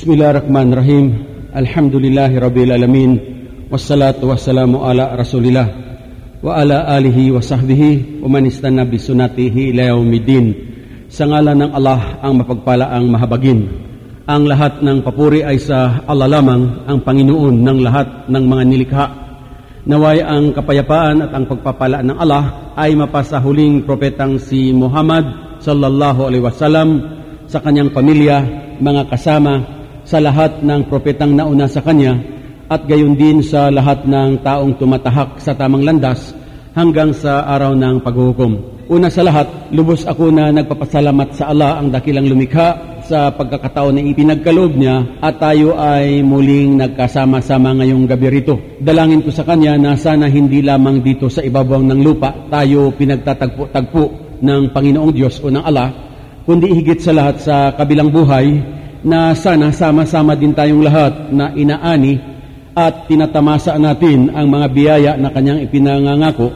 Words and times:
Bismillahirrahmanirrahim. 0.00 1.06
Alhamdulillahi 1.52 2.40
rabbil 2.40 2.72
alamin. 2.72 3.20
Wassalatu 3.68 4.32
wassalamu 4.32 4.80
ala 4.80 5.12
Rasulillah 5.12 5.68
wa 6.40 6.56
ala 6.56 6.88
alihi 6.96 7.28
wa 7.28 7.36
sahbihi 7.36 8.24
wa 8.24 8.32
man 8.32 8.48
istanna 8.48 8.88
bi 8.88 8.96
sunnatihi 8.96 9.76
ila 9.76 9.92
yaumiddin. 9.92 10.56
Sa 11.12 11.28
ngalan 11.28 11.52
ng 11.52 11.72
Allah 11.76 12.16
ang 12.24 12.32
mapagpalaang 12.40 13.12
mahabagin. 13.12 13.60
Ang 14.24 14.48
lahat 14.48 14.80
ng 14.80 15.04
papuri 15.04 15.44
ay 15.44 15.60
sa 15.60 16.00
Allah 16.08 16.32
lamang, 16.32 16.88
ang 16.88 17.04
Panginoon 17.04 17.60
ng 17.60 17.78
lahat 17.84 18.24
ng 18.32 18.44
mga 18.48 18.62
nilikha. 18.72 19.06
Naway 19.84 20.24
ang 20.24 20.56
kapayapaan 20.56 21.28
at 21.28 21.30
ang 21.36 21.44
pagpapala 21.44 22.00
ng 22.00 22.16
Allah 22.16 22.72
ay 22.72 22.96
mapasa 22.96 23.36
huling 23.36 23.84
propetang 23.84 24.40
si 24.40 24.72
Muhammad 24.72 25.60
sallallahu 25.60 26.24
alaihi 26.24 26.40
wasallam 26.48 26.88
sa 27.44 27.60
kanyang 27.60 27.92
pamilya, 27.92 28.40
mga 28.80 29.04
kasama, 29.12 29.79
sa 30.10 30.18
lahat 30.18 30.58
ng 30.66 30.90
propetang 30.90 31.38
nauna 31.38 31.70
sa 31.70 31.78
kanya 31.86 32.18
at 32.66 32.82
gayon 32.90 33.14
din 33.14 33.46
sa 33.46 33.70
lahat 33.70 34.02
ng 34.10 34.42
taong 34.42 34.74
tumatahak 34.74 35.38
sa 35.38 35.54
tamang 35.54 35.86
landas 35.86 36.34
hanggang 36.74 37.14
sa 37.14 37.46
araw 37.46 37.78
ng 37.78 38.02
paghuhukom. 38.02 38.82
Una 38.90 39.06
sa 39.06 39.22
lahat, 39.22 39.70
lubos 39.70 40.02
ako 40.02 40.34
na 40.34 40.50
nagpapasalamat 40.50 41.38
sa 41.38 41.54
Allah 41.54 41.78
ang 41.78 41.94
dakilang 41.94 42.26
lumikha 42.26 42.98
sa 43.06 43.30
pagkakataon 43.30 43.94
na 43.94 44.02
ipinagkaloob 44.02 44.74
niya 44.74 45.22
at 45.22 45.38
tayo 45.38 45.78
ay 45.78 46.26
muling 46.26 46.74
nagkasama-sama 46.74 47.78
ngayong 47.78 48.10
gabi 48.10 48.42
rito. 48.42 48.58
Dalangin 48.82 49.22
ko 49.22 49.30
sa 49.30 49.46
Kanya 49.46 49.78
na 49.78 49.94
sana 49.94 50.26
hindi 50.26 50.58
lamang 50.58 51.06
dito 51.06 51.30
sa 51.30 51.38
ibabaw 51.38 51.86
ng 51.86 52.02
lupa 52.02 52.34
tayo 52.50 52.90
pinagtatagpo-tagpo 52.98 54.02
ng 54.42 54.74
Panginoong 54.74 55.14
Diyos 55.14 55.38
o 55.38 55.54
ng 55.54 55.62
Allah, 55.62 55.94
kundi 56.42 56.74
higit 56.74 56.98
sa 56.98 57.14
lahat 57.14 57.46
sa 57.46 57.70
kabilang 57.78 58.10
buhay 58.10 58.78
na 59.00 59.32
sana 59.32 59.72
sama-sama 59.72 60.36
din 60.36 60.52
tayong 60.52 60.84
lahat 60.84 61.32
na 61.32 61.52
inaani 61.56 62.20
at 62.76 63.08
tinatamasa 63.08 63.76
natin 63.80 64.30
ang 64.30 64.46
mga 64.46 64.66
biyaya 64.70 65.12
na 65.16 65.32
kanyang 65.32 65.64
ipinangangako 65.66 66.52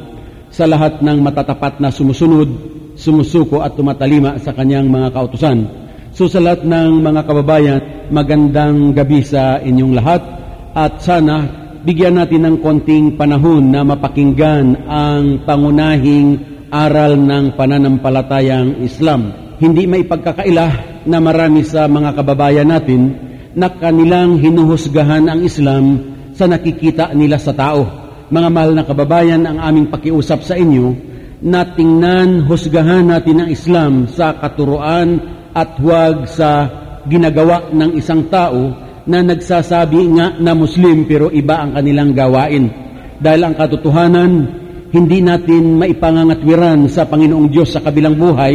sa 0.52 0.68
lahat 0.70 1.02
ng 1.02 1.18
matatapat 1.18 1.83
na 1.83 1.91
sumusunod, 1.91 2.46
sumusuko 2.94 3.64
at 3.64 3.74
tumatalima 3.74 4.38
sa 4.38 4.55
kanyang 4.55 4.86
mga 4.86 5.10
kautusan. 5.10 5.66
So 6.14 6.30
sa 6.30 6.38
lahat 6.38 6.62
ng 6.62 7.02
mga 7.02 7.20
kababayan, 7.27 7.80
magandang 8.14 8.94
gabi 8.94 9.27
sa 9.27 9.58
inyong 9.58 9.92
lahat 9.98 10.22
at 10.70 11.02
sana 11.02 11.42
bigyan 11.83 12.22
natin 12.22 12.46
ng 12.46 12.56
konting 12.62 13.18
panahon 13.18 13.74
na 13.74 13.83
mapakinggan 13.83 14.86
ang 14.86 15.42
pangunahing 15.42 16.38
aral 16.70 17.18
ng 17.18 17.58
pananampalatayang 17.58 18.78
Islam. 18.78 19.34
Hindi 19.58 19.90
may 19.90 20.06
pagkakaila 20.06 20.93
na 21.05 21.20
marami 21.20 21.64
sa 21.64 21.84
mga 21.84 22.16
kababayan 22.16 22.69
natin 22.69 23.16
na 23.55 23.70
kanilang 23.70 24.41
hinuhusgahan 24.41 25.30
ang 25.30 25.41
Islam 25.44 25.84
sa 26.34 26.50
nakikita 26.50 27.14
nila 27.14 27.38
sa 27.38 27.55
tao. 27.55 27.86
Mga 28.28 28.48
mahal 28.50 28.72
na 28.74 28.83
kababayan, 28.83 29.46
ang 29.46 29.62
aming 29.62 29.92
pakiusap 29.92 30.42
sa 30.42 30.58
inyo 30.58 30.96
na 31.44 31.62
tingnan, 31.62 32.48
husgahan 32.48 33.06
natin 33.06 33.44
ang 33.44 33.48
Islam 33.52 33.92
sa 34.11 34.34
katuruan 34.34 35.20
at 35.55 35.78
huwag 35.78 36.27
sa 36.27 36.66
ginagawa 37.06 37.70
ng 37.70 37.94
isang 37.94 38.27
tao 38.33 38.74
na 39.05 39.20
nagsasabi 39.20 40.00
nga 40.16 40.27
na 40.41 40.56
Muslim 40.56 41.05
pero 41.05 41.28
iba 41.28 41.61
ang 41.61 41.77
kanilang 41.77 42.16
gawain. 42.16 42.72
Dahil 43.20 43.41
ang 43.44 43.55
katotohanan, 43.55 44.33
hindi 44.91 45.20
natin 45.20 45.77
maipangangatwiran 45.78 46.89
sa 46.89 47.05
Panginoong 47.05 47.48
Diyos 47.52 47.77
sa 47.77 47.84
kabilang 47.84 48.16
buhay 48.16 48.55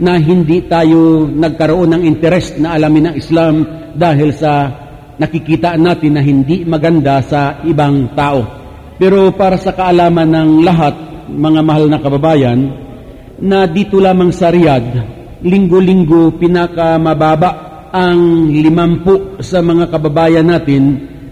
na 0.00 0.16
hindi 0.16 0.64
tayo 0.64 1.28
nagkaroon 1.28 1.92
ng 1.92 2.02
interest 2.08 2.56
na 2.56 2.74
alamin 2.74 3.12
ng 3.12 3.14
Islam 3.20 3.54
dahil 3.92 4.32
sa 4.32 4.72
nakikita 5.20 5.76
natin 5.76 6.16
na 6.16 6.22
hindi 6.24 6.64
maganda 6.64 7.20
sa 7.20 7.60
ibang 7.68 8.16
tao. 8.16 8.40
Pero 8.96 9.28
para 9.36 9.60
sa 9.60 9.76
kaalaman 9.76 10.28
ng 10.32 10.50
lahat, 10.64 10.94
mga 11.28 11.60
mahal 11.60 11.84
na 11.92 12.00
kababayan, 12.00 12.60
na 13.40 13.68
dito 13.68 14.00
lamang 14.00 14.32
sa 14.32 14.48
Riyadh, 14.48 14.92
linggo-linggo 15.44 16.36
pinakamababa 16.36 17.68
ang 17.92 18.48
limampu 18.48 19.40
sa 19.44 19.60
mga 19.60 19.88
kababayan 19.92 20.48
natin 20.48 20.84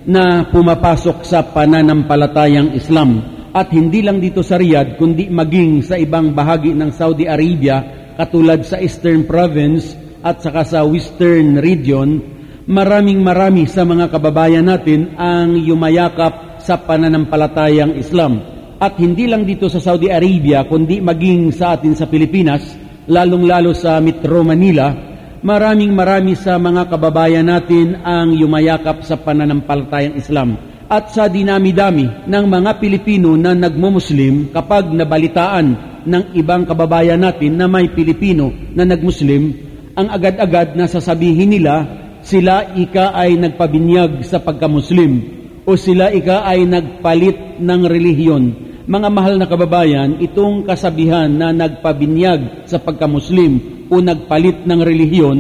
na 0.09 0.49
pumapasok 0.49 1.25
sa 1.25 1.45
pananampalatayang 1.45 2.73
Islam. 2.77 3.37
At 3.53 3.73
hindi 3.73 4.05
lang 4.05 4.21
dito 4.21 4.45
sa 4.45 4.61
Riyadh, 4.61 5.01
kundi 5.01 5.29
maging 5.33 5.85
sa 5.85 5.97
ibang 5.97 6.33
bahagi 6.37 6.77
ng 6.77 6.91
Saudi 6.93 7.25
Arabia 7.25 7.98
katulad 8.19 8.67
sa 8.67 8.83
Eastern 8.83 9.23
Province 9.31 9.95
at 10.27 10.43
saka 10.43 10.67
sa 10.67 10.83
Western 10.83 11.63
Region, 11.63 12.19
maraming 12.67 13.23
marami 13.23 13.71
sa 13.71 13.87
mga 13.87 14.11
kababayan 14.11 14.67
natin 14.67 15.15
ang 15.15 15.55
yumayakap 15.55 16.59
sa 16.59 16.83
pananampalatayang 16.83 17.95
Islam. 17.95 18.43
At 18.83 18.99
hindi 18.99 19.31
lang 19.31 19.47
dito 19.47 19.71
sa 19.71 19.79
Saudi 19.79 20.11
Arabia, 20.11 20.67
kundi 20.67 20.99
maging 20.99 21.55
sa 21.55 21.79
atin 21.79 21.95
sa 21.95 22.11
Pilipinas, 22.11 22.67
lalong-lalo 23.07 23.71
sa 23.71 24.03
Metro 24.03 24.43
Manila, 24.43 24.91
maraming 25.39 25.95
marami 25.95 26.35
sa 26.35 26.59
mga 26.59 26.91
kababayan 26.91 27.47
natin 27.47 28.03
ang 28.03 28.35
yumayakap 28.35 29.07
sa 29.07 29.15
pananampalatayang 29.15 30.19
Islam. 30.19 30.59
At 30.89 31.13
sa 31.13 31.29
dinami-dami 31.29 32.25
ng 32.25 32.45
mga 32.49 32.81
Pilipino 32.81 33.37
na 33.37 33.53
nagmumuslim 33.53 34.57
kapag 34.57 34.89
nabalitaan 34.89 36.01
ng 36.09 36.33
ibang 36.33 36.65
kababayan 36.65 37.21
natin 37.21 37.61
na 37.61 37.69
may 37.69 37.93
Pilipino 37.93 38.49
na 38.73 38.89
nagmuslim, 38.89 39.53
ang 39.93 40.09
agad-agad 40.09 40.73
na 40.81 40.89
sasabihin 40.89 41.53
nila, 41.53 41.85
sila 42.25 42.73
ika 42.73 43.13
ay 43.13 43.37
nagpabinyag 43.37 44.25
sa 44.25 44.41
pagkamuslim 44.41 45.21
o 45.69 45.77
sila 45.77 46.09
ika 46.09 46.49
ay 46.49 46.65
nagpalit 46.65 47.61
ng 47.61 47.81
relihiyon. 47.85 48.45
Mga 48.89 49.09
mahal 49.13 49.37
na 49.37 49.45
kababayan, 49.45 50.17
itong 50.25 50.65
kasabihan 50.65 51.29
na 51.29 51.53
nagpabinyag 51.53 52.65
sa 52.65 52.81
pagkamuslim 52.81 53.85
o 53.93 54.01
nagpalit 54.01 54.65
ng 54.65 54.81
relihiyon, 54.81 55.39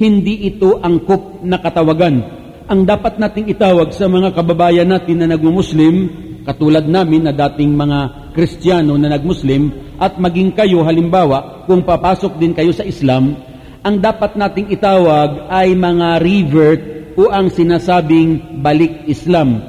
hindi 0.00 0.48
ito 0.48 0.80
angkop 0.80 1.44
na 1.44 1.60
katawagan. 1.60 2.45
Ang 2.66 2.82
dapat 2.82 3.22
nating 3.22 3.46
itawag 3.54 3.94
sa 3.94 4.10
mga 4.10 4.34
kababayan 4.34 4.90
natin 4.90 5.22
na 5.22 5.30
nagmumuslim, 5.30 6.10
katulad 6.42 6.82
namin 6.82 7.22
na 7.22 7.30
dating 7.30 7.78
mga 7.78 8.34
Kristiyano 8.34 8.98
na 8.98 9.06
nagmuslim, 9.06 9.70
at 10.02 10.18
maging 10.18 10.50
kayo 10.50 10.82
halimbawa 10.82 11.62
kung 11.70 11.86
papasok 11.86 12.34
din 12.42 12.58
kayo 12.58 12.74
sa 12.74 12.82
Islam, 12.82 13.38
ang 13.86 14.02
dapat 14.02 14.34
nating 14.34 14.74
itawag 14.74 15.46
ay 15.46 15.78
mga 15.78 16.18
revert 16.18 16.82
o 17.14 17.30
ang 17.30 17.54
sinasabing 17.54 18.58
balik 18.58 19.06
Islam. 19.06 19.62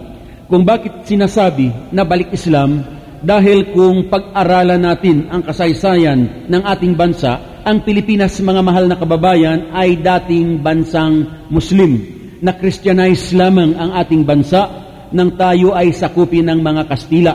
Kung 0.50 0.66
bakit 0.66 1.06
sinasabi 1.06 1.94
na 1.94 2.02
balik 2.02 2.34
Islam, 2.34 2.81
dahil 3.22 3.78
kung 3.78 4.09
pag-aralan 4.09 4.81
natin 4.81 5.30
ang 5.30 5.46
kasaysayan 5.46 6.50
ng 6.50 6.62
ating 6.66 6.97
bansa, 6.97 7.62
ang 7.62 7.86
Pilipinas, 7.86 8.41
mga 8.41 8.62
mahal 8.66 8.90
na 8.90 8.97
kababayan, 8.97 9.69
ay 9.69 10.02
dating 10.02 10.66
bansang 10.66 11.46
Muslim. 11.53 12.17
Na 12.42 12.53
Christianize 12.53 13.34
lamang 13.34 13.74
ang 13.74 13.98
ating 13.98 14.22
bansa 14.22 14.70
nang 15.09 15.34
tayo 15.40 15.74
ay 15.74 15.96
sakupin 15.96 16.52
ng 16.52 16.59
mga 16.62 16.84
Kastila. 16.86 17.34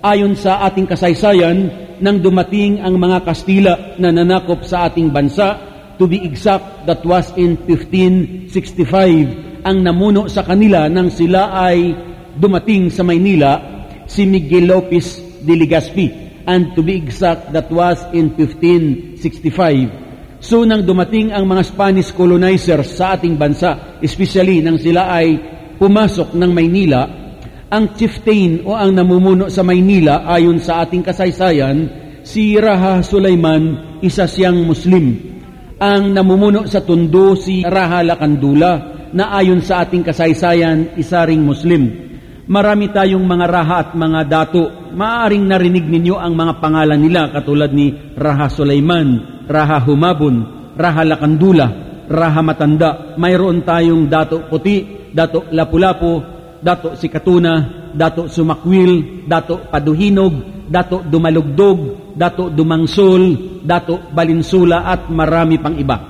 Ayon 0.00 0.32
sa 0.32 0.64
ating 0.64 0.88
kasaysayan, 0.88 1.68
nang 2.00 2.24
dumating 2.24 2.80
ang 2.80 2.96
mga 2.96 3.20
Kastila 3.26 3.74
na 4.00 4.08
nanakop 4.08 4.64
sa 4.64 4.88
ating 4.88 5.12
bansa, 5.12 5.60
to 6.00 6.08
be 6.08 6.24
exact, 6.24 6.88
that 6.88 7.04
was 7.04 7.28
in 7.36 7.60
1565, 7.68 9.68
ang 9.68 9.84
namuno 9.84 10.24
sa 10.32 10.40
kanila 10.40 10.88
nang 10.88 11.12
sila 11.12 11.52
ay 11.52 11.92
dumating 12.40 12.88
sa 12.88 13.04
Maynila, 13.04 13.60
si 14.08 14.24
Miguel 14.24 14.72
Lopez 14.72 15.20
de 15.44 15.52
Legazpi. 15.52 16.08
And 16.48 16.72
to 16.72 16.80
be 16.80 16.96
exact, 16.96 17.52
that 17.52 17.68
was 17.68 18.00
in 18.16 18.32
1565. 18.32 20.09
So 20.40 20.64
nang 20.64 20.88
dumating 20.88 21.36
ang 21.36 21.44
mga 21.44 21.68
Spanish 21.68 22.16
colonizers 22.16 22.96
sa 22.96 23.14
ating 23.14 23.36
bansa, 23.36 24.00
especially 24.00 24.64
nang 24.64 24.80
sila 24.80 25.12
ay 25.12 25.36
pumasok 25.76 26.32
ng 26.32 26.50
Maynila, 26.50 27.02
ang 27.70 27.94
chieftain 27.94 28.64
o 28.64 28.74
ang 28.74 28.96
namumuno 28.96 29.52
sa 29.52 29.60
Maynila 29.60 30.26
ayon 30.26 30.58
sa 30.58 30.82
ating 30.82 31.04
kasaysayan, 31.04 31.76
si 32.24 32.56
Raha 32.56 33.04
Sulaiman, 33.04 34.00
isa 34.00 34.24
siyang 34.24 34.64
Muslim. 34.64 35.14
Ang 35.76 36.16
namumuno 36.16 36.64
sa 36.64 36.82
Tondo 36.82 37.36
si 37.36 37.60
Raha 37.60 38.00
Lakandula, 38.02 38.72
na 39.12 39.36
ayon 39.36 39.60
sa 39.60 39.84
ating 39.84 40.02
kasaysayan, 40.02 40.96
isa 40.96 41.22
ring 41.28 41.44
Muslim. 41.44 42.09
Marami 42.50 42.90
tayong 42.90 43.22
mga 43.22 43.46
raha 43.46 43.76
at 43.78 43.90
mga 43.94 44.20
dato. 44.26 44.90
Maaring 44.90 45.46
narinig 45.46 45.86
ninyo 45.86 46.18
ang 46.18 46.34
mga 46.34 46.58
pangalan 46.58 46.98
nila 46.98 47.30
katulad 47.30 47.70
ni 47.70 47.94
Raha 48.18 48.50
Sulaiman, 48.50 49.06
Raha 49.46 49.78
Humabon, 49.86 50.36
Raha 50.74 51.06
Lakandula, 51.06 51.70
Raha 52.10 52.42
Matanda. 52.42 53.14
Mayroon 53.14 53.62
tayong 53.62 54.10
dato 54.10 54.50
puti, 54.50 55.06
dato 55.14 55.46
lapu-lapu, 55.54 56.18
dato 56.58 56.98
si 56.98 57.06
Katuna, 57.06 57.86
dato 57.94 58.26
Sumakwil, 58.26 59.22
dato 59.30 59.70
Paduhinog, 59.70 60.66
dato 60.66 61.06
Dumalugdog, 61.06 62.10
dato 62.18 62.50
Dumangsol, 62.50 63.62
dato 63.62 64.10
Balinsula 64.10 64.90
at 64.90 65.06
marami 65.06 65.54
pang 65.62 65.78
iba. 65.78 66.02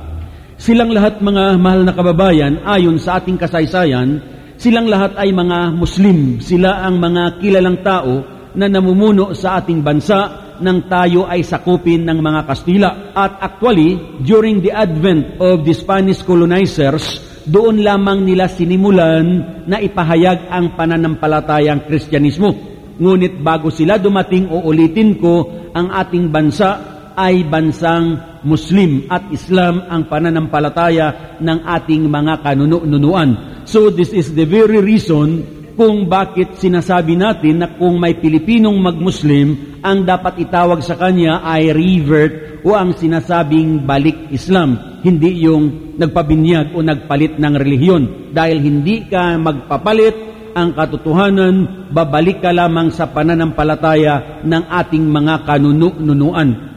Silang 0.57 0.89
lahat 0.89 1.21
mga 1.21 1.61
mahal 1.61 1.85
na 1.85 1.93
kababayan, 1.93 2.65
ayon 2.65 2.97
sa 2.97 3.21
ating 3.21 3.37
kasaysayan, 3.37 4.40
silang 4.61 4.93
lahat 4.93 5.17
ay 5.17 5.33
mga 5.33 5.73
Muslim. 5.73 6.37
Sila 6.45 6.85
ang 6.85 7.01
mga 7.01 7.41
kilalang 7.41 7.81
tao 7.81 8.21
na 8.53 8.69
namumuno 8.69 9.33
sa 9.33 9.57
ating 9.57 9.81
bansa 9.81 10.53
nang 10.61 10.85
tayo 10.85 11.25
ay 11.25 11.41
sakupin 11.41 12.05
ng 12.05 12.21
mga 12.21 12.41
Kastila. 12.45 12.91
At 13.17 13.41
actually, 13.41 14.21
during 14.21 14.61
the 14.61 14.69
advent 14.69 15.41
of 15.41 15.65
the 15.65 15.73
Spanish 15.73 16.21
colonizers, 16.21 17.25
doon 17.49 17.81
lamang 17.81 18.29
nila 18.29 18.53
sinimulan 18.53 19.65
na 19.65 19.81
ipahayag 19.81 20.53
ang 20.53 20.77
pananampalatayang 20.77 21.89
Kristyanismo. 21.89 22.53
Ngunit 23.01 23.41
bago 23.41 23.73
sila 23.73 23.97
dumating, 23.97 24.53
uulitin 24.53 25.17
ko, 25.17 25.49
ang 25.73 25.89
ating 25.89 26.29
bansa 26.29 27.00
ay 27.20 27.44
bansang 27.44 28.40
Muslim 28.40 29.05
at 29.12 29.28
Islam 29.28 29.84
ang 29.84 30.08
pananampalataya 30.08 31.37
ng 31.37 31.58
ating 31.69 32.08
mga 32.08 32.40
kanunuan. 32.40 33.62
So 33.69 33.93
this 33.93 34.17
is 34.17 34.32
the 34.32 34.49
very 34.49 34.81
reason 34.81 35.61
kung 35.81 36.08
bakit 36.12 36.61
sinasabi 36.61 37.17
natin 37.17 37.64
na 37.64 37.72
kung 37.76 37.96
may 37.96 38.17
Pilipinong 38.17 38.76
mag-Muslim, 38.84 39.81
ang 39.81 40.05
dapat 40.05 40.37
itawag 40.44 40.84
sa 40.84 40.93
kanya 40.93 41.40
ay 41.40 41.72
revert 41.72 42.61
o 42.69 42.76
ang 42.76 42.93
sinasabing 42.93 43.88
balik 43.88 44.28
Islam, 44.28 45.00
hindi 45.00 45.49
yung 45.49 45.96
nagpabinyag 45.96 46.76
o 46.76 46.84
nagpalit 46.84 47.40
ng 47.40 47.55
relihiyon. 47.56 48.05
Dahil 48.37 48.61
hindi 48.61 49.08
ka 49.08 49.40
magpapalit 49.40 50.17
ang 50.52 50.76
katotohanan, 50.76 51.88
babalik 51.88 52.44
ka 52.44 52.52
lamang 52.52 52.93
sa 52.93 53.08
pananampalataya 53.08 54.44
ng 54.44 54.62
ating 54.69 55.05
mga 55.08 55.49
kanunuan. 55.49 56.69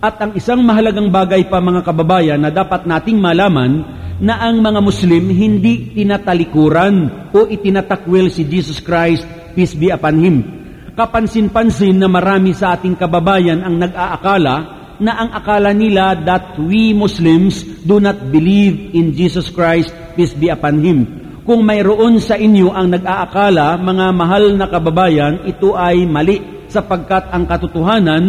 At 0.00 0.16
ang 0.16 0.32
isang 0.32 0.64
mahalagang 0.64 1.12
bagay 1.12 1.52
pa 1.52 1.60
mga 1.60 1.84
kababayan 1.84 2.40
na 2.40 2.48
dapat 2.48 2.88
nating 2.88 3.20
malaman 3.20 3.84
na 4.16 4.40
ang 4.40 4.64
mga 4.64 4.80
Muslim 4.80 5.28
hindi 5.28 5.92
tinatalikuran 5.92 7.28
o 7.36 7.44
itinatakwil 7.44 8.32
si 8.32 8.48
Jesus 8.48 8.80
Christ, 8.80 9.28
peace 9.52 9.76
be 9.76 9.92
upon 9.92 10.16
Him. 10.24 10.36
Kapansin-pansin 10.96 12.00
na 12.00 12.08
marami 12.08 12.56
sa 12.56 12.80
ating 12.80 12.96
kababayan 12.96 13.60
ang 13.60 13.76
nag-aakala 13.76 14.56
na 15.04 15.12
ang 15.20 15.36
akala 15.36 15.76
nila 15.76 16.16
that 16.24 16.56
we 16.56 16.96
Muslims 16.96 17.60
do 17.84 18.00
not 18.00 18.32
believe 18.32 18.96
in 18.96 19.12
Jesus 19.12 19.52
Christ, 19.52 19.92
peace 20.16 20.32
be 20.32 20.48
upon 20.48 20.80
Him. 20.80 20.98
Kung 21.44 21.60
mayroon 21.60 22.24
sa 22.24 22.40
inyo 22.40 22.72
ang 22.72 22.88
nag-aakala, 22.88 23.76
mga 23.76 24.06
mahal 24.16 24.44
na 24.56 24.64
kababayan, 24.64 25.44
ito 25.44 25.76
ay 25.76 26.08
mali 26.08 26.64
sapagkat 26.72 27.28
ang 27.36 27.44
katotohanan 27.44 28.24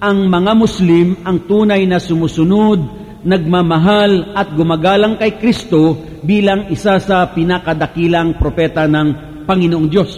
ang 0.00 0.32
mga 0.32 0.52
Muslim 0.56 1.20
ang 1.28 1.44
tunay 1.44 1.84
na 1.84 2.00
sumusunod, 2.00 2.80
nagmamahal 3.20 4.32
at 4.32 4.56
gumagalang 4.56 5.20
kay 5.20 5.36
Kristo 5.36 5.92
bilang 6.24 6.72
isa 6.72 6.96
sa 6.96 7.28
pinakadakilang 7.28 8.40
propeta 8.40 8.88
ng 8.88 9.44
Panginoong 9.44 9.88
Diyos. 9.92 10.12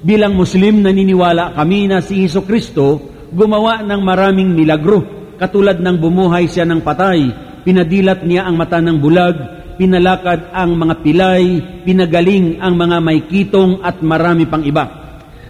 Bilang 0.00 0.32
Muslim, 0.32 0.80
naniniwala 0.80 1.52
kami 1.52 1.84
na 1.84 2.00
si 2.00 2.24
Heso 2.24 2.48
Kristo 2.48 3.12
gumawa 3.28 3.84
ng 3.84 4.00
maraming 4.00 4.56
milagro, 4.56 5.04
katulad 5.36 5.76
ng 5.84 5.96
bumuhay 6.00 6.48
siya 6.48 6.64
ng 6.64 6.80
patay, 6.80 7.28
pinadilat 7.60 8.24
niya 8.24 8.48
ang 8.48 8.56
mata 8.56 8.80
ng 8.80 8.96
bulag, 8.96 9.36
pinalakad 9.76 10.48
ang 10.56 10.80
mga 10.80 10.94
pilay, 11.04 11.44
pinagaling 11.84 12.56
ang 12.56 12.72
mga 12.72 12.96
may 13.04 13.20
kitong 13.28 13.84
at 13.84 14.00
marami 14.00 14.48
pang 14.48 14.64
iba. 14.64 15.05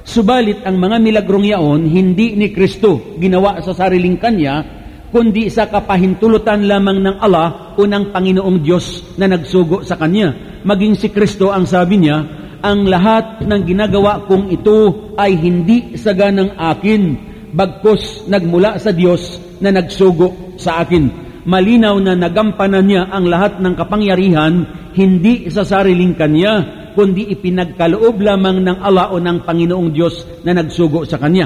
Subalit 0.06 0.62
ang 0.62 0.78
mga 0.78 1.02
milagrong 1.02 1.42
yaon, 1.50 1.82
hindi 1.90 2.38
ni 2.38 2.54
Kristo 2.54 3.18
ginawa 3.18 3.58
sa 3.58 3.74
sariling 3.74 4.14
kanya, 4.22 4.62
kundi 5.10 5.50
sa 5.50 5.66
kapahintulutan 5.66 6.62
lamang 6.62 7.02
ng 7.02 7.16
Allah 7.18 7.74
o 7.74 7.82
ng 7.82 8.14
Panginoong 8.14 8.58
Diyos 8.62 9.18
na 9.18 9.26
nagsugo 9.26 9.82
sa 9.82 9.98
kanya. 9.98 10.62
Maging 10.62 10.94
si 10.94 11.10
Kristo 11.10 11.50
ang 11.50 11.66
sabi 11.66 11.98
niya, 11.98 12.22
ang 12.62 12.86
lahat 12.86 13.42
ng 13.42 13.62
ginagawa 13.66 14.22
kong 14.30 14.54
ito 14.54 15.10
ay 15.18 15.34
hindi 15.34 15.98
saganang 15.98 16.54
akin, 16.54 17.02
bagkos 17.50 18.30
nagmula 18.30 18.78
sa 18.78 18.94
Diyos 18.94 19.42
na 19.58 19.74
nagsugo 19.74 20.54
sa 20.54 20.86
akin. 20.86 21.26
Malinaw 21.50 21.98
na 21.98 22.14
nagampanan 22.14 22.86
niya 22.86 23.10
ang 23.10 23.26
lahat 23.26 23.58
ng 23.58 23.74
kapangyarihan, 23.74 24.54
hindi 24.94 25.50
sa 25.50 25.66
sariling 25.66 26.14
kanya, 26.14 26.85
kundi 26.96 27.28
ipinagkaloob 27.28 28.16
lamang 28.24 28.64
ng 28.64 28.80
Allah 28.80 29.12
o 29.12 29.20
ng 29.20 29.44
Panginoong 29.44 29.92
Diyos 29.92 30.24
na 30.48 30.56
nagsugo 30.56 31.04
sa 31.04 31.20
Kanya. 31.20 31.44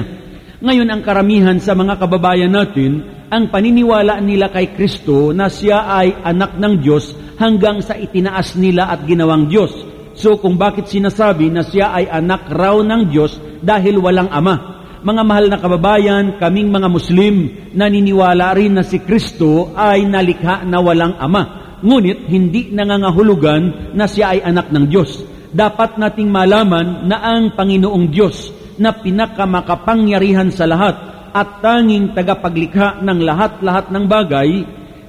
Ngayon 0.63 0.87
ang 0.87 1.01
karamihan 1.03 1.59
sa 1.59 1.75
mga 1.75 1.99
kababayan 1.99 2.55
natin, 2.55 3.03
ang 3.27 3.51
paniniwala 3.51 4.23
nila 4.23 4.47
kay 4.47 4.71
Kristo 4.71 5.35
na 5.35 5.51
siya 5.51 5.91
ay 5.91 6.23
anak 6.23 6.55
ng 6.55 6.73
Diyos 6.79 7.11
hanggang 7.35 7.83
sa 7.83 7.99
itinaas 7.99 8.55
nila 8.55 8.87
at 8.87 9.03
ginawang 9.03 9.51
Diyos. 9.51 9.75
So 10.15 10.39
kung 10.39 10.55
bakit 10.55 10.87
sinasabi 10.87 11.51
na 11.51 11.67
siya 11.67 11.91
ay 11.91 12.07
anak 12.07 12.47
raw 12.47 12.79
ng 12.79 13.11
Diyos 13.11 13.35
dahil 13.59 13.99
walang 13.99 14.31
ama. 14.31 14.79
Mga 15.01 15.21
mahal 15.25 15.45
na 15.49 15.57
kababayan, 15.57 16.37
kaming 16.37 16.69
mga 16.69 16.87
Muslim, 16.93 17.35
naniniwala 17.73 18.53
rin 18.53 18.77
na 18.77 18.85
si 18.85 19.01
Kristo 19.01 19.73
ay 19.73 20.05
nalikha 20.05 20.61
na 20.61 20.77
walang 20.77 21.17
ama. 21.17 21.75
Ngunit 21.81 22.29
hindi 22.29 22.69
nangangahulugan 22.69 23.97
na 23.97 24.05
siya 24.05 24.37
ay 24.37 24.45
anak 24.45 24.69
ng 24.69 24.85
Diyos 24.85 25.30
dapat 25.51 25.99
nating 25.99 26.31
malaman 26.31 27.07
na 27.11 27.19
ang 27.19 27.51
Panginoong 27.53 28.07
Diyos 28.07 28.51
na 28.79 28.95
pinakamakapangyarihan 28.95 30.49
sa 30.49 30.63
lahat 30.63 30.95
at 31.31 31.63
tanging 31.63 32.15
tagapaglikha 32.15 33.03
ng 33.03 33.19
lahat-lahat 33.23 33.91
ng 33.91 34.05
bagay, 34.07 34.49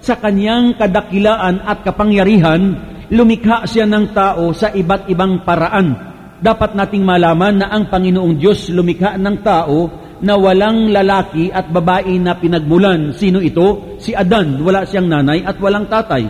sa 0.02 0.18
kanyang 0.18 0.74
kadakilaan 0.74 1.62
at 1.62 1.86
kapangyarihan, 1.86 2.74
lumikha 3.10 3.62
siya 3.66 3.86
ng 3.86 4.10
tao 4.10 4.50
sa 4.50 4.74
iba't 4.74 5.06
ibang 5.10 5.46
paraan. 5.46 6.10
Dapat 6.42 6.74
nating 6.74 7.06
malaman 7.06 7.62
na 7.62 7.66
ang 7.70 7.86
Panginoong 7.86 8.34
Diyos 8.34 8.66
lumikha 8.74 9.14
ng 9.14 9.36
tao 9.46 9.78
na 10.22 10.34
walang 10.34 10.90
lalaki 10.90 11.54
at 11.54 11.70
babae 11.70 12.18
na 12.18 12.34
pinagmulan. 12.34 13.14
Sino 13.14 13.38
ito? 13.38 13.98
Si 14.02 14.10
Adan, 14.10 14.58
wala 14.58 14.82
siyang 14.82 15.06
nanay 15.06 15.46
at 15.46 15.54
walang 15.62 15.86
tatay. 15.86 16.26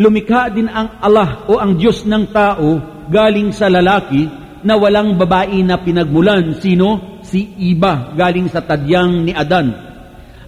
Lumikha 0.00 0.48
din 0.48 0.68
ang 0.72 0.96
Allah 1.00 1.44
o 1.44 1.60
ang 1.60 1.76
Diyos 1.76 2.08
ng 2.08 2.24
tao 2.32 2.97
galing 3.08 3.50
sa 3.50 3.72
lalaki 3.72 4.28
na 4.62 4.76
walang 4.76 5.16
babae 5.16 5.64
na 5.64 5.80
pinagmulan. 5.80 6.56
Sino? 6.60 7.20
Si 7.24 7.56
Iba, 7.60 8.14
galing 8.16 8.48
sa 8.48 8.64
tadyang 8.64 9.26
ni 9.26 9.32
Adan. 9.36 9.74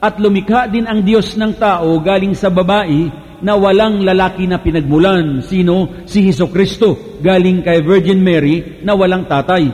At 0.00 0.16
lumikha 0.16 0.64
din 0.72 0.88
ang 0.88 1.04
Diyos 1.04 1.36
ng 1.36 1.60
tao 1.60 2.00
galing 2.00 2.32
sa 2.32 2.48
babae 2.48 3.12
na 3.44 3.56
walang 3.56 4.00
lalaki 4.00 4.48
na 4.48 4.60
pinagmulan. 4.60 5.44
Sino? 5.44 6.04
Si 6.08 6.24
Heso 6.24 6.48
Kristo, 6.48 7.20
galing 7.20 7.60
kay 7.60 7.84
Virgin 7.84 8.24
Mary 8.24 8.80
na 8.80 8.96
walang 8.96 9.28
tatay. 9.28 9.68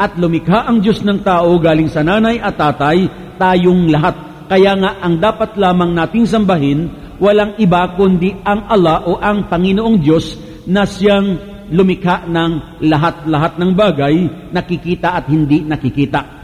At 0.00 0.16
lumikha 0.16 0.64
ang 0.68 0.80
Diyos 0.80 1.04
ng 1.04 1.20
tao 1.20 1.56
galing 1.60 1.88
sa 1.92 2.00
nanay 2.00 2.40
at 2.40 2.56
tatay, 2.56 3.08
tayong 3.36 3.88
lahat. 3.92 4.16
Kaya 4.48 4.72
nga 4.76 4.90
ang 5.00 5.20
dapat 5.20 5.56
lamang 5.60 5.92
nating 5.92 6.24
sambahin, 6.24 6.88
walang 7.20 7.56
iba 7.60 7.84
kundi 7.94 8.32
ang 8.44 8.64
Allah 8.68 9.04
o 9.04 9.20
ang 9.20 9.48
Panginoong 9.48 10.00
Diyos 10.00 10.36
na 10.64 10.88
siyang 10.88 11.49
lumikha 11.70 12.26
ng 12.26 12.82
lahat-lahat 12.84 13.56
ng 13.56 13.70
bagay, 13.74 14.14
nakikita 14.50 15.16
at 15.16 15.30
hindi 15.30 15.62
nakikita. 15.62 16.40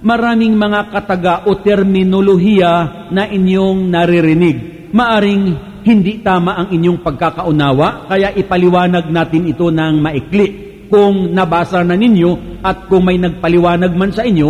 Maraming 0.00 0.56
mga 0.56 0.80
kataga 0.88 1.34
o 1.44 1.60
terminolohiya 1.60 2.72
na 3.12 3.28
inyong 3.28 3.92
naririnig. 3.92 4.56
Maaring 4.96 5.44
hindi 5.84 6.24
tama 6.24 6.56
ang 6.56 6.68
inyong 6.72 7.04
pagkakaunawa, 7.04 8.08
kaya 8.08 8.32
ipaliwanag 8.32 9.12
natin 9.12 9.48
ito 9.48 9.68
ng 9.68 10.00
maikli. 10.00 10.48
Kung 10.90 11.30
nabasa 11.30 11.84
na 11.86 11.94
ninyo 11.94 12.60
at 12.64 12.90
kung 12.90 13.06
may 13.06 13.20
nagpaliwanag 13.20 13.92
man 13.94 14.10
sa 14.10 14.26
inyo, 14.26 14.48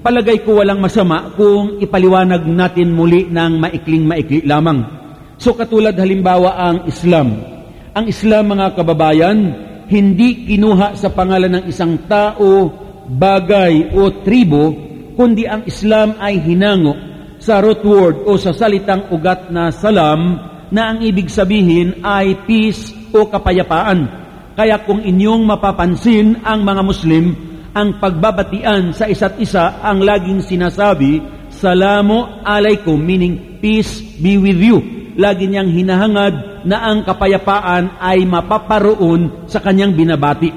palagay 0.00 0.40
ko 0.42 0.62
walang 0.62 0.80
masama 0.80 1.34
kung 1.36 1.82
ipaliwanag 1.82 2.42
natin 2.48 2.94
muli 2.94 3.28
ng 3.28 3.60
maikling 3.60 4.06
maikli 4.06 4.40
lamang. 4.46 4.82
So 5.36 5.58
katulad 5.58 5.98
halimbawa 5.98 6.54
ang 6.56 6.76
Islam. 6.86 7.42
Ang 7.92 8.08
Islam 8.08 8.56
mga 8.56 8.72
kababayan, 8.72 9.38
hindi 9.92 10.48
kinuha 10.48 10.96
sa 10.96 11.12
pangalan 11.12 11.60
ng 11.60 11.64
isang 11.68 12.08
tao, 12.08 12.72
bagay 13.04 13.92
o 13.92 14.24
tribo, 14.24 14.72
kundi 15.12 15.44
ang 15.44 15.68
Islam 15.68 16.16
ay 16.16 16.40
hinango 16.40 16.96
sa 17.36 17.60
root 17.60 17.84
word 17.84 18.24
o 18.24 18.40
sa 18.40 18.56
salitang 18.56 19.12
ugat 19.12 19.52
na 19.52 19.68
salam 19.68 20.40
na 20.72 20.96
ang 20.96 21.04
ibig 21.04 21.28
sabihin 21.28 22.00
ay 22.00 22.48
peace 22.48 22.96
o 23.12 23.28
kapayapaan. 23.28 24.08
Kaya 24.56 24.80
kung 24.88 25.04
inyong 25.04 25.44
mapapansin 25.44 26.40
ang 26.40 26.64
mga 26.64 26.80
Muslim, 26.80 27.36
ang 27.76 28.00
pagbabatian 28.00 28.96
sa 28.96 29.04
isa't 29.04 29.36
isa 29.36 29.84
ang 29.84 30.00
laging 30.00 30.40
sinasabi, 30.40 31.20
Salamu 31.52 32.40
alaikum, 32.40 32.96
meaning 32.96 33.60
peace 33.60 34.00
be 34.16 34.40
with 34.40 34.56
you 34.56 34.80
lagi 35.16 35.48
niyang 35.48 35.72
hinahangad 35.72 36.51
na 36.64 36.86
ang 36.86 37.02
kapayapaan 37.02 37.98
ay 37.98 38.22
mapaparoon 38.26 39.48
sa 39.50 39.58
kanyang 39.58 39.94
binabati. 39.94 40.50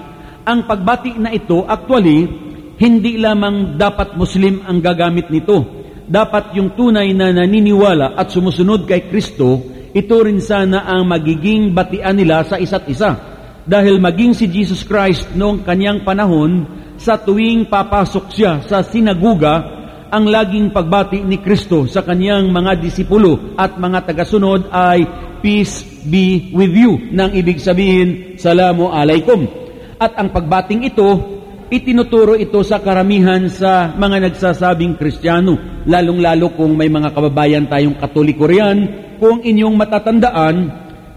Ang 0.45 0.69
pagbati 0.69 1.17
na 1.17 1.33
ito, 1.33 1.65
actually, 1.65 2.29
hindi 2.77 3.17
lamang 3.17 3.79
dapat 3.79 4.13
Muslim 4.19 4.62
ang 4.67 4.83
gagamit 4.83 5.31
nito. 5.31 5.85
Dapat 6.05 6.53
yung 6.53 6.77
tunay 6.77 7.15
na 7.17 7.33
naniniwala 7.33 8.13
at 8.13 8.29
sumusunod 8.29 8.85
kay 8.85 9.09
Kristo, 9.09 9.63
ito 9.95 10.15
rin 10.21 10.38
sana 10.43 10.85
ang 10.85 11.07
magiging 11.09 11.74
batian 11.74 12.13
nila 12.13 12.45
sa 12.45 12.62
isa't 12.62 12.85
isa. 12.91 13.12
Dahil 13.65 13.97
maging 13.97 14.38
si 14.38 14.45
Jesus 14.45 14.85
Christ 14.85 15.33
noong 15.33 15.65
kanyang 15.65 16.05
panahon, 16.05 16.67
sa 16.95 17.19
tuwing 17.19 17.67
papasok 17.67 18.25
siya 18.31 18.62
sa 18.63 18.85
sinaguga, 18.85 19.75
ang 20.13 20.29
laging 20.29 20.71
pagbati 20.71 21.25
ni 21.25 21.41
Kristo 21.41 21.89
sa 21.89 22.05
kanyang 22.05 22.47
mga 22.53 22.79
disipulo 22.79 23.57
at 23.57 23.75
mga 23.75 24.00
tagasunod 24.05 24.69
ay 24.69 25.03
Peace 25.43 25.95
be 26.05 26.53
with 26.53 26.71
you, 26.71 27.09
nang 27.12 27.33
ibig 27.33 27.57
sabihin, 27.57 28.38
Salamu 28.38 28.93
alaikum. 28.93 29.45
At 29.97 30.13
ang 30.15 30.29
pagbating 30.29 30.85
ito, 30.85 31.09
itinuturo 31.74 32.38
ito 32.38 32.62
sa 32.62 32.77
karamihan 32.79 33.50
sa 33.50 33.91
mga 33.97 34.29
nagsasabing 34.29 34.95
Kristiyano, 35.01 35.83
lalong-lalo 35.89 36.53
kung 36.53 36.77
may 36.77 36.88
mga 36.88 37.09
kababayan 37.12 37.65
tayong 37.65 37.97
katoliko 37.97 38.45
riyan, 38.45 38.77
kung 39.17 39.41
inyong 39.41 39.75
matatandaan, 39.75 40.55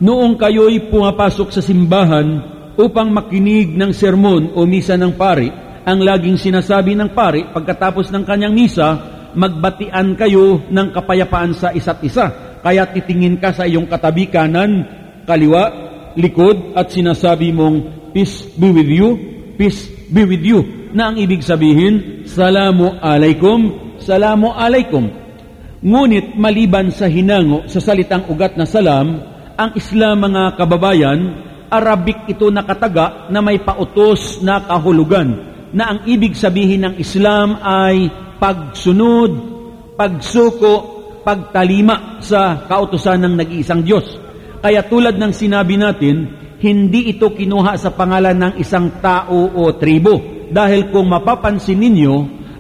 noong 0.00 0.34
kayo'y 0.38 0.88
pumapasok 0.88 1.52
sa 1.52 1.60
simbahan 1.60 2.40
upang 2.78 3.10
makinig 3.10 3.74
ng 3.74 3.90
sermon 3.90 4.54
o 4.54 4.62
misa 4.64 4.94
ng 4.94 5.12
pari, 5.18 5.50
ang 5.82 5.98
laging 6.04 6.38
sinasabi 6.38 6.94
ng 6.94 7.10
pari 7.16 7.48
pagkatapos 7.50 8.12
ng 8.14 8.22
kanyang 8.22 8.54
misa, 8.54 8.88
magbatian 9.34 10.14
kayo 10.14 10.62
ng 10.70 10.88
kapayapaan 10.94 11.52
sa 11.52 11.74
isa't 11.74 12.00
isa. 12.06 12.47
Kaya 12.60 12.90
titingin 12.90 13.38
ka 13.38 13.54
sa 13.54 13.64
iyong 13.64 13.86
katabi 13.86 14.28
kanan, 14.28 14.84
kaliwa, 15.24 15.70
likod, 16.18 16.74
at 16.74 16.90
sinasabi 16.90 17.54
mong, 17.54 17.76
Peace 18.10 18.48
be 18.56 18.72
with 18.72 18.88
you, 18.88 19.08
peace 19.60 19.86
be 20.08 20.24
with 20.24 20.42
you. 20.42 20.90
Na 20.96 21.12
ang 21.12 21.16
ibig 21.20 21.44
sabihin, 21.44 22.24
Salamu 22.24 22.98
alaikum, 22.98 23.92
Salamu 24.00 24.56
alaikum. 24.56 25.06
Ngunit 25.78 26.34
maliban 26.34 26.90
sa 26.90 27.06
hinango 27.06 27.68
sa 27.70 27.78
salitang 27.78 28.26
ugat 28.26 28.58
na 28.58 28.66
salam, 28.66 29.22
ang 29.54 29.70
Islam 29.78 30.26
mga 30.26 30.58
kababayan, 30.58 31.20
Arabic 31.68 32.26
ito 32.26 32.48
nakataga 32.48 33.28
na 33.28 33.44
may 33.44 33.60
pautos 33.60 34.40
na 34.40 34.64
kahulugan 34.64 35.48
na 35.72 35.92
ang 35.92 35.98
ibig 36.08 36.32
sabihin 36.32 36.88
ng 36.88 36.94
Islam 36.96 37.60
ay 37.60 38.08
pagsunod, 38.40 39.32
pagsuko, 39.98 40.97
pagtalima 41.28 42.24
sa 42.24 42.64
kautusan 42.64 43.20
ng 43.20 43.34
nag-iisang 43.36 43.84
Diyos. 43.84 44.16
Kaya 44.64 44.80
tulad 44.88 45.20
ng 45.20 45.28
sinabi 45.28 45.76
natin, 45.76 46.24
hindi 46.56 47.12
ito 47.12 47.36
kinuha 47.36 47.76
sa 47.76 47.92
pangalan 47.92 48.32
ng 48.32 48.52
isang 48.56 48.96
tao 49.04 49.52
o 49.52 49.76
tribo. 49.76 50.48
Dahil 50.48 50.88
kung 50.88 51.12
mapapansin 51.12 51.76
ninyo, 51.76 52.14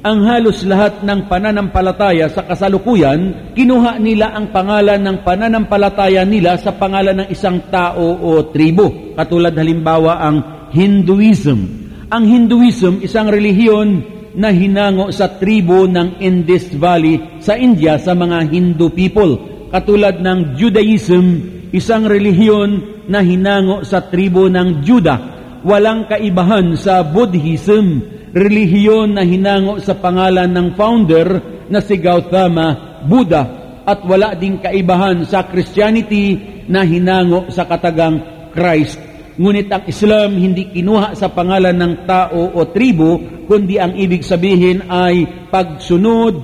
ang 0.04 0.20
halos 0.28 0.68
lahat 0.68 1.00
ng 1.00 1.26
pananampalataya 1.32 2.28
sa 2.28 2.44
kasalukuyan, 2.44 3.50
kinuha 3.56 3.96
nila 3.96 4.36
ang 4.36 4.52
pangalan 4.52 5.00
ng 5.00 5.16
pananampalataya 5.24 6.28
nila 6.28 6.60
sa 6.60 6.76
pangalan 6.76 7.24
ng 7.24 7.28
isang 7.32 7.72
tao 7.72 8.20
o 8.20 8.52
tribo. 8.52 9.16
Katulad 9.16 9.56
halimbawa 9.56 10.20
ang 10.20 10.36
Hinduism, 10.76 11.88
ang 12.12 12.28
Hinduism, 12.28 13.00
isang 13.00 13.32
relihiyon 13.32 14.17
na 14.38 14.54
hinango 14.54 15.10
sa 15.10 15.26
tribo 15.34 15.90
ng 15.90 16.22
Indus 16.22 16.70
Valley 16.78 17.42
sa 17.42 17.58
India 17.58 17.98
sa 17.98 18.14
mga 18.14 18.46
Hindu 18.46 18.94
people. 18.94 19.34
Katulad 19.74 20.22
ng 20.22 20.54
Judaism, 20.54 21.42
isang 21.74 22.06
relihiyon 22.06 23.02
na 23.10 23.18
hinango 23.18 23.82
sa 23.82 24.06
tribo 24.06 24.46
ng 24.46 24.86
Juda. 24.86 25.16
Walang 25.66 26.06
kaibahan 26.06 26.78
sa 26.78 27.02
Buddhism, 27.02 27.98
relihiyon 28.30 29.18
na 29.18 29.26
hinango 29.26 29.82
sa 29.82 29.98
pangalan 29.98 30.54
ng 30.54 30.78
founder 30.78 31.28
na 31.66 31.82
si 31.82 31.98
Gautama 31.98 33.02
Buddha. 33.02 33.58
At 33.82 34.06
wala 34.06 34.38
ding 34.38 34.62
kaibahan 34.62 35.26
sa 35.26 35.50
Christianity 35.50 36.38
na 36.70 36.86
hinango 36.86 37.50
sa 37.50 37.66
katagang 37.66 38.48
Christ 38.54 39.08
Ngunit 39.38 39.70
ang 39.70 39.86
Islam 39.86 40.34
hindi 40.34 40.66
kinuha 40.74 41.14
sa 41.14 41.30
pangalan 41.30 41.78
ng 41.78 41.94
tao 42.10 42.58
o 42.58 42.60
tribo, 42.74 43.37
kundi 43.48 43.80
ang 43.80 43.96
ibig 43.96 44.20
sabihin 44.20 44.84
ay 44.86 45.48
pagsunod, 45.48 46.36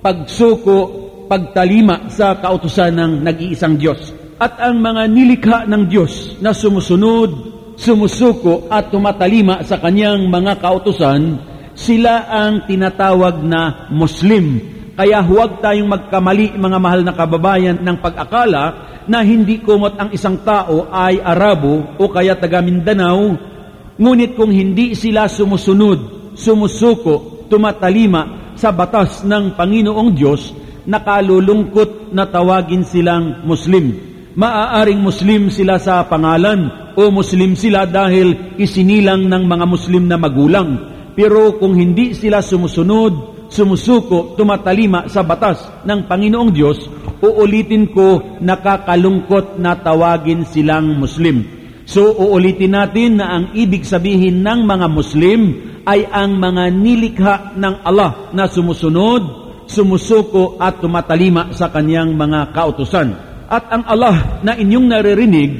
pagsuko, 0.00 1.04
pagtalima 1.28 2.08
sa 2.08 2.40
kautusan 2.40 2.96
ng 2.96 3.12
nag-iisang 3.20 3.76
Diyos. 3.76 4.16
At 4.40 4.56
ang 4.60 4.80
mga 4.80 5.02
nilikha 5.12 5.58
ng 5.68 5.84
Diyos 5.86 6.40
na 6.40 6.56
sumusunod, 6.56 7.30
sumusuko 7.76 8.72
at 8.72 8.88
tumatalima 8.88 9.60
sa 9.62 9.76
kanyang 9.76 10.32
mga 10.32 10.64
kautusan, 10.64 11.36
sila 11.76 12.24
ang 12.32 12.64
tinatawag 12.64 13.44
na 13.44 13.92
Muslim 13.92 14.76
kaya 14.96 15.20
huwag 15.20 15.60
tayong 15.60 15.92
magkamali, 15.92 16.56
mga 16.56 16.78
mahal 16.80 17.04
na 17.04 17.12
kababayan, 17.12 17.76
ng 17.84 18.00
pag-akala 18.00 18.64
na 19.04 19.20
hindi 19.20 19.60
kumot 19.60 19.92
ang 20.00 20.08
isang 20.08 20.40
tao 20.40 20.88
ay 20.88 21.20
Arabo 21.20 22.00
o 22.00 22.08
kaya 22.08 22.32
taga 22.32 22.64
Mindanao, 22.64 23.36
ngunit 24.00 24.32
kung 24.40 24.48
hindi 24.48 24.96
sila 24.96 25.28
sumusunod, 25.28 26.15
sumusuko, 26.36 27.48
tumatalima 27.48 28.52
sa 28.54 28.70
batas 28.70 29.24
ng 29.24 29.56
Panginoong 29.56 30.10
Diyos, 30.12 30.52
nakalulungkot 30.86 32.12
na 32.12 32.28
tawagin 32.28 32.84
silang 32.86 33.42
Muslim. 33.42 33.96
Maaaring 34.36 35.00
Muslim 35.00 35.48
sila 35.48 35.80
sa 35.80 36.04
pangalan 36.04 36.92
o 36.92 37.08
Muslim 37.08 37.56
sila 37.56 37.88
dahil 37.88 38.56
isinilang 38.60 39.24
ng 39.26 39.44
mga 39.48 39.64
Muslim 39.64 40.04
na 40.04 40.20
magulang. 40.20 40.76
Pero 41.16 41.56
kung 41.56 41.72
hindi 41.72 42.12
sila 42.12 42.44
sumusunod, 42.44 43.48
sumusuko, 43.48 44.36
tumatalima 44.36 45.08
sa 45.08 45.24
batas 45.24 45.64
ng 45.88 46.04
Panginoong 46.04 46.52
Diyos, 46.52 46.84
uulitin 47.24 47.88
ko, 47.96 48.36
nakakalungkot 48.44 49.56
na 49.56 49.72
tawagin 49.80 50.44
silang 50.44 51.00
Muslim. 51.00 51.55
So, 51.86 52.18
uulitin 52.18 52.74
natin 52.74 53.22
na 53.22 53.38
ang 53.38 53.44
ibig 53.54 53.86
sabihin 53.86 54.42
ng 54.42 54.66
mga 54.66 54.86
Muslim 54.90 55.40
ay 55.86 56.02
ang 56.10 56.34
mga 56.34 56.74
nilikha 56.74 57.34
ng 57.54 57.86
Allah 57.86 58.34
na 58.34 58.50
sumusunod, 58.50 59.22
sumusuko 59.70 60.58
at 60.58 60.82
tumatalima 60.82 61.54
sa 61.54 61.70
kanyang 61.70 62.18
mga 62.18 62.50
kautusan. 62.50 63.14
At 63.46 63.70
ang 63.70 63.86
Allah 63.86 64.42
na 64.42 64.58
inyong 64.58 64.86
naririnig, 64.90 65.50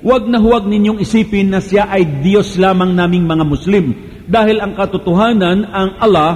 huwag 0.00 0.24
na 0.24 0.40
huwag 0.40 0.64
ninyong 0.64 1.04
isipin 1.04 1.52
na 1.52 1.60
siya 1.60 1.92
ay 1.92 2.24
Diyos 2.24 2.56
lamang 2.56 2.96
naming 2.96 3.28
mga 3.28 3.44
Muslim. 3.44 3.92
Dahil 4.24 4.64
ang 4.64 4.72
katotohanan, 4.72 5.68
ang 5.68 6.00
Allah 6.00 6.32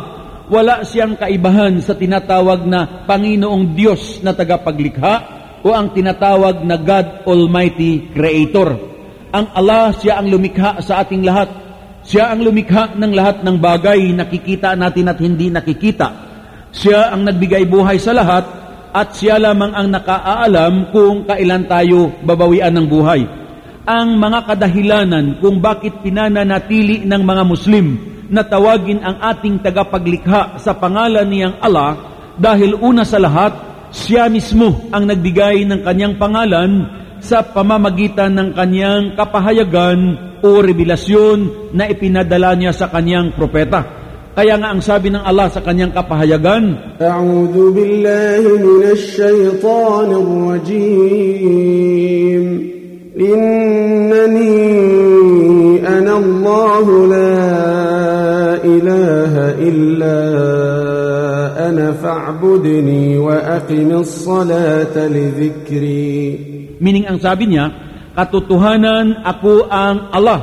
wala 0.53 0.85
siyang 0.85 1.17
kaibahan 1.17 1.81
sa 1.81 1.97
tinatawag 1.97 2.69
na 2.69 3.09
Panginoong 3.09 3.73
Diyos 3.73 4.21
na 4.21 4.37
tagapaglikha 4.37 5.15
o 5.65 5.73
ang 5.73 5.97
tinatawag 5.97 6.69
na 6.69 6.77
God 6.77 7.25
Almighty 7.25 8.13
Creator. 8.13 8.98
Ang 9.29 9.47
Allah, 9.53 9.93
siya 9.93 10.25
ang 10.25 10.33
lumikha 10.33 10.81
sa 10.81 11.05
ating 11.05 11.21
lahat. 11.21 11.53
Siya 12.01 12.33
ang 12.33 12.41
lumikha 12.41 12.97
ng 12.97 13.13
lahat 13.13 13.45
ng 13.45 13.57
bagay 13.61 14.17
nakikita 14.17 14.73
natin 14.73 15.13
at 15.13 15.21
hindi 15.21 15.53
nakikita. 15.53 16.09
Siya 16.73 17.13
ang 17.13 17.29
nagbigay 17.29 17.69
buhay 17.69 18.01
sa 18.01 18.17
lahat 18.17 18.49
at 18.97 19.13
siya 19.13 19.37
lamang 19.37 19.77
ang 19.77 19.93
nakaaalam 19.93 20.89
kung 20.97 21.29
kailan 21.29 21.69
tayo 21.69 22.09
babawian 22.25 22.73
ng 22.73 22.87
buhay. 22.89 23.21
Ang 23.85 24.17
mga 24.17 24.49
kadahilanan 24.49 25.41
kung 25.45 25.61
bakit 25.61 26.01
pinananatili 26.01 27.05
ng 27.05 27.23
mga 27.25 27.43
Muslim 27.45 27.87
na 28.33 28.41
tawagin 28.45 29.05
ang 29.05 29.21
ating 29.21 29.61
tagapaglikha 29.61 30.57
sa 30.57 30.73
pangalan 30.77 31.29
niyang 31.29 31.57
Allah 31.61 31.97
dahil 32.41 32.81
una 32.81 33.05
sa 33.05 33.21
lahat, 33.21 33.53
siya 33.93 34.29
mismo 34.33 34.89
ang 34.89 35.05
nagbigay 35.05 35.69
ng 35.69 35.81
kanyang 35.85 36.17
pangalan 36.17 36.85
sa 37.21 37.43
pamamagitan 37.43 38.35
ng 38.35 38.51
kanyang 38.55 39.15
kapahayagan 39.19 40.01
o 40.43 40.63
revelasyon 40.63 41.71
na 41.75 41.91
ipinadala 41.91 42.55
niya 42.55 42.73
sa 42.75 42.87
kanyang 42.91 43.35
propeta. 43.35 43.99
Kaya 44.39 44.55
nga 44.55 44.71
ang 44.71 44.79
sabi 44.79 45.11
ng 45.11 45.19
Allah 45.19 45.51
sa 45.51 45.59
kanyang 45.59 45.91
kapahayagan, 45.91 46.95
A'udhu 47.03 47.75
billahi 47.75 48.47
minash 48.63 49.19
shaitanir 49.19 50.31
rajim. 50.47 52.45
Innani 53.19 54.63
ana 55.83 56.23
Allah 56.23 56.87
la 56.87 57.35
ilaha 58.63 59.59
illa 59.59 60.23
ana 61.59 61.99
fa'budni 61.99 63.19
wa 63.19 63.43
aqimis 63.59 64.23
salata 64.23 65.11
li 65.11 65.35
dhikri. 65.35 66.58
Meaning 66.79 67.07
ang 67.11 67.19
sabi 67.19 67.51
niya, 67.51 67.71
katotohanan 68.15 69.23
ako 69.23 69.67
ang 69.71 70.11
Allah. 70.15 70.41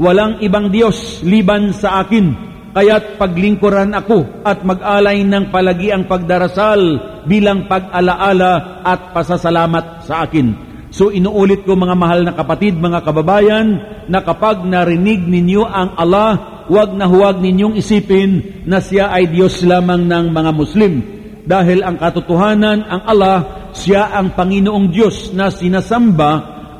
Walang 0.00 0.40
ibang 0.40 0.72
Diyos 0.72 1.20
liban 1.20 1.76
sa 1.76 2.00
akin. 2.04 2.48
Kaya't 2.70 3.18
paglingkuran 3.18 3.90
ako 3.92 4.46
at 4.46 4.62
mag-alay 4.62 5.26
ng 5.26 5.50
palagi 5.50 5.90
ang 5.90 6.06
pagdarasal 6.06 6.80
bilang 7.26 7.66
pag-alaala 7.66 8.80
at 8.86 9.10
pasasalamat 9.10 10.06
sa 10.06 10.24
akin. 10.24 10.70
So 10.94 11.10
inuulit 11.10 11.66
ko 11.66 11.74
mga 11.74 11.98
mahal 11.98 12.20
na 12.22 12.32
kapatid, 12.34 12.78
mga 12.78 13.02
kababayan, 13.02 13.66
na 14.06 14.22
kapag 14.22 14.62
narinig 14.66 15.22
ninyo 15.22 15.66
ang 15.66 15.98
Allah 15.98 16.62
huwag 16.70 16.94
na 16.94 17.10
huwag 17.10 17.42
ninyong 17.42 17.74
isipin 17.74 18.62
na 18.66 18.78
siya 18.78 19.10
ay 19.10 19.26
Diyos 19.34 19.66
lamang 19.66 20.06
ng 20.06 20.30
mga 20.30 20.50
Muslim. 20.54 20.92
Dahil 21.42 21.82
ang 21.82 21.98
katotohanan, 21.98 22.86
ang 22.86 23.02
Allah 23.02 23.59
siya 23.74 24.14
ang 24.14 24.34
Panginoong 24.34 24.88
Diyos 24.90 25.30
na 25.34 25.50
sinasamba 25.50 26.30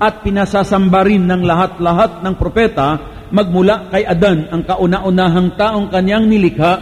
at 0.01 0.25
pinasasamba 0.25 1.01
rin 1.05 1.29
ng 1.29 1.43
lahat-lahat 1.45 2.25
ng 2.25 2.35
propeta 2.41 2.89
magmula 3.31 3.91
kay 3.95 4.03
Adan 4.05 4.51
ang 4.51 4.63
kauna-unahang 4.67 5.55
taong 5.55 5.89
kanyang 5.89 6.27
nilikha 6.27 6.73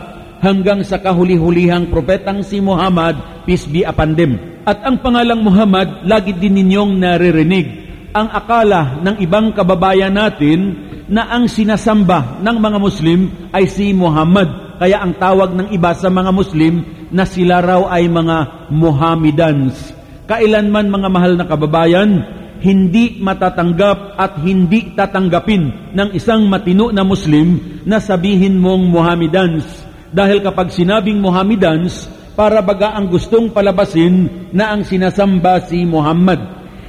hanggang 0.41 0.81
sa 0.83 0.99
kahuli-hulihang 0.99 1.93
propetang 1.93 2.41
si 2.41 2.63
Muhammad, 2.63 3.45
peace 3.45 3.69
be 3.69 3.85
upon 3.85 4.17
them. 4.17 4.63
At 4.65 4.85
ang 4.85 5.01
pangalang 5.01 5.45
Muhammad, 5.45 6.05
lagi 6.05 6.37
din 6.37 6.61
ninyong 6.61 6.93
naririnig. 7.01 7.67
Ang 8.13 8.29
akala 8.33 9.01
ng 9.05 9.17
ibang 9.21 9.53
kababayan 9.53 10.13
natin 10.13 10.89
na 11.09 11.29
ang 11.33 11.49
sinasamba 11.49 12.41
ng 12.41 12.57
mga 12.57 12.79
Muslim 12.81 13.21
ay 13.53 13.65
si 13.69 13.93
Muhammad. 13.97 14.79
Kaya 14.79 15.03
ang 15.03 15.17
tawag 15.17 15.57
ng 15.57 15.69
iba 15.75 15.91
sa 15.97 16.13
mga 16.13 16.31
Muslim 16.31 16.85
na 17.11 17.25
sila 17.25 17.59
raw 17.65 17.89
ay 17.91 18.07
mga 18.07 18.69
Mohammedans. 18.71 19.98
Kailanman 20.29 20.93
mga 20.93 21.09
mahal 21.09 21.41
na 21.41 21.49
kababayan, 21.49 22.21
hindi 22.61 23.17
matatanggap 23.17 24.21
at 24.21 24.37
hindi 24.45 24.93
tatanggapin 24.93 25.97
ng 25.97 26.09
isang 26.13 26.45
matino 26.53 26.93
na 26.93 27.01
Muslim 27.01 27.81
na 27.89 27.97
sabihin 27.97 28.61
mong 28.61 28.93
Mohammedans. 28.93 29.65
Dahil 30.13 30.45
kapag 30.45 30.69
sinabing 30.69 31.17
Mohammedans, 31.25 32.13
para 32.37 32.61
baga 32.61 32.93
ang 32.93 33.09
gustong 33.09 33.51
palabasin 33.57 34.53
na 34.53 34.71
ang 34.77 34.85
sinasamba 34.85 35.65
si 35.65 35.83
Muhammad. 35.89 36.39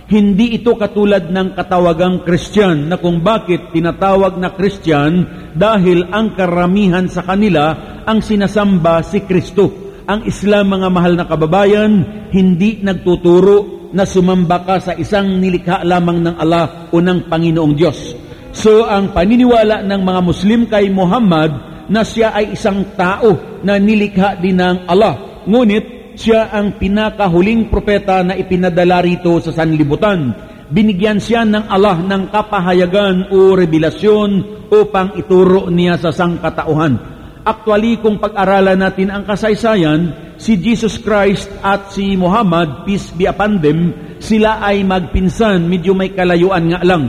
Hindi 0.06 0.60
ito 0.60 0.76
katulad 0.76 1.32
ng 1.32 1.56
katawagang 1.56 2.28
Kristyan 2.28 2.92
na 2.92 3.00
kung 3.00 3.24
bakit 3.24 3.72
tinatawag 3.72 4.36
na 4.36 4.52
Kristyan 4.52 5.26
dahil 5.56 6.06
ang 6.12 6.36
karamihan 6.36 7.08
sa 7.08 7.24
kanila 7.24 7.72
ang 8.04 8.20
sinasamba 8.20 9.02
si 9.02 9.24
Kristo. 9.24 9.89
Ang 10.10 10.26
Islam 10.26 10.74
mga 10.74 10.90
mahal 10.90 11.14
na 11.14 11.30
kababayan, 11.30 12.02
hindi 12.34 12.82
nagtuturo 12.82 13.94
na 13.94 14.10
sumamba 14.10 14.66
ka 14.66 14.82
sa 14.82 14.98
isang 14.98 15.38
nilikha 15.38 15.86
lamang 15.86 16.26
ng 16.26 16.36
Allah 16.42 16.90
o 16.90 16.98
ng 16.98 17.30
Panginoong 17.30 17.78
Diyos. 17.78 18.18
So 18.50 18.90
ang 18.90 19.14
paniniwala 19.14 19.86
ng 19.86 20.02
mga 20.02 20.22
Muslim 20.26 20.66
kay 20.66 20.90
Muhammad 20.90 21.54
na 21.94 22.02
siya 22.02 22.34
ay 22.34 22.58
isang 22.58 22.98
tao 22.98 23.62
na 23.62 23.78
nilikha 23.78 24.42
din 24.42 24.58
ng 24.58 24.90
Allah. 24.90 25.46
Ngunit 25.46 26.18
siya 26.18 26.50
ang 26.58 26.82
pinakahuling 26.82 27.70
propeta 27.70 28.26
na 28.26 28.34
ipinadala 28.34 29.06
rito 29.06 29.38
sa 29.38 29.54
sanlibutan. 29.54 30.34
Binigyan 30.74 31.22
siya 31.22 31.46
ng 31.46 31.70
Allah 31.70 32.02
ng 32.02 32.34
kapahayagan 32.34 33.30
o 33.30 33.54
revelasyon 33.54 34.30
upang 34.74 35.22
ituro 35.22 35.70
niya 35.70 36.02
sa 36.02 36.10
sangkatauhan. 36.10 37.19
Actually, 37.48 38.00
kung 38.04 38.20
pag-aralan 38.20 38.76
natin 38.76 39.10
ang 39.10 39.24
kasaysayan, 39.24 40.36
si 40.36 40.60
Jesus 40.60 41.00
Christ 41.00 41.48
at 41.64 41.92
si 41.96 42.20
Muhammad, 42.20 42.84
peace 42.84 43.16
be 43.16 43.28
upon 43.28 43.64
them, 43.64 43.96
sila 44.20 44.60
ay 44.60 44.84
magpinsan, 44.84 45.64
medyo 45.68 45.96
may 45.96 46.12
kalayuan 46.12 46.68
nga 46.68 46.84
lang. 46.84 47.04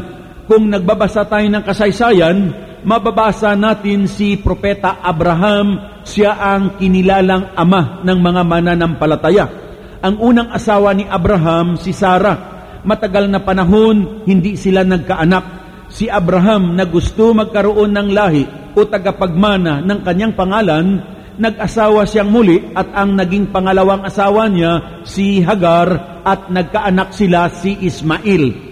Kung 0.47 0.71
nagbabasa 0.71 1.27
tayo 1.27 1.47
ng 1.51 1.65
kasaysayan, 1.67 2.37
mababasa 2.87 3.55
natin 3.59 4.07
si 4.07 4.39
Propeta 4.39 5.03
Abraham, 5.03 6.01
siya 6.07 6.39
ang 6.39 6.79
kinilalang 6.79 7.55
ama 7.55 8.03
ng 8.07 8.19
mga 8.19 8.43
mananampalataya. 8.47 9.47
Ang 10.01 10.17
unang 10.17 10.49
asawa 10.55 10.97
ni 10.97 11.05
Abraham, 11.05 11.77
si 11.77 11.93
Sarah. 11.93 12.51
Matagal 12.81 13.29
na 13.29 13.45
panahon, 13.45 14.25
hindi 14.25 14.57
sila 14.57 14.81
nagkaanak. 14.81 15.60
Si 15.91 16.07
Abraham 16.07 16.79
na 16.79 16.87
gusto 16.87 17.35
magkaroon 17.35 17.91
ng 17.91 18.09
lahi 18.15 18.45
o 18.79 18.87
tagapagmana 18.87 19.83
ng 19.83 20.01
kanyang 20.07 20.35
pangalan, 20.39 21.03
nag-asawa 21.41 22.07
siyang 22.07 22.31
muli 22.31 22.71
at 22.77 22.95
ang 22.95 23.19
naging 23.19 23.51
pangalawang 23.51 24.07
asawa 24.07 24.47
niya 24.47 25.03
si 25.03 25.43
Hagar 25.43 26.23
at 26.23 26.53
nagkaanak 26.53 27.11
sila 27.11 27.51
si 27.51 27.75
Ismail. 27.81 28.71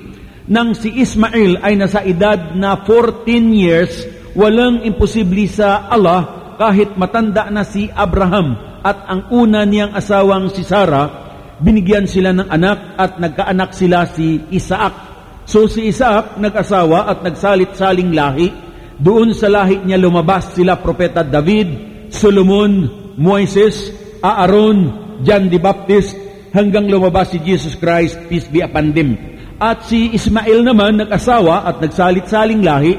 Nang 0.48 0.72
si 0.78 0.94
Ismail 0.94 1.60
ay 1.60 1.74
nasa 1.76 2.06
edad 2.06 2.54
na 2.56 2.80
14 2.86 3.26
years, 3.52 3.92
walang 4.32 4.84
imposible 4.84 5.44
sa 5.50 5.90
Allah 5.90 6.54
kahit 6.56 6.94
matanda 6.94 7.50
na 7.50 7.66
si 7.66 7.90
Abraham 7.90 8.80
at 8.84 9.04
ang 9.10 9.28
una 9.34 9.66
niyang 9.66 9.92
asawang 9.96 10.52
si 10.54 10.62
Sarah, 10.62 11.28
binigyan 11.58 12.06
sila 12.06 12.30
ng 12.30 12.48
anak 12.48 12.94
at 12.94 13.18
nagkaanak 13.18 13.70
sila 13.74 14.06
si 14.06 14.38
Isaac. 14.54 15.07
So 15.48 15.64
si 15.64 15.88
Isaac 15.88 16.36
nag-asawa 16.36 17.08
at 17.08 17.24
nagsalit-saling 17.24 18.12
lahi. 18.12 18.52
Doon 19.00 19.32
sa 19.32 19.48
lahi 19.48 19.80
niya 19.80 19.96
lumabas 19.96 20.52
sila 20.52 20.76
Propeta 20.76 21.24
David, 21.24 21.72
Solomon, 22.12 22.84
Moises, 23.16 23.88
Aaron, 24.20 24.92
John 25.24 25.48
the 25.48 25.56
Baptist, 25.56 26.12
hanggang 26.52 26.84
lumabas 26.92 27.32
si 27.32 27.40
Jesus 27.40 27.80
Christ, 27.80 28.28
peace 28.28 28.44
be 28.52 28.60
upon 28.60 28.92
them. 28.92 29.16
At 29.56 29.88
si 29.88 30.12
Ismael 30.12 30.68
naman 30.68 31.00
nag-asawa 31.00 31.64
at 31.64 31.80
nagsalit-saling 31.80 32.60
lahi. 32.60 32.92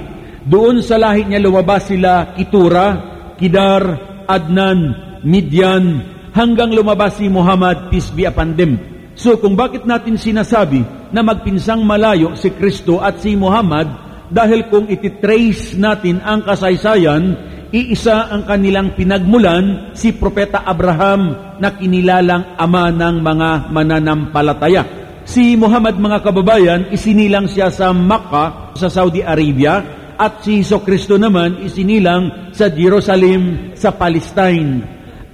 Doon 0.49 0.81
sa 0.81 0.97
lahi 0.97 1.29
niya 1.29 1.45
lumabas 1.45 1.85
sila 1.85 2.33
Kitura, 2.33 2.97
Kidar, 3.37 3.83
Adnan, 4.25 4.79
Midian, 5.21 6.01
hanggang 6.33 6.73
lumabas 6.73 7.21
si 7.21 7.29
Muhammad, 7.29 7.93
peace 7.93 8.09
be 8.09 8.25
upon 8.25 8.57
them. 8.57 8.98
So 9.19 9.35
kung 9.35 9.59
bakit 9.59 9.83
natin 9.83 10.15
sinasabi 10.15 10.79
na 11.11 11.19
magpinsang 11.19 11.83
malayo 11.83 12.39
si 12.39 12.55
Kristo 12.55 13.03
at 13.03 13.19
si 13.19 13.35
Muhammad, 13.35 13.91
dahil 14.31 14.71
kung 14.71 14.87
ititrace 14.87 15.75
natin 15.75 16.23
ang 16.23 16.47
kasaysayan, 16.47 17.35
iisa 17.67 18.31
ang 18.31 18.47
kanilang 18.47 18.95
pinagmulan, 18.95 19.91
si 19.91 20.15
Propeta 20.15 20.63
Abraham 20.63 21.35
na 21.59 21.75
kinilalang 21.75 22.55
ama 22.55 22.95
ng 22.95 23.19
mga 23.19 23.49
mananampalataya. 23.67 24.83
Si 25.27 25.59
Muhammad 25.59 25.99
mga 25.99 26.23
kababayan, 26.23 26.81
isinilang 26.87 27.51
siya 27.51 27.67
sa 27.75 27.91
Makkah 27.91 28.71
sa 28.79 28.87
Saudi 28.87 29.19
Arabia 29.19 29.83
at 30.15 30.47
si 30.47 30.63
Heso 30.63 30.79
Kristo 30.79 31.19
naman 31.19 31.59
isinilang 31.59 32.55
sa 32.55 32.71
Jerusalem 32.71 33.75
sa 33.75 33.91
Palestine. 33.91 34.79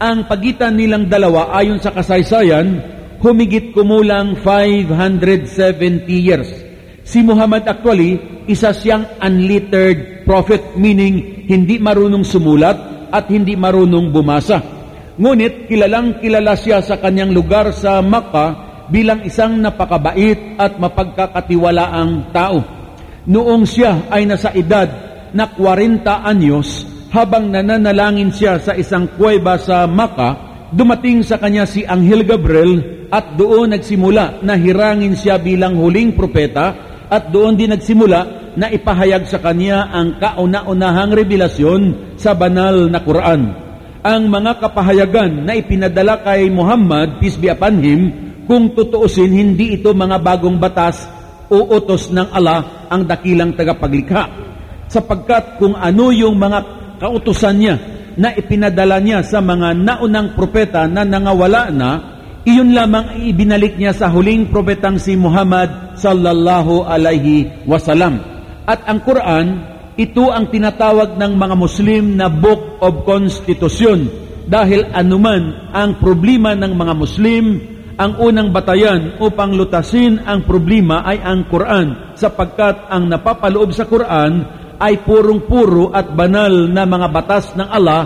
Ang 0.02 0.26
pagitan 0.26 0.74
nilang 0.74 1.06
dalawa 1.06 1.54
ayon 1.54 1.78
sa 1.78 1.94
kasaysayan, 1.94 2.95
humigit 3.26 3.74
kumulang 3.74 4.38
570 4.38 6.06
years. 6.14 6.46
Si 7.02 7.26
Muhammad 7.26 7.66
actually, 7.66 8.22
isa 8.46 8.70
siyang 8.70 9.18
unlettered 9.18 10.30
prophet, 10.30 10.78
meaning 10.78 11.46
hindi 11.50 11.82
marunong 11.82 12.22
sumulat 12.22 13.10
at 13.10 13.26
hindi 13.34 13.58
marunong 13.58 14.14
bumasa. 14.14 14.62
Ngunit 15.18 15.66
kilalang 15.66 16.22
kilala 16.22 16.54
siya 16.54 16.86
sa 16.86 17.02
kanyang 17.02 17.34
lugar 17.34 17.74
sa 17.74 17.98
Makkah 18.06 18.86
bilang 18.94 19.26
isang 19.26 19.58
napakabait 19.58 20.62
at 20.62 20.78
mapagkakatiwalaang 20.78 22.30
tao. 22.30 22.62
Noong 23.26 23.66
siya 23.66 24.06
ay 24.14 24.30
nasa 24.30 24.54
edad 24.54 24.86
na 25.34 25.50
40 25.50 26.06
anyos, 26.06 26.86
habang 27.10 27.50
nananalangin 27.50 28.30
siya 28.30 28.62
sa 28.62 28.78
isang 28.78 29.10
kuweba 29.18 29.58
sa 29.58 29.90
Makkah, 29.90 30.70
dumating 30.70 31.26
sa 31.26 31.42
kanya 31.42 31.66
si 31.66 31.82
Anghel 31.88 32.22
Gabriel 32.22 32.96
at 33.12 33.38
doon 33.38 33.76
nagsimula 33.76 34.42
na 34.42 34.54
hirangin 34.58 35.14
siya 35.14 35.38
bilang 35.38 35.78
huling 35.78 36.14
propeta 36.18 36.74
at 37.10 37.30
doon 37.30 37.54
din 37.54 37.70
nagsimula 37.70 38.54
na 38.56 38.72
ipahayag 38.72 39.28
sa 39.28 39.38
kanya 39.44 39.92
ang 39.92 40.18
kauna-unahang 40.18 41.12
revelasyon 41.12 42.16
sa 42.16 42.34
banal 42.34 42.88
na 42.88 43.04
Quran. 43.04 43.42
Ang 44.06 44.24
mga 44.30 44.62
kapahayagan 44.62 45.44
na 45.44 45.58
ipinadala 45.58 46.22
kay 46.22 46.48
Muhammad, 46.50 47.18
peace 47.20 47.42
be 47.42 47.50
upon 47.50 47.82
him, 47.82 48.02
kung 48.46 48.78
tutuusin, 48.78 49.34
hindi 49.34 49.82
ito 49.82 49.90
mga 49.92 50.22
bagong 50.22 50.62
batas 50.62 51.10
o 51.50 51.66
utos 51.74 52.14
ng 52.14 52.30
Allah 52.30 52.88
ang 52.90 53.06
dakilang 53.06 53.58
tagapaglikha. 53.58 54.30
Sapagkat 54.86 55.58
kung 55.58 55.74
ano 55.74 56.14
yung 56.14 56.38
mga 56.38 56.60
kautusan 57.02 57.58
niya 57.58 57.76
na 58.16 58.32
ipinadala 58.38 59.02
niya 59.02 59.26
sa 59.26 59.42
mga 59.42 59.74
naunang 59.74 60.38
propeta 60.38 60.86
na 60.86 61.02
nangawala 61.02 61.74
na, 61.74 61.92
iyon 62.46 62.78
lamang 62.78 63.26
ibinalik 63.26 63.74
niya 63.76 63.92
sa 63.92 64.08
huling 64.14 64.54
propetang 64.54 65.02
si 65.02 65.18
Muhammad 65.18 65.98
sallallahu 65.98 66.86
alaihi 66.86 67.66
wasallam. 67.66 68.22
At 68.70 68.86
ang 68.86 69.02
Quran, 69.02 69.46
ito 69.98 70.30
ang 70.30 70.54
tinatawag 70.54 71.18
ng 71.18 71.34
mga 71.34 71.56
Muslim 71.58 72.04
na 72.14 72.30
Book 72.30 72.78
of 72.86 73.02
Constitution 73.02 74.06
dahil 74.46 74.86
anuman 74.94 75.74
ang 75.74 75.98
problema 75.98 76.54
ng 76.54 76.70
mga 76.78 76.94
Muslim, 76.94 77.46
ang 77.98 78.22
unang 78.22 78.54
batayan 78.54 79.18
upang 79.18 79.58
lutasin 79.58 80.22
ang 80.22 80.46
problema 80.46 81.02
ay 81.02 81.18
ang 81.26 81.50
Quran 81.50 82.14
sapagkat 82.14 82.92
ang 82.94 83.10
napapaloob 83.10 83.74
sa 83.74 83.90
Quran 83.90 84.46
ay 84.78 85.02
purong-puro 85.02 85.90
at 85.96 86.14
banal 86.14 86.70
na 86.70 86.84
mga 86.86 87.08
batas 87.10 87.56
ng 87.58 87.66
Allah 87.66 88.04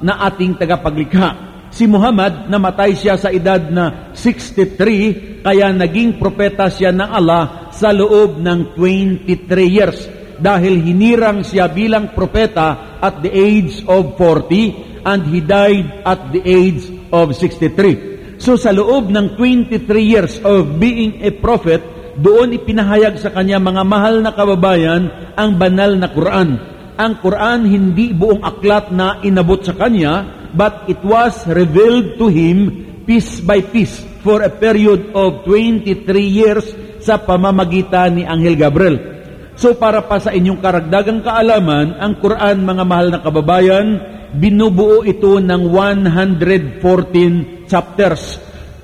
na 0.00 0.22
ating 0.30 0.56
tagapaglikha. 0.56 1.51
Si 1.72 1.88
Muhammad 1.88 2.52
namatay 2.52 2.92
siya 2.92 3.16
sa 3.16 3.32
edad 3.32 3.72
na 3.72 4.12
63 4.12 5.40
kaya 5.40 5.72
naging 5.72 6.20
propeta 6.20 6.68
siya 6.68 6.92
ng 6.92 7.08
Allah 7.08 7.72
sa 7.72 7.96
loob 7.96 8.44
ng 8.44 8.76
23 8.76 9.32
years 9.72 10.04
dahil 10.36 10.84
hinirang 10.84 11.40
siya 11.40 11.72
bilang 11.72 12.12
propeta 12.12 13.00
at 13.00 13.24
the 13.24 13.32
age 13.32 13.80
of 13.88 14.20
40 14.20 15.00
and 15.00 15.20
he 15.32 15.40
died 15.40 16.04
at 16.04 16.28
the 16.28 16.44
age 16.44 16.92
of 17.08 17.32
63. 17.32 18.36
So 18.36 18.60
sa 18.60 18.68
loob 18.68 19.08
ng 19.08 19.40
23 19.40 19.80
years 20.02 20.44
of 20.44 20.76
being 20.76 21.24
a 21.24 21.32
prophet, 21.32 21.80
doon 22.20 22.52
ipinahayag 22.52 23.16
sa 23.16 23.32
kanya 23.32 23.56
mga 23.56 23.82
mahal 23.88 24.20
na 24.20 24.36
kababayan 24.36 25.32
ang 25.40 25.56
banal 25.56 25.96
na 25.96 26.12
Quran. 26.12 26.60
Ang 27.00 27.12
Quran 27.24 27.64
hindi 27.64 28.12
buong 28.12 28.44
aklat 28.44 28.92
na 28.92 29.24
inabot 29.24 29.64
sa 29.64 29.72
kanya, 29.72 30.41
but 30.52 30.88
it 30.88 31.00
was 31.04 31.44
revealed 31.48 32.20
to 32.20 32.28
him 32.28 32.88
piece 33.08 33.40
by 33.42 33.60
piece 33.60 34.00
for 34.22 34.46
a 34.46 34.52
period 34.52 35.10
of 35.12 35.42
23 35.44 36.06
years 36.22 36.70
sa 37.02 37.18
pamamagitan 37.18 38.14
ni 38.14 38.22
Angel 38.22 38.54
Gabriel. 38.54 38.96
So 39.58 39.76
para 39.76 40.06
pa 40.06 40.22
sa 40.22 40.32
inyong 40.32 40.62
karagdagang 40.62 41.20
kaalaman, 41.20 41.98
ang 41.98 42.22
Quran, 42.22 42.64
mga 42.64 42.84
mahal 42.86 43.08
na 43.12 43.20
kababayan, 43.20 43.86
binubuo 44.32 45.04
ito 45.04 45.42
ng 45.42 45.62
114 45.68 47.68
chapters. 47.68 48.40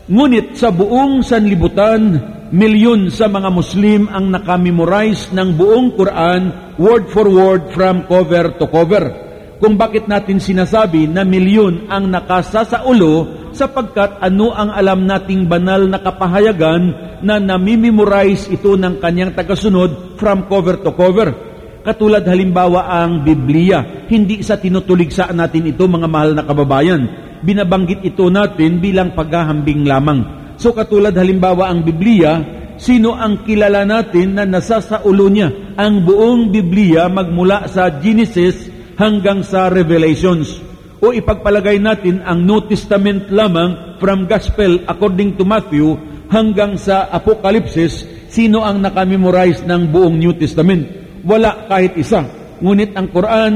Ngunit 0.09 0.59
sa 0.59 0.75
buong 0.75 1.25
sanlibutan, 1.25 2.21
milyon 2.53 3.13
sa 3.13 3.29
mga 3.29 3.51
Muslim 3.53 4.09
ang 4.09 4.33
nakamemorize 4.33 5.33
ng 5.33 5.49
buong 5.57 5.93
Quran 5.97 6.43
word 6.81 7.09
for 7.13 7.29
word 7.29 7.73
from 7.73 8.05
cover 8.09 8.57
to 8.57 8.67
cover. 8.69 9.28
Kung 9.59 9.75
bakit 9.75 10.07
natin 10.07 10.39
sinasabi 10.39 11.11
na 11.11 11.27
milyon 11.27 11.91
ang 11.91 12.07
nakasasaulo 12.07 13.27
sapagkat 13.51 14.23
ano 14.23 14.55
ang 14.55 14.71
alam 14.71 15.03
nating 15.03 15.51
banal 15.51 15.83
na 15.83 15.99
kapahayagan 15.99 16.95
na 17.27 17.43
namimemorize 17.43 18.47
ito 18.55 18.79
ng 18.79 19.03
kanyang 19.03 19.35
tagasunod 19.35 20.15
from 20.15 20.47
cover 20.47 20.79
to 20.79 20.95
cover. 20.95 21.35
Katulad 21.83 22.23
halimbawa 22.23 22.87
ang 22.87 23.27
Biblia, 23.27 24.07
hindi 24.07 24.47
sa 24.47 24.63
tinutuligsa 24.63 25.35
natin 25.35 25.75
ito 25.75 25.91
mga 25.91 26.07
mahal 26.07 26.39
na 26.39 26.47
kababayan. 26.47 27.03
Binabanggit 27.43 28.07
ito 28.07 28.31
natin 28.31 28.79
bilang 28.79 29.11
paghahambing 29.19 29.83
lamang. 29.83 30.55
So 30.55 30.71
katulad 30.71 31.19
halimbawa 31.19 31.67
ang 31.67 31.83
Biblia, 31.83 32.39
sino 32.79 33.19
ang 33.19 33.43
kilala 33.43 33.83
natin 33.83 34.39
na 34.39 34.47
nasa 34.47 34.79
sa 34.79 35.03
ulo 35.03 35.27
niya? 35.27 35.51
Ang 35.75 36.07
buong 36.07 36.55
Biblia 36.55 37.11
magmula 37.11 37.67
sa 37.67 37.91
Genesis 37.99 38.78
hanggang 38.99 39.47
sa 39.47 39.71
Revelations. 39.71 40.59
O 40.99 41.15
ipagpalagay 41.15 41.79
natin 41.79 42.21
ang 42.27 42.43
New 42.43 42.67
Testament 42.67 43.31
lamang 43.31 43.97
from 44.03 44.27
Gospel 44.27 44.83
according 44.91 45.39
to 45.39 45.47
Matthew 45.47 45.95
hanggang 46.27 46.75
sa 46.75 47.07
Apocalypse, 47.15 48.05
sino 48.27 48.67
ang 48.67 48.83
nakamemorize 48.83 49.63
ng 49.63 49.95
buong 49.95 50.19
New 50.19 50.35
Testament? 50.35 50.91
Wala 51.23 51.71
kahit 51.71 51.95
isa. 51.95 52.27
Ngunit 52.59 52.99
ang 52.99 53.15
Quran, 53.15 53.53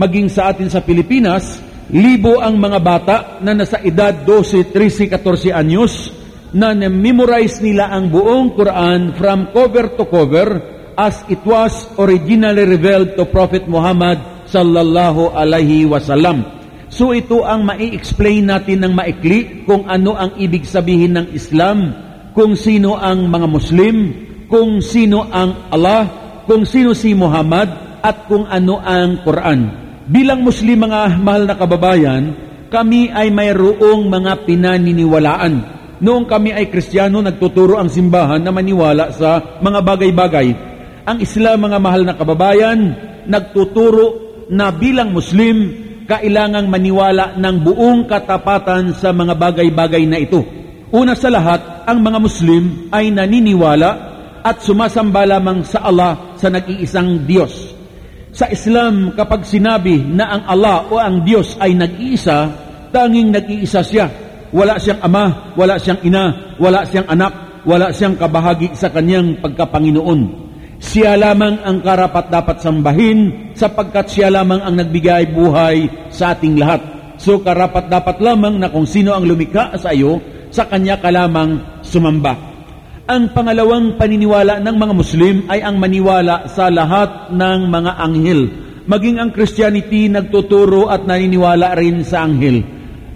maging 0.00 0.32
sa 0.32 0.48
atin 0.48 0.72
sa 0.72 0.80
Pilipinas, 0.80 1.60
libo 1.92 2.40
ang 2.40 2.56
mga 2.56 2.78
bata 2.80 3.16
na 3.44 3.52
nasa 3.52 3.78
edad 3.84 4.24
12, 4.24 4.72
13, 4.72 5.12
14 5.12 5.52
anyos 5.52 6.08
na 6.56 6.72
memorize 6.72 7.60
nila 7.60 7.92
ang 7.92 8.08
buong 8.08 8.56
Quran 8.56 9.12
from 9.20 9.52
cover 9.52 9.92
to 9.92 10.08
cover 10.08 10.48
as 10.96 11.20
it 11.28 11.44
was 11.44 11.84
originally 12.00 12.64
revealed 12.64 13.12
to 13.12 13.28
Prophet 13.28 13.68
Muhammad 13.68 14.35
sallallahu 14.46 15.34
alaihi 15.34 15.86
wasallam. 15.86 16.42
So 16.88 17.12
ito 17.12 17.42
ang 17.42 17.66
mai-explain 17.66 18.46
natin 18.46 18.86
ng 18.86 18.92
maikli 18.94 19.66
kung 19.66 19.84
ano 19.90 20.14
ang 20.14 20.38
ibig 20.38 20.64
sabihin 20.64 21.18
ng 21.18 21.26
Islam, 21.34 21.92
kung 22.32 22.54
sino 22.54 22.96
ang 22.96 23.26
mga 23.26 23.46
Muslim, 23.50 23.96
kung 24.46 24.78
sino 24.78 25.26
ang 25.28 25.70
Allah, 25.74 26.06
kung 26.46 26.62
sino 26.62 26.94
si 26.94 27.12
Muhammad, 27.12 28.00
at 28.06 28.30
kung 28.30 28.46
ano 28.46 28.78
ang 28.78 29.26
Quran. 29.26 29.60
Bilang 30.06 30.46
Muslim 30.46 30.86
mga 30.86 31.18
mahal 31.18 31.42
na 31.50 31.58
kababayan, 31.58 32.22
kami 32.70 33.10
ay 33.10 33.34
mayroong 33.34 34.06
mga 34.06 34.46
pinaniniwalaan 34.46 35.76
Noong 35.96 36.28
kami 36.28 36.52
ay 36.52 36.68
Kristiyano, 36.68 37.24
nagtuturo 37.24 37.80
ang 37.80 37.88
simbahan 37.88 38.44
na 38.44 38.52
maniwala 38.52 39.16
sa 39.16 39.56
mga 39.64 39.80
bagay-bagay. 39.80 40.48
Ang 41.08 41.24
Islam, 41.24 41.72
mga 41.72 41.78
mahal 41.80 42.02
na 42.04 42.12
kababayan, 42.12 42.78
nagtuturo 43.24 44.25
na 44.50 44.70
bilang 44.70 45.10
Muslim, 45.10 45.86
kailangang 46.06 46.70
maniwala 46.70 47.34
ng 47.34 47.56
buong 47.62 48.06
katapatan 48.06 48.94
sa 48.94 49.10
mga 49.10 49.34
bagay-bagay 49.34 50.06
na 50.06 50.18
ito. 50.22 50.42
Una 50.94 51.18
sa 51.18 51.30
lahat, 51.30 51.86
ang 51.86 51.98
mga 52.02 52.18
Muslim 52.22 52.88
ay 52.94 53.10
naniniwala 53.10 53.90
at 54.46 54.62
sumasamba 54.62 55.26
lamang 55.26 55.66
sa 55.66 55.82
Allah 55.82 56.38
sa 56.38 56.46
nag-iisang 56.46 57.26
Diyos. 57.26 57.74
Sa 58.30 58.46
Islam, 58.46 59.16
kapag 59.18 59.42
sinabi 59.48 59.98
na 59.98 60.38
ang 60.38 60.42
Allah 60.46 60.86
o 60.86 61.00
ang 61.00 61.26
Diyos 61.26 61.58
ay 61.58 61.74
nag-iisa, 61.74 62.46
tanging 62.94 63.34
nag-iisa 63.34 63.82
siya 63.82 64.06
wala 64.54 64.78
siyang 64.78 65.02
ama, 65.02 65.54
wala 65.58 65.74
siyang 65.76 66.00
ina, 66.06 66.54
wala 66.60 66.86
siyang 66.86 67.08
anak, 67.10 67.32
wala 67.66 67.90
siyang 67.90 68.14
kabahagi 68.14 68.78
sa 68.78 68.92
kanyang 68.92 69.42
pagkapanginoon. 69.42 70.45
Siya 70.76 71.16
lamang 71.16 71.64
ang 71.64 71.80
karapat 71.80 72.28
dapat 72.28 72.60
sambahin 72.60 73.52
sapagkat 73.56 74.12
siya 74.12 74.28
lamang 74.28 74.60
ang 74.60 74.76
nagbigay 74.76 75.32
buhay 75.32 75.88
sa 76.12 76.36
ating 76.36 76.60
lahat. 76.60 76.80
So 77.16 77.40
karapat 77.40 77.88
dapat 77.88 78.20
lamang 78.20 78.60
na 78.60 78.68
kung 78.68 78.84
sino 78.84 79.16
ang 79.16 79.24
lumikha 79.24 79.72
sa 79.80 79.96
iyo, 79.96 80.20
sa 80.52 80.68
kanya 80.68 81.00
ka 81.00 81.08
lamang 81.08 81.80
sumamba. 81.80 82.36
Ang 83.06 83.32
pangalawang 83.32 83.96
paniniwala 83.96 84.60
ng 84.60 84.76
mga 84.76 84.94
Muslim 84.98 85.36
ay 85.48 85.62
ang 85.64 85.80
maniwala 85.80 86.50
sa 86.50 86.68
lahat 86.68 87.32
ng 87.32 87.60
mga 87.70 87.92
anghel. 88.02 88.40
Maging 88.84 89.16
ang 89.22 89.30
Christianity 89.32 90.12
nagtuturo 90.12 90.92
at 90.92 91.08
naniniwala 91.08 91.72
rin 91.78 92.04
sa 92.04 92.28
anghel. 92.28 92.66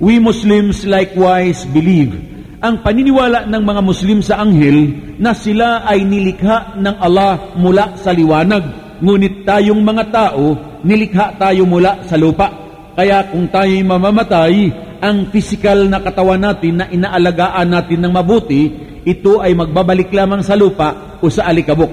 We 0.00 0.16
Muslims 0.16 0.88
likewise 0.88 1.68
believe 1.68 2.39
ang 2.60 2.84
paniniwala 2.84 3.48
ng 3.48 3.62
mga 3.64 3.80
Muslim 3.80 4.20
sa 4.20 4.44
anghel 4.44 4.92
na 5.16 5.32
sila 5.32 5.80
ay 5.88 6.04
nilikha 6.04 6.76
ng 6.76 6.96
Allah 7.00 7.56
mula 7.56 7.96
sa 7.96 8.12
liwanag. 8.12 8.62
Ngunit 9.00 9.48
tayong 9.48 9.80
mga 9.80 10.04
tao, 10.12 10.60
nilikha 10.84 11.40
tayo 11.40 11.64
mula 11.64 12.04
sa 12.04 12.20
lupa. 12.20 12.52
Kaya 12.92 13.32
kung 13.32 13.48
tayo'y 13.48 13.80
mamamatay, 13.80 14.54
ang 15.00 15.32
physical 15.32 15.88
na 15.88 16.04
katawan 16.04 16.36
natin 16.36 16.84
na 16.84 16.86
inaalagaan 16.92 17.64
natin 17.64 18.04
ng 18.04 18.12
mabuti, 18.12 18.68
ito 19.08 19.40
ay 19.40 19.56
magbabalik 19.56 20.12
lamang 20.12 20.44
sa 20.44 20.52
lupa 20.52 21.16
o 21.24 21.32
sa 21.32 21.48
alikabok. 21.48 21.88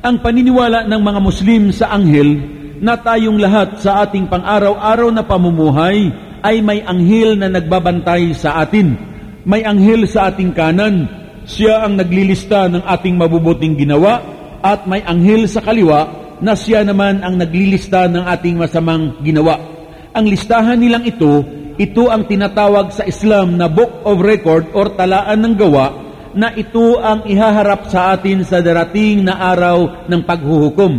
Ang 0.00 0.24
paniniwala 0.24 0.88
ng 0.88 1.02
mga 1.04 1.20
Muslim 1.20 1.68
sa 1.76 1.92
anghel 1.92 2.40
na 2.80 2.96
tayong 2.96 3.36
lahat 3.36 3.84
sa 3.84 4.08
ating 4.08 4.32
pang-araw-araw 4.32 5.12
na 5.12 5.28
pamumuhay 5.28 6.08
ay 6.40 6.64
may 6.64 6.80
anghel 6.80 7.36
na 7.36 7.52
nagbabantay 7.52 8.32
sa 8.32 8.64
atin. 8.64 9.15
May 9.46 9.62
anghel 9.62 10.10
sa 10.10 10.34
ating 10.34 10.58
kanan. 10.58 11.06
Siya 11.46 11.86
ang 11.86 11.94
naglilista 11.94 12.66
ng 12.66 12.82
ating 12.82 13.14
mabubuting 13.14 13.78
ginawa 13.78 14.18
at 14.58 14.90
may 14.90 15.06
anghel 15.06 15.46
sa 15.46 15.62
kaliwa 15.62 16.10
na 16.42 16.58
siya 16.58 16.82
naman 16.82 17.22
ang 17.22 17.38
naglilista 17.38 18.10
ng 18.10 18.26
ating 18.26 18.58
masamang 18.58 19.22
ginawa. 19.22 19.62
Ang 20.10 20.26
listahan 20.26 20.82
nilang 20.82 21.06
ito, 21.06 21.46
ito 21.78 22.10
ang 22.10 22.26
tinatawag 22.26 22.90
sa 22.90 23.06
Islam 23.06 23.54
na 23.54 23.70
Book 23.70 24.02
of 24.02 24.18
Record 24.18 24.74
or 24.74 24.98
talaan 24.98 25.38
ng 25.46 25.54
gawa 25.54 25.94
na 26.34 26.50
ito 26.50 26.98
ang 26.98 27.22
ihaharap 27.22 27.86
sa 27.86 28.18
atin 28.18 28.42
sa 28.42 28.58
darating 28.58 29.22
na 29.22 29.38
araw 29.54 30.10
ng 30.10 30.22
paghuhukom. 30.26 30.94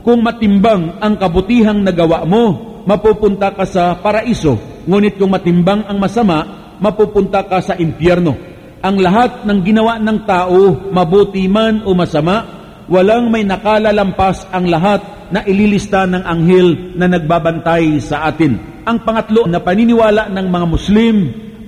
Kung 0.00 0.24
matimbang 0.24 0.96
ang 1.04 1.20
kabutihang 1.20 1.84
nagawa 1.84 2.24
mo, 2.24 2.80
mapupunta 2.88 3.52
ka 3.52 3.68
sa 3.68 3.92
paraiso 4.00 4.70
Ngunit 4.88 5.20
kung 5.20 5.30
matimbang 5.30 5.84
ang 5.84 6.00
masama, 6.00 6.59
mapupunta 6.80 7.44
ka 7.46 7.60
sa 7.60 7.76
impyerno. 7.76 8.34
Ang 8.80 8.96
lahat 9.04 9.44
ng 9.44 9.60
ginawa 9.60 10.00
ng 10.00 10.18
tao, 10.24 10.88
mabuti 10.88 11.44
man 11.46 11.84
o 11.84 11.92
masama, 11.92 12.48
walang 12.88 13.28
may 13.28 13.44
nakalalampas 13.44 14.48
ang 14.48 14.66
lahat 14.66 15.04
na 15.30 15.44
ililista 15.44 16.08
ng 16.08 16.24
anghel 16.24 16.96
na 16.96 17.06
nagbabantay 17.06 18.00
sa 18.00 18.26
atin. 18.32 18.82
Ang 18.88 19.04
pangatlo 19.04 19.44
na 19.46 19.60
paniniwala 19.60 20.32
ng 20.32 20.46
mga 20.48 20.66
Muslim 20.66 21.16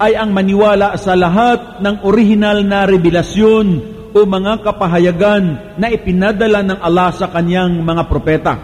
ay 0.01 0.17
ang 0.17 0.33
maniwala 0.33 0.97
sa 0.97 1.13
lahat 1.13 1.85
ng 1.85 2.03
original 2.03 2.65
na 2.65 2.89
revelasyon 2.89 3.67
o 4.13 4.19
mga 4.25 4.65
kapahayagan 4.65 5.77
na 5.77 5.89
ipinadala 5.93 6.65
ng 6.65 6.79
Allah 6.81 7.13
sa 7.13 7.29
kanyang 7.29 7.81
mga 7.85 8.03
propeta. 8.09 8.55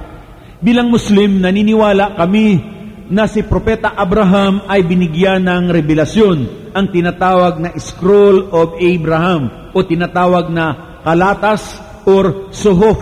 Bilang 0.59 0.91
Muslim, 0.91 1.39
naniniwala 1.39 2.19
kami 2.19 2.78
na 3.09 3.25
si 3.25 3.41
Propeta 3.45 3.97
Abraham 3.97 4.69
ay 4.69 4.85
binigyan 4.85 5.49
ng 5.49 5.73
revelasyon, 5.73 6.39
ang 6.77 6.87
tinatawag 6.93 7.57
na 7.57 7.71
Scroll 7.81 8.53
of 8.53 8.77
Abraham 8.77 9.73
o 9.73 9.81
tinatawag 9.81 10.53
na 10.53 11.01
Kalatas 11.01 11.81
or 12.05 12.53
Suhof. 12.53 13.01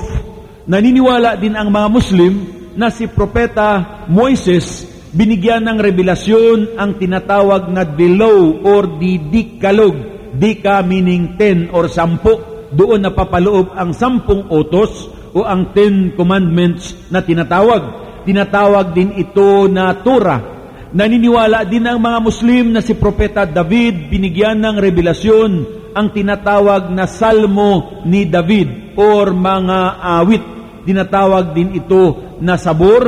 Naniniwala 0.67 1.35
din 1.39 1.59
ang 1.59 1.71
mga 1.71 1.89
Muslim 1.91 2.33
na 2.79 2.91
si 2.91 3.11
Propeta 3.11 4.07
Moises 4.07 4.87
binigyan 5.17 5.67
ng 5.67 5.79
revelasyon 5.81 6.79
ang 6.79 7.01
tinatawag 7.01 7.73
na 7.73 7.83
the 7.83 8.09
law 8.15 8.63
or 8.63 9.01
the 9.01 9.19
Decalogue. 9.33 10.15
Dika 10.37 10.85
meaning 10.85 11.41
ten 11.41 11.73
or 11.73 11.89
sampu. 11.89 12.37
Doon 12.77 13.09
napapaloob 13.09 13.73
ang 13.73 13.97
sampung 13.97 14.53
utos 14.53 15.09
o 15.33 15.49
ang 15.49 15.73
Ten 15.73 16.13
Commandments 16.13 17.09
na 17.09 17.25
tinatawag 17.25 18.06
tinatawag 18.27 18.91
din 18.91 19.15
ito 19.15 19.71
na 19.71 19.95
Torah. 20.03 20.43
Naniniwala 20.91 21.63
din 21.63 21.87
ang 21.87 22.03
mga 22.03 22.19
Muslim 22.19 22.75
na 22.75 22.83
si 22.83 22.99
Propeta 22.99 23.47
David 23.47 24.11
binigyan 24.11 24.59
ng 24.59 24.77
revelasyon 24.83 25.51
ang 25.97 26.13
tinatawag 26.13 26.91
na 26.91 27.07
Salmo 27.07 28.03
ni 28.05 28.27
David 28.27 28.99
or 28.99 29.31
mga 29.31 30.03
awit. 30.03 30.45
Tinatawag 30.83 31.55
din 31.55 31.79
ito 31.79 32.37
na 32.43 32.59
sabor 32.59 33.05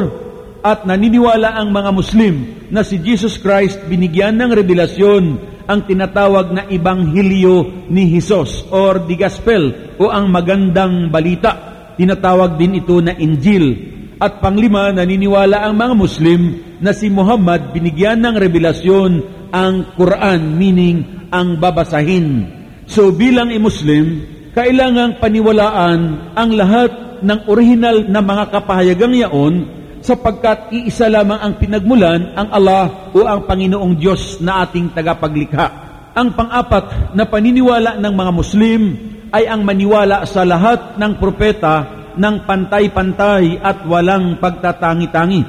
at 0.62 0.86
naniniwala 0.86 1.54
ang 1.58 1.70
mga 1.70 1.90
Muslim 1.92 2.34
na 2.70 2.82
si 2.86 2.98
Jesus 3.02 3.38
Christ 3.38 3.84
binigyan 3.86 4.38
ng 4.38 4.50
revelasyon 4.54 5.24
ang 5.68 5.84
tinatawag 5.84 6.48
na 6.48 6.62
Ibanghilyo 6.64 7.88
ni 7.92 8.08
Jesus 8.08 8.64
or 8.72 9.04
the 9.04 9.16
Gospel 9.20 9.94
o 10.00 10.08
ang 10.08 10.32
magandang 10.32 11.12
balita. 11.12 11.52
Tinatawag 12.00 12.56
din 12.56 12.80
ito 12.80 12.96
na 13.04 13.12
Injil. 13.12 13.97
At 14.18 14.42
panglima, 14.42 14.90
naniniwala 14.90 15.62
ang 15.62 15.78
mga 15.78 15.94
Muslim 15.94 16.40
na 16.82 16.90
si 16.90 17.06
Muhammad 17.06 17.70
binigyan 17.70 18.18
ng 18.18 18.34
revelasyon 18.34 19.12
ang 19.54 19.94
Quran, 19.94 20.58
meaning 20.58 21.30
ang 21.30 21.62
babasahin. 21.62 22.50
So 22.90 23.14
bilang 23.14 23.54
i-Muslim, 23.54 24.26
kailangang 24.58 25.22
paniwalaan 25.22 26.34
ang 26.34 26.50
lahat 26.50 27.22
ng 27.22 27.46
original 27.46 28.10
na 28.10 28.18
mga 28.18 28.44
kapahayagang 28.50 29.14
yaon 29.14 29.54
sapagkat 30.02 30.74
iisa 30.74 31.06
lamang 31.06 31.38
ang 31.38 31.54
pinagmulan, 31.62 32.34
ang 32.34 32.48
Allah 32.50 33.14
o 33.14 33.22
ang 33.22 33.46
Panginoong 33.46 33.94
Diyos 33.98 34.42
na 34.42 34.66
ating 34.66 34.98
tagapaglikha. 34.98 35.66
Ang 36.18 36.34
pang-apat 36.34 37.14
na 37.14 37.22
paniniwala 37.22 37.94
ng 38.02 38.14
mga 38.18 38.32
Muslim 38.34 38.82
ay 39.30 39.46
ang 39.46 39.62
maniwala 39.62 40.26
sa 40.26 40.42
lahat 40.42 40.98
ng 40.98 41.12
propeta 41.22 41.97
ng 42.18 42.44
pantay-pantay 42.44 43.62
at 43.62 43.86
walang 43.86 44.42
pagtatangi-tangi. 44.42 45.42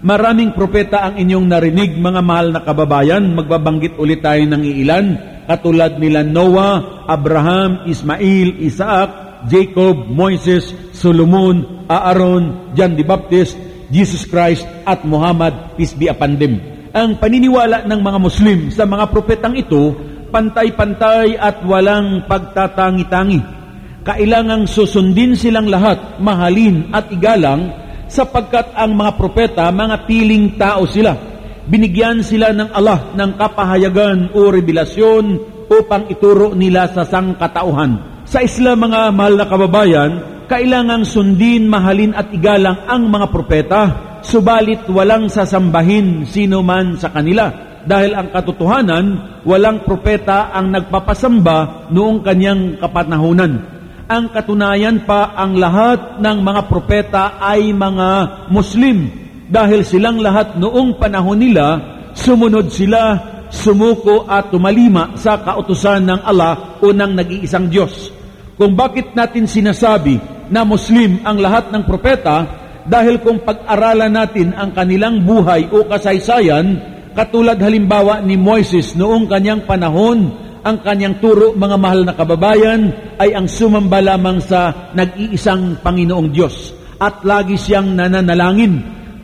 Maraming 0.00 0.56
propeta 0.56 1.04
ang 1.04 1.20
inyong 1.20 1.46
narinig, 1.48 1.96
mga 1.96 2.20
mahal 2.24 2.48
na 2.56 2.60
kababayan. 2.64 3.36
Magbabanggit 3.36 4.00
ulit 4.00 4.24
tayo 4.24 4.40
ng 4.48 4.62
iilan, 4.64 5.06
katulad 5.44 6.00
nila 6.00 6.24
Noah, 6.24 7.04
Abraham, 7.04 7.84
Ismail, 7.84 8.64
Isaac, 8.64 9.10
Jacob, 9.48 10.08
Moises, 10.08 10.72
Solomon, 10.96 11.84
Aaron, 11.88 12.72
John 12.72 12.96
the 12.96 13.04
Baptist, 13.04 13.56
Jesus 13.92 14.24
Christ 14.24 14.64
at 14.88 15.04
Muhammad, 15.04 15.76
peace 15.76 15.92
be 15.92 16.08
upon 16.08 16.40
them. 16.40 16.60
Ang 16.96 17.20
paniniwala 17.20 17.84
ng 17.84 18.00
mga 18.00 18.18
Muslim 18.18 18.58
sa 18.72 18.88
mga 18.88 19.04
propetang 19.12 19.52
ito, 19.52 19.94
pantay-pantay 20.32 21.36
at 21.36 21.60
walang 21.66 22.24
pagtatangi-tangi. 22.24 23.59
Kailangang 24.00 24.64
susundin 24.64 25.36
silang 25.36 25.68
lahat, 25.68 26.16
mahalin 26.16 26.88
at 26.88 27.12
igalang, 27.12 27.68
sapagkat 28.08 28.72
ang 28.72 28.96
mga 28.96 29.12
propeta, 29.20 29.68
mga 29.68 30.08
piling 30.08 30.56
tao 30.56 30.88
sila. 30.88 31.12
Binigyan 31.68 32.24
sila 32.24 32.50
ng 32.56 32.72
Allah 32.72 33.12
ng 33.12 33.30
kapahayagan 33.36 34.32
o 34.32 34.48
revelasyon 34.48 35.24
upang 35.68 36.08
ituro 36.08 36.56
nila 36.56 36.88
sa 36.90 37.04
sangkatauhan. 37.04 38.24
Sa 38.24 38.40
Islam, 38.40 38.88
mga 38.88 39.12
mahal 39.12 39.34
na 39.36 39.46
kababayan, 39.46 40.10
kailangang 40.48 41.04
sundin, 41.04 41.68
mahalin 41.68 42.16
at 42.16 42.32
igalang 42.32 42.88
ang 42.88 43.04
mga 43.06 43.26
propeta, 43.28 43.82
subalit 44.24 44.82
walang 44.88 45.28
sasambahin 45.28 46.24
sino 46.24 46.64
man 46.64 46.96
sa 46.96 47.12
kanila. 47.12 47.52
Dahil 47.84 48.16
ang 48.16 48.32
katotohanan, 48.32 49.06
walang 49.44 49.84
propeta 49.84 50.52
ang 50.52 50.72
nagpapasamba 50.72 51.88
noong 51.92 52.24
kanyang 52.24 52.80
kapanahunan. 52.80 53.79
Ang 54.10 54.34
katunayan 54.34 55.06
pa, 55.06 55.38
ang 55.38 55.54
lahat 55.54 56.18
ng 56.18 56.38
mga 56.42 56.62
propeta 56.66 57.38
ay 57.38 57.70
mga 57.70 58.08
Muslim. 58.50 59.06
Dahil 59.46 59.86
silang 59.86 60.18
lahat 60.18 60.58
noong 60.58 60.98
panahon 60.98 61.38
nila, 61.38 61.78
sumunod 62.18 62.74
sila, 62.74 63.14
sumuko 63.54 64.26
at 64.26 64.50
tumalima 64.50 65.14
sa 65.14 65.38
kautusan 65.38 66.10
ng 66.10 66.20
Allah 66.26 66.82
o 66.82 66.90
ng 66.90 67.12
nag-iisang 67.22 67.70
Diyos. 67.70 68.10
Kung 68.58 68.74
bakit 68.74 69.14
natin 69.14 69.46
sinasabi 69.46 70.18
na 70.50 70.66
Muslim 70.66 71.22
ang 71.22 71.38
lahat 71.38 71.70
ng 71.70 71.86
propeta 71.86 72.50
dahil 72.90 73.22
kung 73.22 73.46
pag-aralan 73.46 74.10
natin 74.10 74.58
ang 74.58 74.74
kanilang 74.74 75.22
buhay 75.22 75.70
o 75.70 75.86
kasaysayan, 75.86 76.66
katulad 77.14 77.62
halimbawa 77.62 78.18
ni 78.26 78.34
Moises 78.34 78.98
noong 78.98 79.30
kanyang 79.30 79.62
panahon, 79.70 80.49
ang 80.60 80.84
kanyang 80.84 81.20
turo, 81.20 81.56
mga 81.56 81.76
mahal 81.80 82.00
na 82.04 82.14
kababayan, 82.16 83.14
ay 83.16 83.32
ang 83.32 83.48
sumamba 83.48 84.00
lamang 84.00 84.40
sa 84.40 84.92
nag-iisang 84.92 85.80
Panginoong 85.80 86.28
Diyos. 86.32 86.76
At 87.00 87.24
lagi 87.24 87.56
siyang 87.56 87.96
nananalangin. 87.96 88.74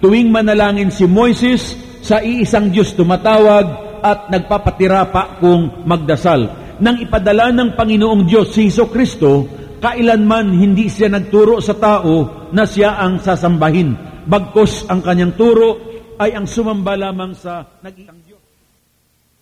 Tuwing 0.00 0.32
manalangin 0.32 0.88
si 0.88 1.04
Moises, 1.04 1.76
sa 2.00 2.22
iisang 2.22 2.70
Diyos 2.70 2.94
tumatawag 2.94 3.66
at 4.00 4.30
nagpapatira 4.30 5.10
pa 5.10 5.42
kung 5.42 5.82
magdasal 5.82 6.66
nang 6.76 7.00
ipadala 7.00 7.48
ng 7.56 7.72
Panginoong 7.72 8.28
Diyos 8.28 8.52
si 8.52 8.68
Heso 8.68 8.92
Kristo, 8.92 9.48
kailanman 9.80 10.52
hindi 10.60 10.92
siya 10.92 11.08
nagturo 11.08 11.56
sa 11.64 11.72
tao 11.72 12.48
na 12.52 12.68
siya 12.68 13.00
ang 13.00 13.16
sasambahin. 13.16 13.96
Bagkos 14.28 14.84
ang 14.92 15.00
kanyang 15.00 15.32
turo 15.40 15.80
ay 16.20 16.36
ang 16.36 16.44
sumamba 16.44 16.92
lamang 16.92 17.32
sa 17.32 17.64
Diyos. 17.80 18.25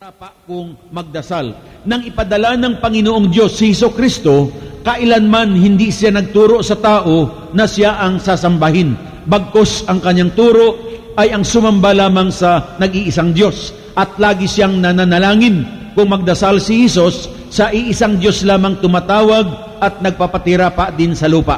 Tapa 0.05 0.37
kung 0.45 0.77
magdasal. 0.93 1.57
Nang 1.89 2.05
ipadala 2.05 2.61
ng 2.61 2.77
Panginoong 2.77 3.33
Diyos 3.33 3.57
si 3.57 3.73
Heso 3.73 3.89
Kristo, 3.89 4.53
kailanman 4.85 5.57
hindi 5.57 5.89
siya 5.89 6.13
nagturo 6.13 6.61
sa 6.61 6.77
tao 6.77 7.49
na 7.57 7.65
siya 7.65 7.97
ang 7.97 8.21
sasambahin. 8.21 8.93
Bagkos 9.25 9.89
ang 9.89 10.05
kanyang 10.05 10.37
turo 10.37 10.77
ay 11.17 11.33
ang 11.33 11.41
sumamba 11.41 11.97
lamang 11.97 12.29
sa 12.29 12.77
nag-iisang 12.77 13.33
Diyos 13.33 13.73
at 13.97 14.21
lagi 14.21 14.45
siyang 14.45 14.77
nananalangin 14.77 15.65
kung 15.97 16.13
magdasal 16.13 16.61
si 16.61 16.85
Isos, 16.85 17.25
sa 17.49 17.73
iisang 17.73 18.21
Diyos 18.21 18.45
lamang 18.45 18.85
tumatawag 18.85 19.81
at 19.81 20.05
nagpapatira 20.05 20.69
pa 20.77 20.93
din 20.93 21.17
sa 21.17 21.33
lupa. 21.33 21.57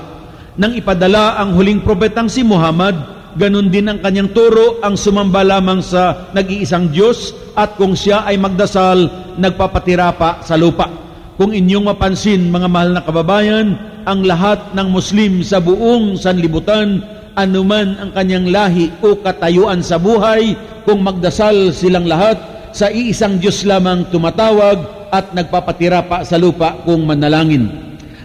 Nang 0.54 0.70
ipadala 0.70 1.34
ang 1.34 1.58
huling 1.58 1.82
propetang 1.82 2.30
si 2.30 2.46
Muhammad, 2.46 3.15
ganun 3.36 3.68
din 3.68 3.86
ang 3.86 4.00
kanyang 4.00 4.32
turo 4.32 4.80
ang 4.80 4.96
sumamba 4.96 5.44
lamang 5.44 5.84
sa 5.84 6.32
nag-iisang 6.32 6.88
Diyos 6.90 7.36
at 7.52 7.76
kung 7.76 7.92
siya 7.92 8.24
ay 8.24 8.40
magdasal, 8.40 9.32
nagpapatira 9.36 10.12
pa 10.16 10.40
sa 10.40 10.56
lupa. 10.56 10.88
Kung 11.36 11.52
inyong 11.52 11.92
mapansin, 11.92 12.48
mga 12.48 12.68
mahal 12.68 12.90
na 12.96 13.04
kababayan, 13.04 13.76
ang 14.08 14.24
lahat 14.24 14.72
ng 14.72 14.88
Muslim 14.88 15.44
sa 15.44 15.60
buong 15.60 16.16
sanlibutan, 16.16 17.04
anuman 17.36 18.00
ang 18.00 18.10
kanyang 18.16 18.48
lahi 18.48 18.88
o 19.04 19.20
katayuan 19.20 19.84
sa 19.84 20.00
buhay, 20.00 20.56
kung 20.88 21.04
magdasal 21.04 21.76
silang 21.76 22.08
lahat, 22.08 22.40
sa 22.72 22.88
iisang 22.88 23.36
Diyos 23.36 23.64
lamang 23.68 24.08
tumatawag 24.08 25.08
at 25.12 25.36
nagpapatira 25.36 26.04
pa 26.08 26.24
sa 26.24 26.40
lupa 26.40 26.76
kung 26.84 27.04
manalangin. 27.04 27.68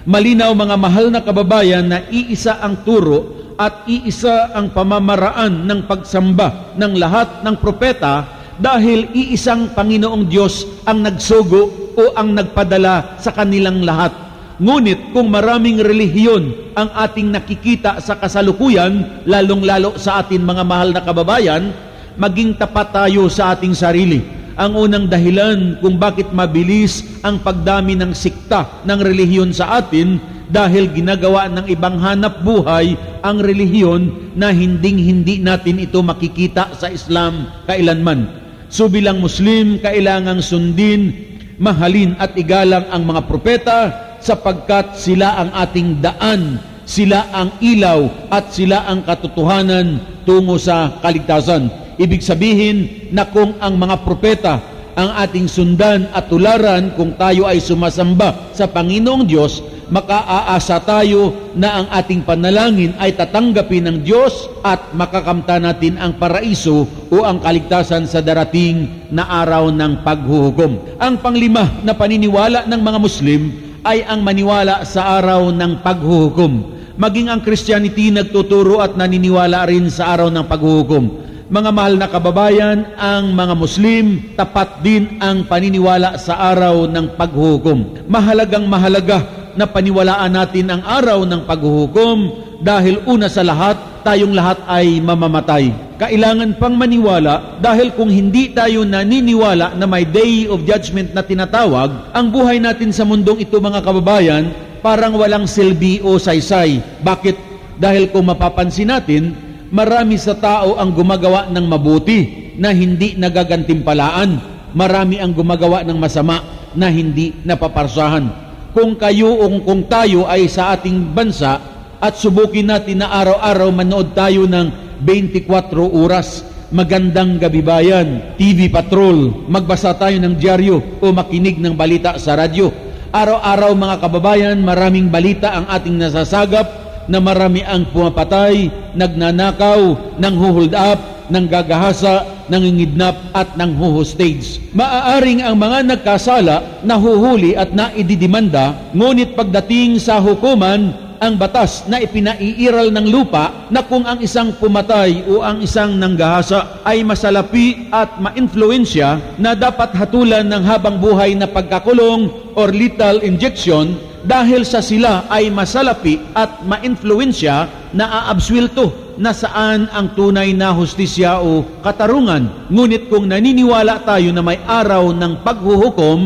Malinaw 0.07 0.51
mga 0.55 0.75
mahal 0.79 1.07
na 1.13 1.21
kababayan 1.21 1.85
na 1.85 2.03
iisa 2.09 2.57
ang 2.63 2.81
turo 2.81 3.40
at 3.61 3.85
iisa 3.85 4.57
ang 4.57 4.73
pamamaraan 4.73 5.69
ng 5.69 5.85
pagsamba 5.85 6.73
ng 6.73 6.93
lahat 6.97 7.45
ng 7.45 7.55
propeta 7.61 8.25
dahil 8.57 9.13
iisang 9.13 9.77
Panginoong 9.77 10.25
Diyos 10.25 10.65
ang 10.89 11.05
nagsugo 11.05 11.93
o 11.93 12.03
ang 12.17 12.33
nagpadala 12.33 13.21
sa 13.21 13.29
kanilang 13.29 13.85
lahat. 13.85 14.09
Ngunit 14.57 15.13
kung 15.13 15.29
maraming 15.29 15.77
relihiyon 15.77 16.73
ang 16.73 16.89
ating 17.05 17.29
nakikita 17.29 18.01
sa 18.01 18.17
kasalukuyan, 18.17 19.25
lalong-lalo 19.29 19.97
sa 19.97 20.25
atin 20.25 20.41
mga 20.41 20.63
mahal 20.65 20.89
na 20.93 21.01
kababayan, 21.05 21.69
maging 22.17 22.57
tapat 22.57 22.89
tayo 22.89 23.29
sa 23.29 23.53
ating 23.53 23.77
sarili 23.77 24.41
ang 24.57 24.77
unang 24.77 25.07
dahilan 25.07 25.79
kung 25.79 25.95
bakit 25.97 26.29
mabilis 26.29 27.01
ang 27.25 27.41
pagdami 27.41 27.97
ng 27.97 28.11
sikta 28.11 28.83
ng 28.85 28.99
relihiyon 28.99 29.55
sa 29.55 29.79
atin 29.79 30.19
dahil 30.51 30.91
ginagawa 30.91 31.47
ng 31.47 31.65
ibang 31.71 31.95
hanap 32.03 32.43
buhay 32.43 32.99
ang 33.23 33.39
relihiyon 33.39 34.35
na 34.35 34.51
hinding-hindi 34.51 35.39
natin 35.39 35.79
ito 35.79 36.03
makikita 36.03 36.75
sa 36.75 36.91
Islam 36.91 37.47
kailanman. 37.65 38.27
So 38.67 38.91
bilang 38.91 39.23
Muslim, 39.23 39.79
kailangang 39.79 40.43
sundin, 40.43 41.15
mahalin 41.55 42.19
at 42.19 42.35
igalang 42.35 42.87
ang 42.91 43.03
mga 43.07 43.21
propeta 43.27 43.79
sapagkat 44.19 44.99
sila 44.99 45.39
ang 45.39 45.49
ating 45.55 46.03
daan, 46.03 46.59
sila 46.83 47.31
ang 47.31 47.55
ilaw 47.63 48.29
at 48.31 48.51
sila 48.51 48.87
ang 48.87 49.07
katotohanan 49.07 50.03
tungo 50.27 50.59
sa 50.59 50.99
kaligtasan. 50.99 51.67
Ibig 51.95 52.23
sabihin 52.23 52.77
na 53.11 53.27
kung 53.27 53.55
ang 53.59 53.75
mga 53.79 53.95
propeta 54.03 54.53
ang 54.95 55.15
ating 55.23 55.47
sundan 55.47 56.11
at 56.11 56.27
tularan 56.27 56.91
kung 56.99 57.15
tayo 57.15 57.47
ay 57.47 57.63
sumasamba 57.63 58.51
sa 58.51 58.67
Panginoong 58.67 59.23
Diyos, 59.23 59.63
makaaasa 59.91 60.79
tayo 60.87 61.51
na 61.53 61.83
ang 61.83 61.87
ating 61.91 62.23
panalangin 62.23 62.95
ay 62.95 63.13
tatanggapin 63.13 63.85
ng 63.85 63.97
Diyos 64.07 64.47
at 64.63 64.95
makakamta 64.95 65.59
natin 65.59 65.99
ang 65.99 66.15
paraiso 66.15 66.87
o 67.11 67.27
ang 67.27 67.43
kaligtasan 67.43 68.07
sa 68.07 68.23
darating 68.23 69.11
na 69.11 69.27
araw 69.27 69.67
ng 69.69 70.01
paghuhukom. 70.01 70.97
Ang 70.97 71.19
panglima 71.19 71.83
na 71.83 71.91
paniniwala 71.91 72.65
ng 72.65 72.81
mga 72.81 72.99
Muslim 73.03 73.41
ay 73.83 74.07
ang 74.07 74.23
maniwala 74.23 74.87
sa 74.87 75.19
araw 75.19 75.51
ng 75.51 75.83
paghuhukom. 75.83 76.53
Maging 76.95 77.27
ang 77.27 77.43
Christianity 77.43 78.13
nagtuturo 78.15 78.79
at 78.79 78.95
naniniwala 78.95 79.67
rin 79.67 79.91
sa 79.91 80.15
araw 80.15 80.31
ng 80.31 80.45
paghuhukom 80.47 81.05
Mga 81.51 81.71
mahal 81.75 81.99
na 81.99 82.07
kababayan, 82.07 82.95
ang 82.95 83.35
mga 83.35 83.59
Muslim, 83.59 84.31
tapat 84.39 84.79
din 84.79 85.19
ang 85.19 85.43
paniniwala 85.43 86.15
sa 86.15 86.39
araw 86.39 86.87
ng 86.87 87.19
paghuhukom. 87.19 88.07
Mahalagang 88.07 88.71
mahalaga 88.71 89.40
na 89.55 89.67
paniwalaan 89.67 90.31
natin 90.31 90.71
ang 90.71 90.81
araw 90.83 91.23
ng 91.27 91.43
paghuhukom 91.47 92.19
dahil 92.61 93.01
una 93.09 93.25
sa 93.25 93.41
lahat, 93.41 94.05
tayong 94.05 94.33
lahat 94.37 94.61
ay 94.69 95.01
mamamatay. 95.01 95.97
Kailangan 95.97 96.57
pang 96.57 96.73
maniwala 96.73 97.57
dahil 97.61 97.93
kung 97.93 98.09
hindi 98.09 98.53
tayo 98.53 98.85
naniniwala 98.85 99.77
na 99.77 99.85
may 99.89 100.05
day 100.05 100.45
of 100.45 100.65
judgment 100.65 101.13
na 101.13 101.25
tinatawag, 101.25 102.13
ang 102.13 102.27
buhay 102.29 102.57
natin 102.61 102.93
sa 102.93 103.05
mundong 103.05 103.41
ito 103.41 103.57
mga 103.57 103.81
kababayan, 103.81 104.53
parang 104.81 105.17
walang 105.17 105.45
silbi 105.45 106.01
o 106.01 106.17
saysay. 106.17 106.81
Bakit? 107.01 107.37
Dahil 107.81 108.13
kung 108.13 108.29
mapapansin 108.29 108.93
natin, 108.93 109.33
marami 109.73 110.17
sa 110.21 110.37
tao 110.37 110.77
ang 110.77 110.93
gumagawa 110.93 111.49
ng 111.49 111.65
mabuti 111.65 112.19
na 112.61 112.69
hindi 112.69 113.17
nagagantimpalaan. 113.17 114.53
Marami 114.77 115.17
ang 115.17 115.33
gumagawa 115.33 115.81
ng 115.81 115.97
masama 115.97 116.41
na 116.77 116.87
hindi 116.87 117.33
napaparsahan. 117.41 118.50
Kung 118.71 118.95
kayo 118.95 119.27
o 119.27 119.51
kung 119.67 119.83
tayo 119.91 120.23
ay 120.31 120.47
sa 120.47 120.71
ating 120.71 121.11
bansa 121.11 121.59
at 121.99 122.15
subukin 122.15 122.71
natin 122.71 123.03
na 123.03 123.11
araw-araw 123.11 123.67
manood 123.67 124.15
tayo 124.15 124.47
ng 124.47 124.95
24 125.03 125.75
oras, 125.91 126.47
magandang 126.71 127.35
gabi 127.35 127.59
bayan, 127.59 128.31
TV 128.39 128.71
Patrol, 128.71 129.43
magbasa 129.51 129.91
tayo 129.99 130.15
ng 130.23 130.39
dyaryo 130.39 131.03
o 131.03 131.11
makinig 131.11 131.59
ng 131.59 131.75
balita 131.75 132.15
sa 132.15 132.39
radyo. 132.39 132.71
Araw-araw 133.11 133.75
mga 133.75 133.95
kababayan, 134.07 134.57
maraming 134.63 135.11
balita 135.11 135.51
ang 135.51 135.67
ating 135.67 135.99
nasasagap 135.99 136.67
na 137.11 137.19
marami 137.19 137.67
ang 137.67 137.91
pumapatay, 137.91 138.71
nagnanakaw, 138.95 140.15
nang 140.15 140.39
hold 140.39 140.71
up, 140.71 141.10
nang 141.31 141.47
gagahasa, 141.47 142.45
nangingidnap 142.51 143.15
at 143.31 143.55
nang 143.55 143.73
hostage. 143.79 144.59
Maaaring 144.75 145.41
ang 145.41 145.55
mga 145.55 145.87
nagkasala 145.95 146.83
nahuhuli 146.83 147.55
at 147.55 147.71
naididimanda, 147.71 148.91
ngunit 148.91 149.33
pagdating 149.33 149.97
sa 149.97 150.19
hukuman, 150.19 151.11
ang 151.21 151.37
batas 151.37 151.85
na 151.85 152.01
ipinaiiral 152.01 152.89
ng 152.89 153.07
lupa 153.13 153.69
na 153.69 153.85
kung 153.85 154.01
ang 154.09 154.17
isang 154.25 154.57
pumatay 154.57 155.21
o 155.29 155.45
ang 155.45 155.61
isang 155.61 155.93
nanggahasa 155.93 156.81
ay 156.81 157.05
masalapi 157.05 157.93
at 157.93 158.17
ma-influensya 158.17 159.37
na 159.37 159.53
dapat 159.53 159.93
hatulan 159.93 160.49
ng 160.49 160.65
habang 160.65 160.97
buhay 160.97 161.37
na 161.37 161.45
pagkakulong 161.45 162.25
or 162.57 162.73
lethal 162.73 163.21
injection 163.21 164.01
dahil 164.21 164.61
sa 164.65 164.81
sila 164.81 165.25
ay 165.29 165.49
masalapi 165.49 166.21
at 166.37 166.61
ma-influensya 166.61 167.89
na 167.93 168.25
aabswilto 168.25 169.15
na 169.17 169.33
saan 169.33 169.89
ang 169.91 170.13
tunay 170.13 170.53
na 170.53 170.73
hustisya 170.73 171.41
o 171.41 171.65
katarungan. 171.81 172.69
Ngunit 172.69 173.09
kung 173.09 173.29
naniniwala 173.29 174.01
tayo 174.05 174.29
na 174.33 174.41
may 174.45 174.61
araw 174.65 175.13
ng 175.13 175.41
paghuhukom, 175.45 176.19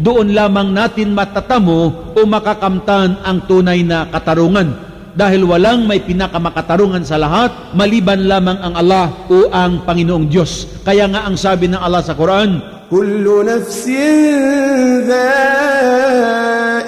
doon 0.00 0.32
lamang 0.32 0.72
natin 0.72 1.12
matatamo 1.12 2.14
o 2.16 2.20
makakamtan 2.24 3.20
ang 3.20 3.44
tunay 3.44 3.84
na 3.84 4.08
katarungan. 4.08 4.88
Dahil 5.10 5.42
walang 5.42 5.84
may 5.90 6.00
pinakamakatarungan 6.00 7.02
sa 7.02 7.18
lahat, 7.18 7.74
maliban 7.74 8.24
lamang 8.30 8.56
ang 8.62 8.74
Allah 8.78 9.10
o 9.26 9.50
ang 9.50 9.82
Panginoong 9.82 10.30
Diyos. 10.30 10.80
Kaya 10.86 11.10
nga 11.10 11.26
ang 11.26 11.34
sabi 11.34 11.66
ng 11.66 11.82
Allah 11.82 12.00
sa 12.00 12.14
Quran, 12.14 12.62
Kullu 12.90 13.46
nafsin 13.46 15.06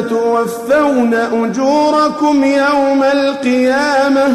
توفون 0.00 1.14
أجوركم 1.14 2.36
يوم 2.44 3.00
القيامة 3.02 4.26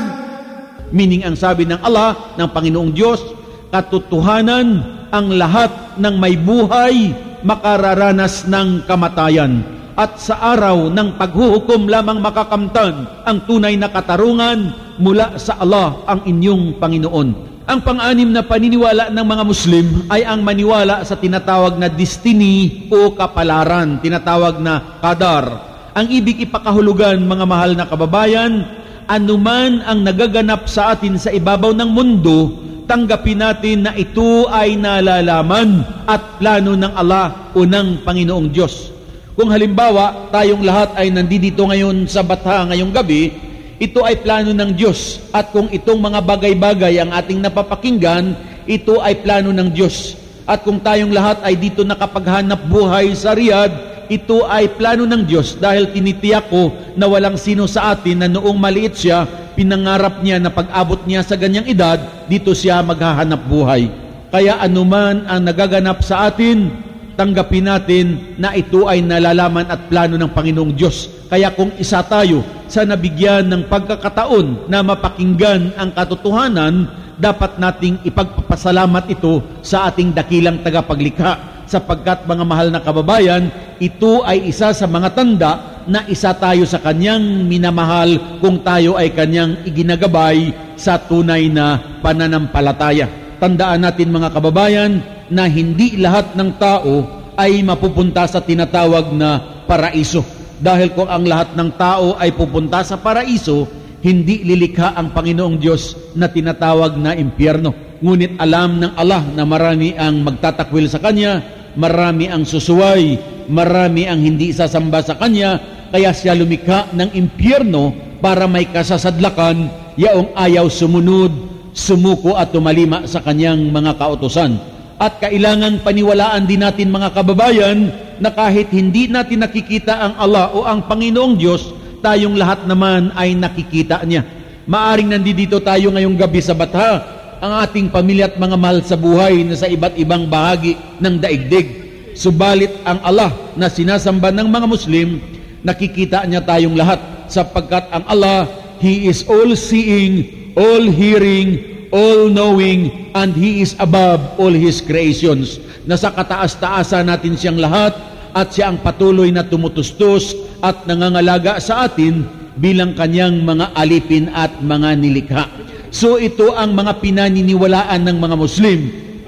Meaning 0.91 1.24
ang 1.24 1.39
sabi 1.39 1.63
ng 1.63 1.80
Allah, 1.88 2.36
ng 2.36 2.52
Panginoong 2.52 2.91
Diyos, 2.91 3.24
katotohanan 3.71 4.84
ang 5.08 5.32
lahat 5.39 5.71
ng 5.95 6.19
may 6.19 6.36
buhay 6.36 7.15
makararanas 7.47 8.43
ng 8.43 8.84
kamatayan. 8.84 9.63
At 9.95 10.19
sa 10.19 10.36
araw 10.52 10.91
ng 10.91 11.15
paghuhukom 11.15 11.88
lamang 11.88 12.19
makakamtan 12.19 13.24
ang 13.24 13.47
tunay 13.47 13.80
na 13.80 13.88
katarungan 13.88 14.76
mula 15.00 15.39
sa 15.39 15.56
Allah 15.63 16.04
ang 16.12 16.28
inyong 16.28 16.76
Panginoon. 16.76 17.55
Ang 17.66 17.83
pang-anim 17.83 18.31
na 18.31 18.46
paniniwala 18.46 19.11
ng 19.11 19.26
mga 19.26 19.42
Muslim 19.42 19.87
ay 20.07 20.22
ang 20.22 20.38
maniwala 20.46 21.02
sa 21.02 21.18
tinatawag 21.18 21.74
na 21.74 21.90
destiny 21.90 22.87
o 22.94 23.11
kapalaran, 23.11 23.98
tinatawag 23.98 24.62
na 24.62 25.02
kadar. 25.02 25.66
Ang 25.90 26.07
ibig 26.14 26.46
ipakahulugan 26.46 27.18
mga 27.26 27.42
mahal 27.42 27.74
na 27.74 27.90
kababayan, 27.90 28.62
anuman 29.11 29.83
ang 29.83 29.98
nagaganap 30.07 30.70
sa 30.70 30.94
atin 30.94 31.18
sa 31.18 31.35
ibabaw 31.35 31.74
ng 31.74 31.90
mundo, 31.90 32.55
tanggapin 32.87 33.42
natin 33.42 33.90
na 33.90 33.98
ito 33.98 34.46
ay 34.46 34.79
nalalaman 34.79 35.83
at 36.07 36.38
plano 36.38 36.79
ng 36.79 36.94
Allah 36.94 37.50
o 37.50 37.66
ng 37.66 38.07
Panginoong 38.07 38.46
Diyos. 38.46 38.94
Kung 39.35 39.50
halimbawa, 39.50 40.31
tayong 40.31 40.62
lahat 40.62 40.94
ay 40.94 41.11
nandito 41.11 41.66
ngayon 41.66 42.07
sa 42.07 42.22
Batha 42.22 42.62
ngayong 42.70 42.94
gabi, 42.94 43.35
ito 43.77 44.01
ay 44.01 44.25
plano 44.25 44.57
ng 44.57 44.73
Diyos. 44.73 45.21
At 45.37 45.53
kung 45.53 45.69
itong 45.69 46.01
mga 46.01 46.25
bagay-bagay 46.25 46.97
ang 46.97 47.12
ating 47.12 47.45
napapakinggan, 47.45 48.33
ito 48.65 49.05
ay 49.05 49.21
plano 49.21 49.53
ng 49.53 49.69
Diyos. 49.69 50.17
At 50.49 50.65
kung 50.65 50.81
tayong 50.81 51.12
lahat 51.12 51.45
ay 51.45 51.59
dito 51.61 51.85
nakapaghanap 51.85 52.71
buhay 52.71 53.12
sa 53.12 53.37
Riyadh, 53.37 53.97
ito 54.07 54.47
ay 54.47 54.71
plano 54.79 55.03
ng 55.03 55.27
Diyos 55.27 55.59
dahil 55.59 55.91
tinitiyak 55.91 56.47
ko 56.47 56.71
na 56.95 57.11
walang 57.11 57.35
sino 57.35 57.67
sa 57.67 57.93
atin 57.93 58.23
na 58.23 58.29
noong 58.31 58.55
maliit 58.55 58.95
siya, 58.95 59.27
pinangarap 59.59 60.23
niya 60.23 60.39
na 60.39 60.49
pag-abot 60.49 61.03
niya 61.05 61.27
sa 61.27 61.35
ganyang 61.35 61.67
edad, 61.67 61.99
dito 62.31 62.55
siya 62.55 62.81
maghahanap 62.87 63.43
buhay. 63.51 63.91
Kaya 64.31 64.62
anuman 64.62 65.27
ang 65.27 65.43
nagaganap 65.43 66.01
sa 66.07 66.31
atin, 66.31 66.71
tanggapin 67.16 67.66
natin 67.66 68.37
na 68.37 68.52
ito 68.52 68.87
ay 68.87 69.00
nalalaman 69.00 69.66
at 69.66 69.88
plano 69.88 70.20
ng 70.20 70.31
Panginoong 70.31 70.76
Diyos. 70.76 71.26
Kaya 71.26 71.50
kung 71.50 71.72
isa 71.81 72.05
tayo 72.07 72.44
sa 72.70 72.85
nabigyan 72.85 73.48
ng 73.50 73.66
pagkakataon 73.66 74.70
na 74.70 74.85
mapakinggan 74.85 75.74
ang 75.74 75.90
katotohanan, 75.90 76.87
dapat 77.16 77.57
nating 77.57 78.05
ipagpapasalamat 78.05 79.09
ito 79.09 79.40
sa 79.64 79.88
ating 79.88 80.12
dakilang 80.12 80.61
tagapaglikha 80.61 81.64
sapagkat 81.66 82.29
mga 82.29 82.44
mahal 82.46 82.68
na 82.70 82.79
kababayan, 82.79 83.50
ito 83.83 84.22
ay 84.22 84.52
isa 84.52 84.70
sa 84.70 84.87
mga 84.87 85.09
tanda 85.16 85.52
na 85.88 86.07
isa 86.07 86.31
tayo 86.37 86.62
sa 86.68 86.79
kanyang 86.79 87.46
minamahal 87.48 88.38
kung 88.38 88.62
tayo 88.62 88.94
ay 88.94 89.11
kanyang 89.11 89.66
iginagabay 89.66 90.55
sa 90.79 91.00
tunay 91.00 91.50
na 91.50 91.98
pananampalataya. 92.05 93.11
Tandaan 93.37 93.83
natin 93.85 94.14
mga 94.14 94.33
kababayan, 94.33 95.02
na 95.33 95.51
hindi 95.51 95.99
lahat 95.99 96.35
ng 96.35 96.51
tao 96.59 96.95
ay 97.37 97.61
mapupunta 97.61 98.25
sa 98.25 98.41
tinatawag 98.41 99.12
na 99.12 99.62
paraiso. 99.69 100.25
Dahil 100.57 100.97
kung 100.97 101.07
ang 101.07 101.29
lahat 101.29 101.53
ng 101.53 101.71
tao 101.77 102.17
ay 102.17 102.33
pupunta 102.33 102.81
sa 102.81 102.97
paraiso, 102.97 103.69
hindi 104.01 104.47
lilikha 104.47 104.97
ang 104.97 105.12
Panginoong 105.12 105.57
Diyos 105.61 106.15
na 106.17 106.33
tinatawag 106.33 106.97
na 106.97 107.12
impyerno. 107.12 108.01
Ngunit 108.01 108.41
alam 108.41 108.81
ng 108.81 108.93
Allah 108.97 109.25
na 109.37 109.45
marami 109.45 109.93
ang 109.97 110.25
magtatakwil 110.25 110.89
sa 110.89 111.01
Kanya, 111.01 111.43
marami 111.77 112.29
ang 112.29 112.45
susuway, 112.49 113.21
marami 113.51 114.09
ang 114.09 114.21
hindi 114.21 114.53
sasamba 114.53 115.05
sa 115.05 115.17
Kanya, 115.17 115.61
kaya 115.93 116.12
siya 116.12 116.37
lumikha 116.37 116.93
ng 116.93 117.12
impyerno 117.12 117.93
para 118.21 118.49
may 118.49 118.69
kasasadlakan 118.69 119.69
yaong 119.97 120.33
ayaw 120.37 120.69
sumunod, 120.69 121.33
sumuko 121.77 122.37
at 122.37 122.53
tumalima 122.53 123.05
sa 123.05 123.21
Kanyang 123.21 123.69
mga 123.69 123.97
kautosan. 124.01 124.76
At 124.96 125.20
kailangan 125.20 125.85
paniwalaan 125.85 126.48
din 126.48 126.64
natin 126.64 126.88
mga 126.88 127.12
kababayan 127.12 127.92
na 128.16 128.32
kahit 128.32 128.72
hindi 128.72 129.12
natin 129.12 129.44
nakikita 129.44 129.92
ang 129.92 130.14
Allah 130.16 130.48
o 130.56 130.64
ang 130.64 130.88
Panginoong 130.88 131.37
Diyos, 131.37 131.68
tayong 132.00 132.32
lahat 132.32 132.64
naman 132.64 133.12
ay 133.12 133.37
nakikita 133.37 134.00
niya. 134.09 134.24
Maaring 134.64 135.12
nandito 135.12 135.61
tayo 135.61 135.92
ngayong 135.92 136.16
gabi 136.16 136.40
sa 136.40 136.56
Batha, 136.56 137.04
ang 137.44 137.61
ating 137.61 137.92
pamilya 137.92 138.32
at 138.32 138.40
mga 138.40 138.56
mahal 138.56 138.80
sa 138.80 138.96
buhay 138.96 139.44
na 139.44 139.52
sa 139.52 139.68
iba't 139.68 140.00
ibang 140.00 140.24
bahagi 140.24 140.80
ng 140.97 141.20
daigdig. 141.20 141.84
Subalit 142.16 142.72
ang 142.88 142.97
Allah 143.05 143.53
na 143.53 143.68
sinasamba 143.68 144.32
ng 144.32 144.49
mga 144.49 144.64
Muslim, 144.64 145.20
nakikita 145.61 146.24
niya 146.24 146.40
tayong 146.40 146.72
lahat 146.72 147.28
sapagkat 147.28 147.92
ang 147.92 148.09
Allah, 148.09 148.49
He 148.80 149.09
is 149.12 149.28
all-seeing, 149.28 150.24
all-hearing, 150.57 151.76
all-knowing, 151.97 153.09
and 153.16 153.32
He 153.32 153.64
is 153.64 153.72
above 153.80 154.20
all 154.36 154.53
His 154.53 154.84
creations. 154.84 155.57
Nasa 155.88 156.12
kataas-taasan 156.12 157.09
natin 157.09 157.40
siyang 157.40 157.57
lahat 157.57 157.97
at 158.36 158.53
siya 158.53 158.68
ang 158.68 158.84
patuloy 158.84 159.32
na 159.32 159.49
tumutustos 159.49 160.36
at 160.61 160.84
nangangalaga 160.84 161.57
sa 161.57 161.88
atin 161.88 162.28
bilang 162.61 162.92
kanyang 162.92 163.40
mga 163.40 163.72
alipin 163.72 164.28
at 164.28 164.61
mga 164.61 164.88
nilikha. 165.01 165.44
So 165.88 166.20
ito 166.20 166.53
ang 166.53 166.76
mga 166.76 167.01
pinaniniwalaan 167.01 168.05
ng 168.05 168.18
mga 168.20 168.36
Muslim. 168.36 168.80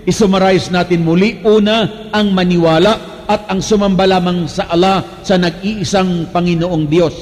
Isummarize 0.04 0.68
natin 0.68 1.08
muli. 1.08 1.40
Una, 1.48 2.08
ang 2.12 2.36
maniwala 2.36 3.24
at 3.28 3.48
ang 3.48 3.64
sumamba 3.64 4.04
lamang 4.04 4.44
sa 4.44 4.68
Allah 4.68 5.04
sa 5.24 5.40
nag-iisang 5.40 6.28
Panginoong 6.32 6.84
Diyos. 6.88 7.16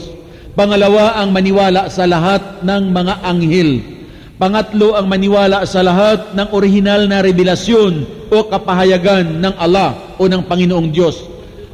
Pangalawa, 0.57 1.21
ang 1.21 1.31
maniwala 1.31 1.93
sa 1.93 2.09
lahat 2.09 2.65
ng 2.65 2.83
mga 2.91 3.15
anghel. 3.23 3.96
Pangatlo, 4.37 4.93
ang 4.93 5.09
maniwala 5.09 5.65
sa 5.65 5.81
lahat 5.81 6.37
ng 6.37 6.53
orihinal 6.53 7.09
na 7.09 7.25
revelasyon 7.25 8.05
o 8.29 8.45
kapahayagan 8.45 9.41
ng 9.41 9.55
Allah 9.57 10.13
o 10.21 10.29
ng 10.29 10.45
Panginoong 10.45 10.93
Diyos. 10.93 11.25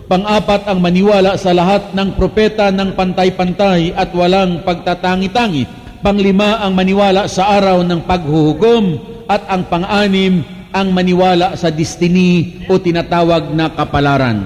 Pang-apat, 0.07 0.71
ang 0.71 0.79
maniwala 0.79 1.35
sa 1.35 1.51
lahat 1.51 1.91
ng 1.91 2.15
propeta 2.15 2.71
ng 2.71 2.95
pantay-pantay 2.95 3.99
at 3.99 4.15
walang 4.15 4.63
pagtatangi-tangi. 4.63 5.67
Panglima, 6.07 6.63
ang 6.63 6.79
maniwala 6.79 7.27
sa 7.27 7.51
araw 7.51 7.83
ng 7.83 8.07
paghuhukom. 8.07 9.11
At 9.27 9.43
ang 9.51 9.67
pang-anim, 9.67 10.47
ang 10.71 10.95
maniwala 10.95 11.59
sa 11.59 11.67
destiny 11.67 12.63
o 12.71 12.79
tinatawag 12.79 13.51
na 13.51 13.75
kapalaran. 13.75 14.39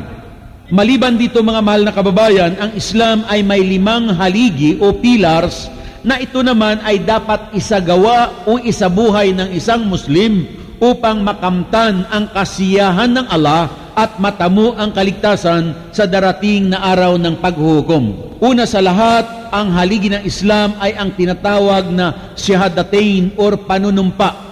Maliban 0.72 1.20
dito 1.20 1.44
mga 1.44 1.60
mahal 1.60 1.84
na 1.84 1.92
kababayan, 1.92 2.56
ang 2.56 2.72
Islam 2.72 3.28
ay 3.28 3.44
may 3.44 3.60
limang 3.60 4.08
haligi 4.16 4.80
o 4.80 4.96
pillars 4.96 5.68
na 6.06 6.22
ito 6.22 6.38
naman 6.38 6.78
ay 6.86 7.02
dapat 7.02 7.50
isagawa 7.58 8.46
o 8.46 8.62
isabuhay 8.62 9.34
ng 9.34 9.50
isang 9.50 9.82
Muslim 9.90 10.46
upang 10.78 11.26
makamtan 11.26 12.06
ang 12.06 12.30
kasiyahan 12.30 13.10
ng 13.10 13.26
Allah 13.26 13.66
at 13.98 14.22
matamo 14.22 14.78
ang 14.78 14.94
kaligtasan 14.94 15.90
sa 15.90 16.06
darating 16.06 16.70
na 16.70 16.94
araw 16.94 17.18
ng 17.18 17.42
paghuhukom. 17.42 18.38
Una 18.38 18.68
sa 18.68 18.78
lahat, 18.78 19.50
ang 19.50 19.74
haligi 19.74 20.12
ng 20.12 20.22
Islam 20.22 20.78
ay 20.78 20.94
ang 20.94 21.10
tinatawag 21.16 21.90
na 21.90 22.36
shahadatain 22.38 23.34
or 23.40 23.58
panunumpa 23.58 24.46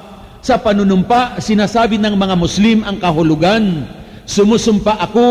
sa 0.45 0.61
panunumpa, 0.61 1.41
sinasabi 1.41 1.97
ng 1.97 2.21
mga 2.21 2.37
Muslim 2.37 2.85
ang 2.85 3.01
kahulugan, 3.01 3.89
Sumusumpa 4.29 5.01
ako 5.01 5.29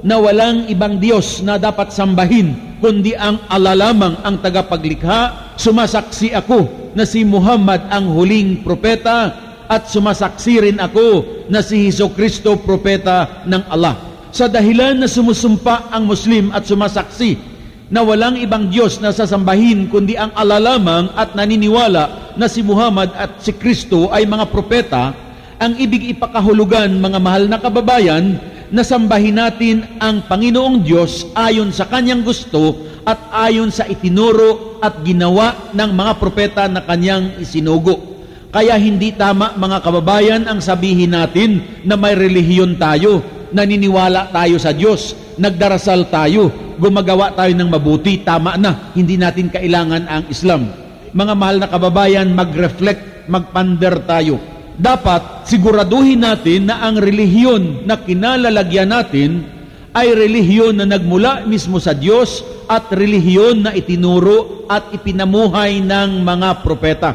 na 0.00 0.16
walang 0.16 0.64
ibang 0.72 0.96
Diyos 0.96 1.44
na 1.44 1.60
dapat 1.60 1.92
sambahin, 1.92 2.73
kundi 2.84 3.16
ang 3.16 3.40
Allah 3.48 3.72
lamang 3.72 4.20
ang 4.20 4.44
tagapaglikha. 4.44 5.56
Sumasaksi 5.56 6.36
ako 6.36 6.92
na 6.92 7.08
si 7.08 7.24
Muhammad 7.24 7.88
ang 7.88 8.12
huling 8.12 8.60
propeta 8.60 9.32
at 9.64 9.88
sumasaksi 9.88 10.60
rin 10.60 10.76
ako 10.76 11.24
na 11.48 11.64
si 11.64 11.88
Heso 11.88 12.12
Kristo 12.12 12.60
propeta 12.60 13.40
ng 13.48 13.72
Allah. 13.72 13.96
Sa 14.36 14.52
dahilan 14.52 15.00
na 15.00 15.08
sumusumpa 15.08 15.88
ang 15.88 16.04
Muslim 16.04 16.52
at 16.52 16.68
sumasaksi 16.68 17.40
na 17.88 18.04
walang 18.04 18.36
ibang 18.36 18.68
Diyos 18.68 19.00
na 19.00 19.16
sasambahin 19.16 19.88
kundi 19.88 20.20
ang 20.20 20.36
Allah 20.36 20.60
lamang 20.60 21.08
at 21.16 21.32
naniniwala 21.32 22.36
na 22.36 22.52
si 22.52 22.60
Muhammad 22.60 23.16
at 23.16 23.40
si 23.40 23.56
Kristo 23.56 24.12
ay 24.12 24.28
mga 24.28 24.44
propeta, 24.52 25.16
ang 25.56 25.72
ibig 25.80 26.12
ipakahulugan 26.12 27.00
mga 27.00 27.16
mahal 27.16 27.48
na 27.48 27.56
kababayan 27.56 28.36
na 28.72 28.86
sambahin 28.86 29.36
natin 29.36 29.84
ang 30.00 30.24
Panginoong 30.24 30.80
Diyos 30.80 31.28
ayon 31.36 31.74
sa 31.74 31.88
kanyang 31.88 32.24
gusto 32.24 32.76
at 33.04 33.32
ayon 33.32 33.68
sa 33.68 33.84
itinuro 33.84 34.80
at 34.80 35.04
ginawa 35.04 35.72
ng 35.76 35.90
mga 35.92 36.12
propeta 36.16 36.64
na 36.68 36.80
kanyang 36.84 37.36
isinugo. 37.40 38.14
Kaya 38.54 38.78
hindi 38.78 39.10
tama 39.12 39.58
mga 39.58 39.82
kababayan 39.82 40.42
ang 40.46 40.62
sabihin 40.62 41.12
natin 41.12 41.82
na 41.82 41.98
may 41.98 42.14
relihiyon 42.14 42.78
tayo, 42.78 43.20
naniniwala 43.50 44.30
tayo 44.30 44.56
sa 44.62 44.70
Diyos, 44.70 45.14
nagdarasal 45.36 46.06
tayo, 46.06 46.50
gumagawa 46.78 47.34
tayo 47.34 47.50
ng 47.50 47.66
mabuti, 47.66 48.22
tama 48.22 48.54
na, 48.54 48.94
hindi 48.94 49.18
natin 49.18 49.50
kailangan 49.50 50.06
ang 50.06 50.24
Islam. 50.30 50.70
Mga 51.14 51.34
mahal 51.34 51.56
na 51.62 51.68
kababayan, 51.70 52.30
mag-reflect, 52.30 53.26
magpander 53.26 54.02
tayo. 54.06 54.53
Dapat 54.74 55.46
siguraduhin 55.46 56.18
natin 56.18 56.66
na 56.66 56.82
ang 56.82 56.98
relihiyon 56.98 57.86
na 57.86 57.94
kinalalagyan 57.94 58.90
natin 58.90 59.46
ay 59.94 60.10
relihiyon 60.10 60.74
na 60.74 60.86
nagmula 60.86 61.46
mismo 61.46 61.78
sa 61.78 61.94
Diyos 61.94 62.42
at 62.66 62.90
relihiyon 62.90 63.62
na 63.62 63.70
itinuro 63.70 64.66
at 64.66 64.90
ipinamuhay 64.90 65.78
ng 65.78 66.26
mga 66.26 66.48
propeta. 66.66 67.10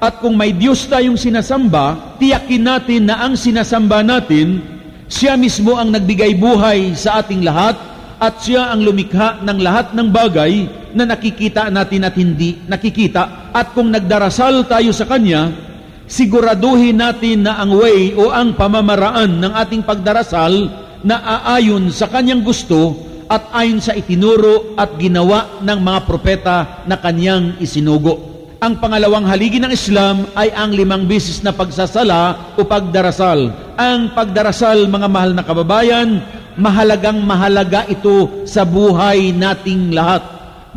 At 0.00 0.24
kung 0.24 0.40
may 0.40 0.56
Diyos 0.56 0.88
tayong 0.88 1.20
sinasamba, 1.20 2.16
tiyakin 2.16 2.64
natin 2.64 3.06
na 3.06 3.22
ang 3.22 3.36
sinasamba 3.36 4.00
natin, 4.00 4.64
siya 5.06 5.36
mismo 5.36 5.76
ang 5.76 5.92
nagbigay 5.92 6.32
buhay 6.40 6.96
sa 6.96 7.20
ating 7.20 7.44
lahat 7.44 7.76
at 8.16 8.40
siya 8.40 8.72
ang 8.72 8.80
lumikha 8.88 9.44
ng 9.44 9.58
lahat 9.60 9.92
ng 9.92 10.08
bagay 10.08 10.64
na 10.96 11.04
nakikita 11.04 11.68
natin 11.68 12.08
at 12.08 12.16
hindi 12.16 12.56
nakikita. 12.64 13.52
At 13.52 13.76
kung 13.76 13.92
nagdarasal 13.92 14.64
tayo 14.64 14.96
sa 14.96 15.04
Kanya, 15.04 15.71
siguraduhin 16.12 17.00
natin 17.00 17.48
na 17.48 17.56
ang 17.56 17.72
way 17.72 18.12
o 18.12 18.28
ang 18.28 18.52
pamamaraan 18.52 19.40
ng 19.40 19.52
ating 19.56 19.80
pagdarasal 19.80 20.52
na 21.00 21.16
aayon 21.24 21.88
sa 21.88 22.12
Kanyang 22.12 22.44
gusto 22.44 22.92
at 23.32 23.48
ayon 23.56 23.80
sa 23.80 23.96
itinuro 23.96 24.76
at 24.76 24.92
ginawa 25.00 25.64
ng 25.64 25.78
mga 25.80 26.00
propeta 26.04 26.56
na 26.84 27.00
Kanyang 27.00 27.56
isinugo. 27.64 28.28
Ang 28.60 28.78
pangalawang 28.78 29.26
haligi 29.26 29.58
ng 29.58 29.72
Islam 29.72 30.28
ay 30.36 30.52
ang 30.52 30.76
limang 30.76 31.08
bisis 31.08 31.40
na 31.40 31.50
pagsasala 31.50 32.54
o 32.54 32.62
pagdarasal. 32.62 33.74
Ang 33.74 34.14
pagdarasal, 34.14 34.86
mga 34.86 35.08
mahal 35.10 35.32
na 35.34 35.42
kababayan, 35.42 36.22
mahalagang 36.60 37.24
mahalaga 37.24 37.88
ito 37.88 38.46
sa 38.46 38.62
buhay 38.62 39.34
nating 39.34 39.90
lahat. 39.90 40.22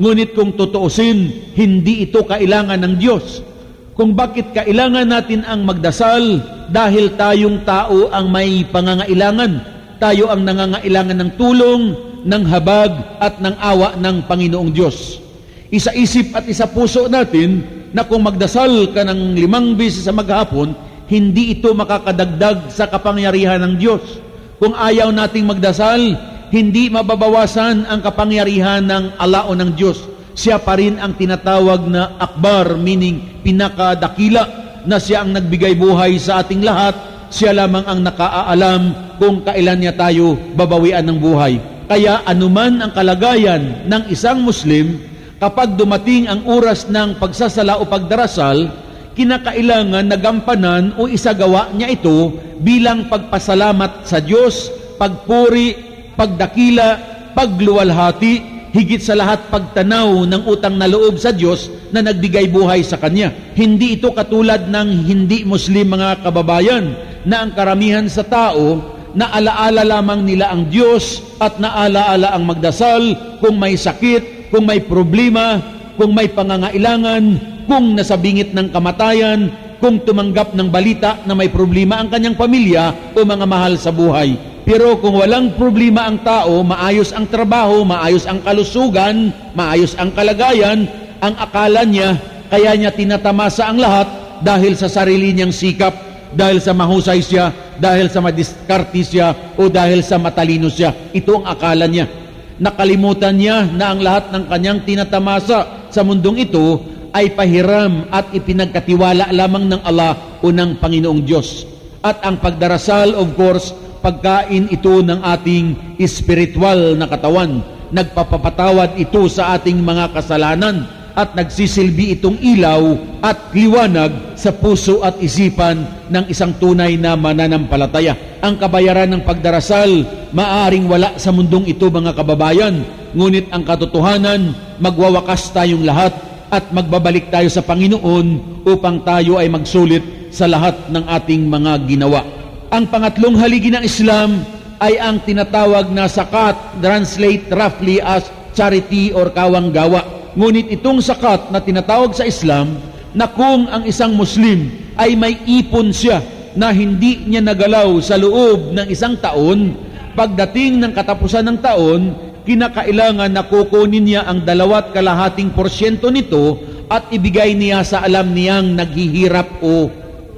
Ngunit 0.02 0.34
kung 0.34 0.58
totoosin, 0.58 1.54
hindi 1.54 2.10
ito 2.10 2.26
kailangan 2.26 2.82
ng 2.82 2.96
Diyos. 2.98 3.55
Kung 3.96 4.12
bakit 4.12 4.52
kailangan 4.52 5.08
natin 5.08 5.48
ang 5.48 5.64
magdasal 5.64 6.44
dahil 6.68 7.16
tayong 7.16 7.64
tao 7.64 8.12
ang 8.12 8.28
may 8.28 8.68
pangangailangan. 8.68 9.74
Tayo 9.96 10.28
ang 10.28 10.44
nangangailangan 10.44 11.18
ng 11.24 11.32
tulong, 11.40 11.84
ng 12.28 12.44
habag 12.52 12.92
at 13.24 13.40
ng 13.40 13.56
awa 13.56 13.96
ng 13.96 14.28
Panginoong 14.28 14.72
Diyos. 14.76 15.24
Isa-isip 15.72 16.36
at 16.36 16.44
isa 16.44 16.68
puso 16.68 17.08
natin 17.08 17.64
na 17.96 18.04
kung 18.04 18.28
magdasal 18.28 18.92
ka 18.92 19.08
ng 19.08 19.40
limang 19.40 19.80
beses 19.80 20.04
sa 20.04 20.12
maghapon, 20.12 20.76
hindi 21.08 21.56
ito 21.56 21.72
makakadagdag 21.72 22.68
sa 22.76 22.92
kapangyarihan 22.92 23.64
ng 23.64 23.74
Diyos 23.80 24.26
kung 24.56 24.72
ayaw 24.72 25.12
nating 25.12 25.44
magdasal, 25.44 26.00
hindi 26.48 26.88
mababawasan 26.88 27.92
ang 27.92 28.00
kapangyarihan 28.00 28.88
ng 28.88 29.20
Allah 29.20 29.52
o 29.52 29.52
ng 29.52 29.76
Diyos. 29.76 30.00
Siya 30.36 30.60
pa 30.60 30.76
rin 30.76 31.00
ang 31.00 31.16
tinatawag 31.16 31.88
na 31.88 32.20
akbar, 32.20 32.76
meaning 32.76 33.40
pinakadakila, 33.40 34.44
na 34.84 35.00
siya 35.00 35.24
ang 35.24 35.32
nagbigay 35.32 35.74
buhay 35.80 36.20
sa 36.20 36.44
ating 36.44 36.60
lahat. 36.62 36.94
Siya 37.32 37.56
lamang 37.56 37.88
ang 37.88 38.04
nakaaalam 38.04 38.82
kung 39.18 39.42
kailan 39.42 39.80
niya 39.82 39.96
tayo 39.96 40.38
babawian 40.54 41.08
ng 41.08 41.18
buhay. 41.18 41.58
Kaya 41.88 42.22
anuman 42.28 42.84
ang 42.84 42.92
kalagayan 42.92 43.88
ng 43.88 44.04
isang 44.12 44.44
Muslim, 44.44 45.00
kapag 45.40 45.80
dumating 45.80 46.28
ang 46.28 46.44
oras 46.46 46.86
ng 46.92 47.16
pagsasala 47.16 47.80
o 47.80 47.88
pagdarasal, 47.88 48.70
kinakailangan 49.16 50.06
na 50.06 50.18
gampanan 50.20 50.84
o 51.00 51.08
isagawa 51.08 51.72
niya 51.72 51.96
ito 51.96 52.36
bilang 52.60 53.08
pagpasalamat 53.08 54.04
sa 54.04 54.20
Diyos, 54.20 54.68
pagpuri, 55.00 55.74
pagdakila, 56.20 57.00
pagluwalhati, 57.32 58.55
higit 58.76 59.00
sa 59.00 59.16
lahat 59.16 59.48
pagtanaw 59.48 60.28
ng 60.28 60.44
utang 60.52 60.76
na 60.76 60.84
loob 60.84 61.16
sa 61.16 61.32
Diyos 61.32 61.72
na 61.96 62.04
nagbigay 62.04 62.52
buhay 62.52 62.84
sa 62.84 63.00
Kanya. 63.00 63.32
Hindi 63.56 63.96
ito 63.96 64.12
katulad 64.12 64.68
ng 64.68 65.08
hindi 65.08 65.48
Muslim 65.48 65.96
mga 65.96 66.28
kababayan 66.28 66.92
na 67.24 67.48
ang 67.48 67.56
karamihan 67.56 68.04
sa 68.12 68.28
tao 68.28 68.84
na 69.16 69.32
alaala 69.32 69.88
lamang 69.88 70.28
nila 70.28 70.52
ang 70.52 70.68
Diyos 70.68 71.24
at 71.40 71.56
naalaala 71.56 72.36
ang 72.36 72.44
magdasal 72.44 73.40
kung 73.40 73.56
may 73.56 73.80
sakit, 73.80 74.52
kung 74.52 74.68
may 74.68 74.84
problema, 74.84 75.64
kung 75.96 76.12
may 76.12 76.28
pangangailangan, 76.28 77.24
kung 77.72 77.96
nasabingit 77.96 78.52
ng 78.52 78.76
kamatayan, 78.76 79.56
kung 79.80 80.04
tumanggap 80.04 80.52
ng 80.52 80.68
balita 80.68 81.24
na 81.24 81.32
may 81.32 81.48
problema 81.48 82.04
ang 82.04 82.12
kanyang 82.12 82.36
pamilya 82.36 83.16
o 83.16 83.24
mga 83.24 83.46
mahal 83.48 83.80
sa 83.80 83.96
buhay. 83.96 84.55
Pero 84.66 84.98
kung 84.98 85.22
walang 85.22 85.54
problema 85.54 86.10
ang 86.10 86.26
tao, 86.26 86.66
maayos 86.66 87.14
ang 87.14 87.30
trabaho, 87.30 87.86
maayos 87.86 88.26
ang 88.26 88.42
kalusugan, 88.42 89.30
maayos 89.54 89.94
ang 89.94 90.10
kalagayan, 90.10 90.90
ang 91.22 91.38
akala 91.38 91.86
niya, 91.86 92.18
kaya 92.50 92.74
niya 92.74 92.90
tinatamasa 92.90 93.70
ang 93.70 93.78
lahat 93.78 94.10
dahil 94.42 94.74
sa 94.74 94.90
sarili 94.90 95.38
niyang 95.38 95.54
sikap, 95.54 95.94
dahil 96.34 96.58
sa 96.58 96.74
mahusay 96.74 97.22
siya, 97.22 97.54
dahil 97.78 98.10
sa 98.10 98.26
madiskarte 98.26 99.06
siya, 99.06 99.54
o 99.54 99.70
dahil 99.70 100.02
sa 100.02 100.18
matalino 100.18 100.66
siya. 100.66 101.14
Ito 101.14 101.46
ang 101.46 101.46
akala 101.46 101.86
niya. 101.86 102.10
Nakalimutan 102.58 103.38
niya 103.38 103.70
na 103.70 103.94
ang 103.94 104.02
lahat 104.02 104.34
ng 104.34 104.44
kanyang 104.50 104.82
tinatamasa 104.82 105.92
sa 105.94 106.02
mundong 106.02 106.42
ito 106.42 106.82
ay 107.14 107.38
pahiram 107.38 108.10
at 108.10 108.34
ipinagkatiwala 108.34 109.30
lamang 109.30 109.70
ng 109.70 109.82
Allah 109.86 110.42
o 110.42 110.50
ng 110.50 110.82
Panginoong 110.82 111.22
Diyos. 111.22 111.70
At 112.02 112.26
ang 112.26 112.42
pagdarasal, 112.42 113.14
of 113.14 113.34
course, 113.38 113.85
pagkain 114.06 114.70
ito 114.70 115.02
ng 115.02 115.26
ating 115.26 115.98
spiritual 116.06 116.94
na 116.94 117.10
katawan. 117.10 117.66
Nagpapapatawad 117.90 119.02
ito 119.02 119.26
sa 119.26 119.58
ating 119.58 119.82
mga 119.82 120.14
kasalanan 120.14 120.86
at 121.18 121.34
nagsisilbi 121.34 122.14
itong 122.20 122.38
ilaw 122.38 122.94
at 123.26 123.50
liwanag 123.56 124.38
sa 124.38 124.54
puso 124.54 125.02
at 125.02 125.18
isipan 125.18 126.06
ng 126.12 126.30
isang 126.30 126.54
tunay 126.62 127.02
na 127.02 127.18
mananampalataya. 127.18 128.14
Ang 128.46 128.62
kabayaran 128.62 129.10
ng 129.10 129.26
pagdarasal, 129.26 129.90
maaring 130.36 130.86
wala 130.86 131.18
sa 131.18 131.34
mundong 131.34 131.66
ito 131.66 131.90
mga 131.90 132.14
kababayan, 132.14 132.86
ngunit 133.16 133.50
ang 133.50 133.66
katotohanan, 133.66 134.54
magwawakas 134.78 135.50
tayong 135.50 135.82
lahat 135.82 136.14
at 136.54 136.70
magbabalik 136.70 137.34
tayo 137.34 137.50
sa 137.50 137.66
Panginoon 137.66 138.62
upang 138.70 139.02
tayo 139.02 139.42
ay 139.42 139.50
magsulit 139.50 140.30
sa 140.30 140.46
lahat 140.46 140.92
ng 140.92 141.10
ating 141.10 141.48
mga 141.48 141.72
ginawa. 141.90 142.35
Ang 142.74 142.90
pangatlong 142.90 143.38
haligi 143.38 143.70
ng 143.70 143.86
Islam 143.86 144.42
ay 144.82 144.98
ang 144.98 145.22
tinatawag 145.22 145.94
na 145.94 146.10
sakat, 146.10 146.58
translate 146.82 147.46
roughly 147.54 148.02
as 148.02 148.26
charity 148.58 149.14
or 149.14 149.30
kawang-gawa. 149.30 150.34
Ngunit 150.34 150.74
itong 150.74 151.00
sakat 151.00 151.54
na 151.54 151.62
tinatawag 151.62 152.18
sa 152.18 152.26
Islam 152.26 152.82
na 153.14 153.30
kung 153.30 153.70
ang 153.70 153.86
isang 153.86 154.18
Muslim 154.18 154.74
ay 154.98 155.14
may 155.14 155.38
ipon 155.46 155.94
siya 155.94 156.20
na 156.58 156.74
hindi 156.74 157.22
niya 157.24 157.46
nagalaw 157.46 158.02
sa 158.02 158.18
loob 158.18 158.74
ng 158.74 158.88
isang 158.90 159.16
taon, 159.22 159.78
pagdating 160.18 160.82
ng 160.82 160.92
katapusan 160.92 161.46
ng 161.46 161.58
taon, 161.62 162.02
kinakailangan 162.50 163.30
na 163.30 163.46
kukunin 163.46 164.04
niya 164.10 164.22
ang 164.26 164.42
dalawat 164.42 164.90
kalahating 164.90 165.54
porsyento 165.54 166.10
nito 166.10 166.60
at 166.90 167.14
ibigay 167.14 167.54
niya 167.54 167.86
sa 167.86 168.02
alam 168.02 168.34
niyang 168.34 168.74
naghihirap 168.74 169.62
o 169.62 169.88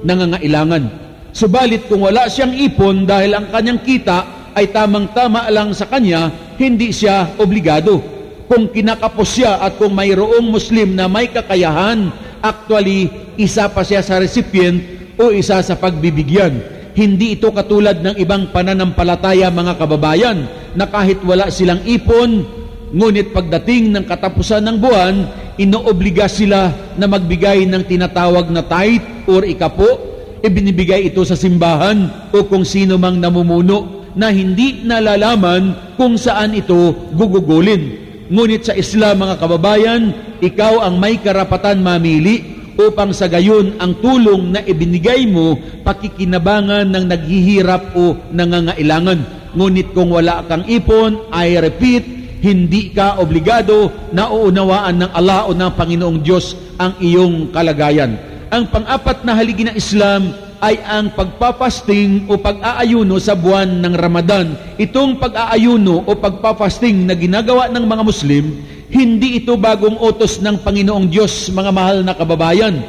nangangailangan. 0.04 1.07
Subalit 1.32 1.86
kung 1.86 2.04
wala 2.08 2.26
siyang 2.26 2.56
ipon 2.56 3.04
dahil 3.04 3.36
ang 3.36 3.46
kanyang 3.52 3.80
kita 3.84 4.50
ay 4.56 4.72
tamang-tama 4.72 5.46
lang 5.52 5.70
sa 5.76 5.86
kanya, 5.86 6.32
hindi 6.56 6.90
siya 6.90 7.36
obligado. 7.38 8.00
Kung 8.48 8.72
kinakapos 8.72 9.28
siya 9.28 9.60
at 9.60 9.76
kung 9.76 9.92
mayroong 9.92 10.48
Muslim 10.48 10.96
na 10.96 11.04
may 11.04 11.28
kakayahan, 11.28 12.08
actually, 12.40 13.12
isa 13.36 13.68
pa 13.68 13.84
siya 13.84 14.00
sa 14.00 14.16
recipient 14.16 14.80
o 15.20 15.28
isa 15.30 15.60
sa 15.60 15.76
pagbibigyan. 15.76 16.58
Hindi 16.96 17.38
ito 17.38 17.52
katulad 17.54 18.00
ng 18.02 18.16
ibang 18.18 18.50
pananampalataya 18.50 19.52
mga 19.52 19.78
kababayan 19.78 20.38
na 20.74 20.88
kahit 20.88 21.22
wala 21.22 21.52
silang 21.52 21.84
ipon, 21.86 22.42
ngunit 22.90 23.36
pagdating 23.36 23.94
ng 23.94 24.04
katapusan 24.08 24.64
ng 24.64 24.76
buwan, 24.80 25.14
inoobliga 25.60 26.26
sila 26.26 26.72
na 26.96 27.06
magbigay 27.06 27.68
ng 27.68 27.84
tinatawag 27.84 28.48
na 28.48 28.64
tithe 28.64 29.28
or 29.28 29.44
ikapo 29.44 30.07
ibinibigay 30.42 31.10
ito 31.10 31.22
sa 31.26 31.34
simbahan 31.34 32.30
o 32.34 32.46
kung 32.46 32.62
sino 32.62 32.96
mang 32.96 33.18
namumuno 33.18 34.10
na 34.18 34.34
hindi 34.34 34.82
nalalaman 34.82 35.94
kung 35.94 36.18
saan 36.18 36.54
ito 36.58 36.94
gugugulin. 37.14 38.06
Ngunit 38.28 38.68
sa 38.68 38.74
Islam 38.76 39.24
mga 39.24 39.40
kababayan, 39.40 40.02
ikaw 40.42 40.84
ang 40.84 41.00
may 41.00 41.16
karapatan 41.22 41.80
mamili 41.80 42.58
upang 42.78 43.10
sa 43.10 43.26
gayon 43.26 43.74
ang 43.82 43.98
tulong 43.98 44.54
na 44.54 44.60
ibinigay 44.62 45.26
mo 45.26 45.58
pakikinabangan 45.82 46.86
ng 46.86 47.04
naghihirap 47.10 47.96
o 47.98 48.14
nangangailangan. 48.30 49.50
Ngunit 49.56 49.96
kung 49.96 50.12
wala 50.12 50.44
kang 50.46 50.62
ipon, 50.68 51.32
I 51.32 51.58
repeat, 51.58 52.04
hindi 52.38 52.94
ka 52.94 53.18
obligado 53.18 53.90
na 54.14 54.30
uunawaan 54.30 55.02
ng 55.02 55.10
Allah 55.10 55.50
o 55.50 55.56
ng 55.56 55.72
Panginoong 55.74 56.20
Diyos 56.22 56.54
ang 56.78 56.94
iyong 57.02 57.50
kalagayan. 57.50 58.14
Ang 58.48 58.64
pang-apat 58.72 59.28
na 59.28 59.36
haligi 59.36 59.68
ng 59.68 59.76
Islam 59.76 60.32
ay 60.64 60.80
ang 60.80 61.12
pagpapasting 61.12 62.32
o 62.32 62.40
pag-aayuno 62.40 63.20
sa 63.20 63.36
buwan 63.36 63.84
ng 63.84 63.92
Ramadan. 63.92 64.56
Itong 64.80 65.20
pag-aayuno 65.20 66.08
o 66.08 66.10
pagpapasting 66.16 67.04
na 67.04 67.12
ginagawa 67.12 67.68
ng 67.68 67.84
mga 67.84 68.02
Muslim, 68.08 68.44
hindi 68.88 69.44
ito 69.44 69.52
bagong 69.60 70.00
utos 70.00 70.40
ng 70.40 70.64
Panginoong 70.64 71.12
Diyos, 71.12 71.52
mga 71.52 71.70
mahal 71.76 71.98
na 72.00 72.16
kababayan. 72.16 72.80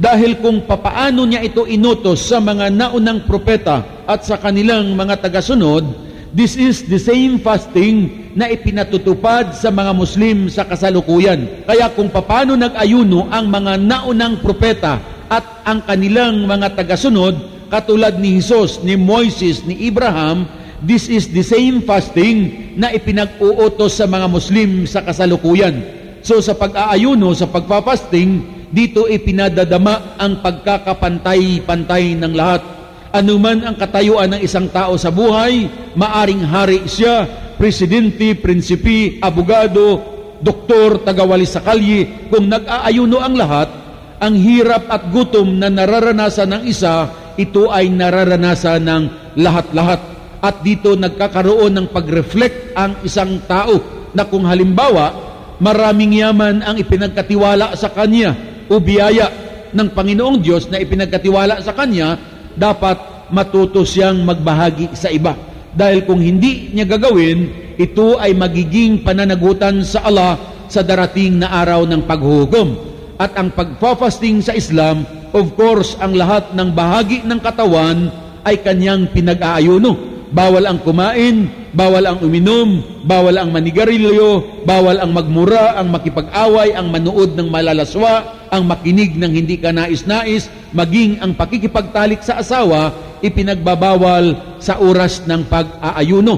Dahil 0.00 0.40
kung 0.40 0.64
papaano 0.64 1.28
niya 1.28 1.44
ito 1.44 1.68
inutos 1.68 2.32
sa 2.32 2.40
mga 2.40 2.72
naunang 2.72 3.28
propeta 3.28 3.84
at 4.08 4.24
sa 4.24 4.40
kanilang 4.40 4.96
mga 4.96 5.28
tagasunod, 5.28 5.84
this 6.32 6.56
is 6.56 6.88
the 6.88 6.96
same 6.96 7.36
fasting 7.36 8.21
na 8.32 8.48
ipinatutupad 8.48 9.52
sa 9.52 9.68
mga 9.68 9.92
Muslim 9.92 10.48
sa 10.48 10.64
kasalukuyan. 10.64 11.64
Kaya 11.68 11.92
kung 11.92 12.08
paano 12.08 12.56
nag-ayuno 12.56 13.28
ang 13.28 13.48
mga 13.48 13.76
naunang 13.76 14.40
propeta 14.40 15.00
at 15.28 15.64
ang 15.68 15.84
kanilang 15.84 16.48
mga 16.48 16.76
tagasunod, 16.76 17.68
katulad 17.68 18.16
ni 18.16 18.40
Jesus, 18.40 18.80
ni 18.80 18.96
Moises, 18.96 19.64
ni 19.64 19.88
Abraham, 19.88 20.48
this 20.84 21.08
is 21.08 21.28
the 21.30 21.44
same 21.44 21.84
fasting 21.84 22.72
na 22.76 22.92
ipinag-uutos 22.92 23.96
sa 24.00 24.08
mga 24.08 24.26
Muslim 24.28 24.84
sa 24.88 25.04
kasalukuyan. 25.04 25.80
So 26.24 26.40
sa 26.40 26.56
pag-aayuno, 26.56 27.36
sa 27.36 27.48
pagpapasting, 27.48 28.60
dito 28.72 29.04
ipinadadama 29.04 30.16
ang 30.16 30.40
pagkakapantay-pantay 30.40 32.16
ng 32.16 32.32
lahat. 32.32 32.64
Anuman 33.12 33.60
ang 33.68 33.76
katayuan 33.76 34.32
ng 34.32 34.40
isang 34.40 34.72
tao 34.72 34.96
sa 34.96 35.12
buhay, 35.12 35.68
maaring 35.92 36.48
hari 36.48 36.80
siya, 36.88 37.28
presidente, 37.62 38.34
prinsipi, 38.34 39.22
abogado, 39.22 40.02
doktor, 40.42 41.06
tagawali 41.06 41.46
sa 41.46 41.62
kalye, 41.62 42.26
kung 42.26 42.50
nag-aayuno 42.50 43.22
ang 43.22 43.38
lahat, 43.38 43.70
ang 44.18 44.34
hirap 44.34 44.90
at 44.90 45.06
gutom 45.14 45.62
na 45.62 45.70
nararanasan 45.70 46.58
ng 46.58 46.62
isa, 46.66 47.06
ito 47.38 47.70
ay 47.70 47.86
nararanasan 47.86 48.82
ng 48.82 49.02
lahat-lahat. 49.38 50.02
At 50.42 50.66
dito 50.66 50.98
nagkakaroon 50.98 51.70
ng 51.78 51.86
pag-reflect 51.94 52.74
ang 52.74 52.98
isang 53.06 53.38
tao 53.46 53.78
na 54.10 54.26
kung 54.26 54.42
halimbawa, 54.42 55.14
maraming 55.62 56.18
yaman 56.18 56.66
ang 56.66 56.74
ipinagkatiwala 56.82 57.78
sa 57.78 57.94
kanya 57.94 58.34
o 58.66 58.82
biyaya 58.82 59.30
ng 59.70 59.86
Panginoong 59.94 60.42
Diyos 60.42 60.66
na 60.66 60.82
ipinagkatiwala 60.82 61.62
sa 61.62 61.70
kanya, 61.78 62.18
dapat 62.58 63.30
matuto 63.30 63.86
siyang 63.86 64.26
magbahagi 64.26 64.98
sa 64.98 65.14
iba 65.14 65.51
dahil 65.72 66.04
kung 66.04 66.20
hindi 66.20 66.68
niya 66.72 66.84
gagawin, 66.84 67.48
ito 67.80 68.20
ay 68.20 68.36
magiging 68.36 69.00
pananagutan 69.00 69.80
sa 69.80 70.04
Allah 70.04 70.36
sa 70.68 70.84
darating 70.84 71.40
na 71.40 71.52
araw 71.64 71.88
ng 71.88 72.04
paghuhukom. 72.04 72.68
At 73.16 73.36
ang 73.36 73.52
pagfafasting 73.52 74.44
sa 74.44 74.52
Islam, 74.52 75.04
of 75.32 75.52
course, 75.56 75.96
ang 76.00 76.16
lahat 76.16 76.52
ng 76.52 76.68
bahagi 76.72 77.24
ng 77.24 77.40
katawan 77.40 78.08
ay 78.44 78.60
kanyang 78.60 79.08
pinag-aayuno. 79.12 80.12
Bawal 80.32 80.64
ang 80.64 80.80
kumain, 80.80 81.48
bawal 81.76 82.08
ang 82.08 82.18
uminom, 82.24 82.80
bawal 83.04 83.36
ang 83.36 83.52
manigarilyo, 83.52 84.64
bawal 84.64 84.96
ang 84.96 85.12
magmura, 85.12 85.76
ang 85.76 85.92
makipag-away, 85.92 86.72
ang 86.72 86.88
manood 86.88 87.36
ng 87.36 87.52
malalaswa, 87.52 88.48
ang 88.48 88.64
makinig 88.64 89.12
ng 89.16 89.28
hindi 89.28 89.60
ka 89.60 89.76
nais-nais, 89.76 90.48
maging 90.72 91.20
ang 91.20 91.36
pakikipagtalik 91.36 92.24
sa 92.24 92.40
asawa, 92.40 93.11
ipinagbabawal 93.22 94.58
sa 94.58 94.82
oras 94.82 95.22
ng 95.24 95.46
pag-aayuno. 95.46 96.34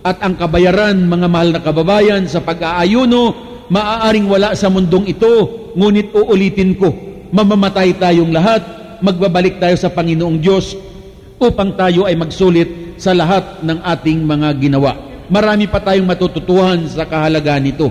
At 0.00 0.24
ang 0.24 0.38
kabayaran, 0.38 0.96
mga 0.96 1.26
mahal 1.28 1.50
na 1.52 1.60
kababayan, 1.60 2.24
sa 2.24 2.40
pag-aayuno, 2.40 3.36
maaaring 3.68 4.24
wala 4.30 4.56
sa 4.56 4.72
mundong 4.72 5.12
ito, 5.12 5.70
ngunit 5.76 6.16
uulitin 6.16 6.78
ko, 6.80 6.88
mamamatay 7.30 7.94
tayong 8.00 8.32
lahat, 8.32 8.64
magbabalik 9.04 9.60
tayo 9.60 9.76
sa 9.76 9.92
Panginoong 9.92 10.40
Diyos 10.40 10.72
upang 11.40 11.76
tayo 11.76 12.04
ay 12.04 12.16
magsulit 12.16 12.96
sa 13.00 13.16
lahat 13.16 13.64
ng 13.64 13.80
ating 13.80 14.24
mga 14.24 14.48
ginawa. 14.60 14.92
Marami 15.30 15.70
pa 15.70 15.80
tayong 15.80 16.04
matututuhan 16.04 16.84
sa 16.90 17.06
kahalagaan 17.06 17.64
nito. 17.64 17.88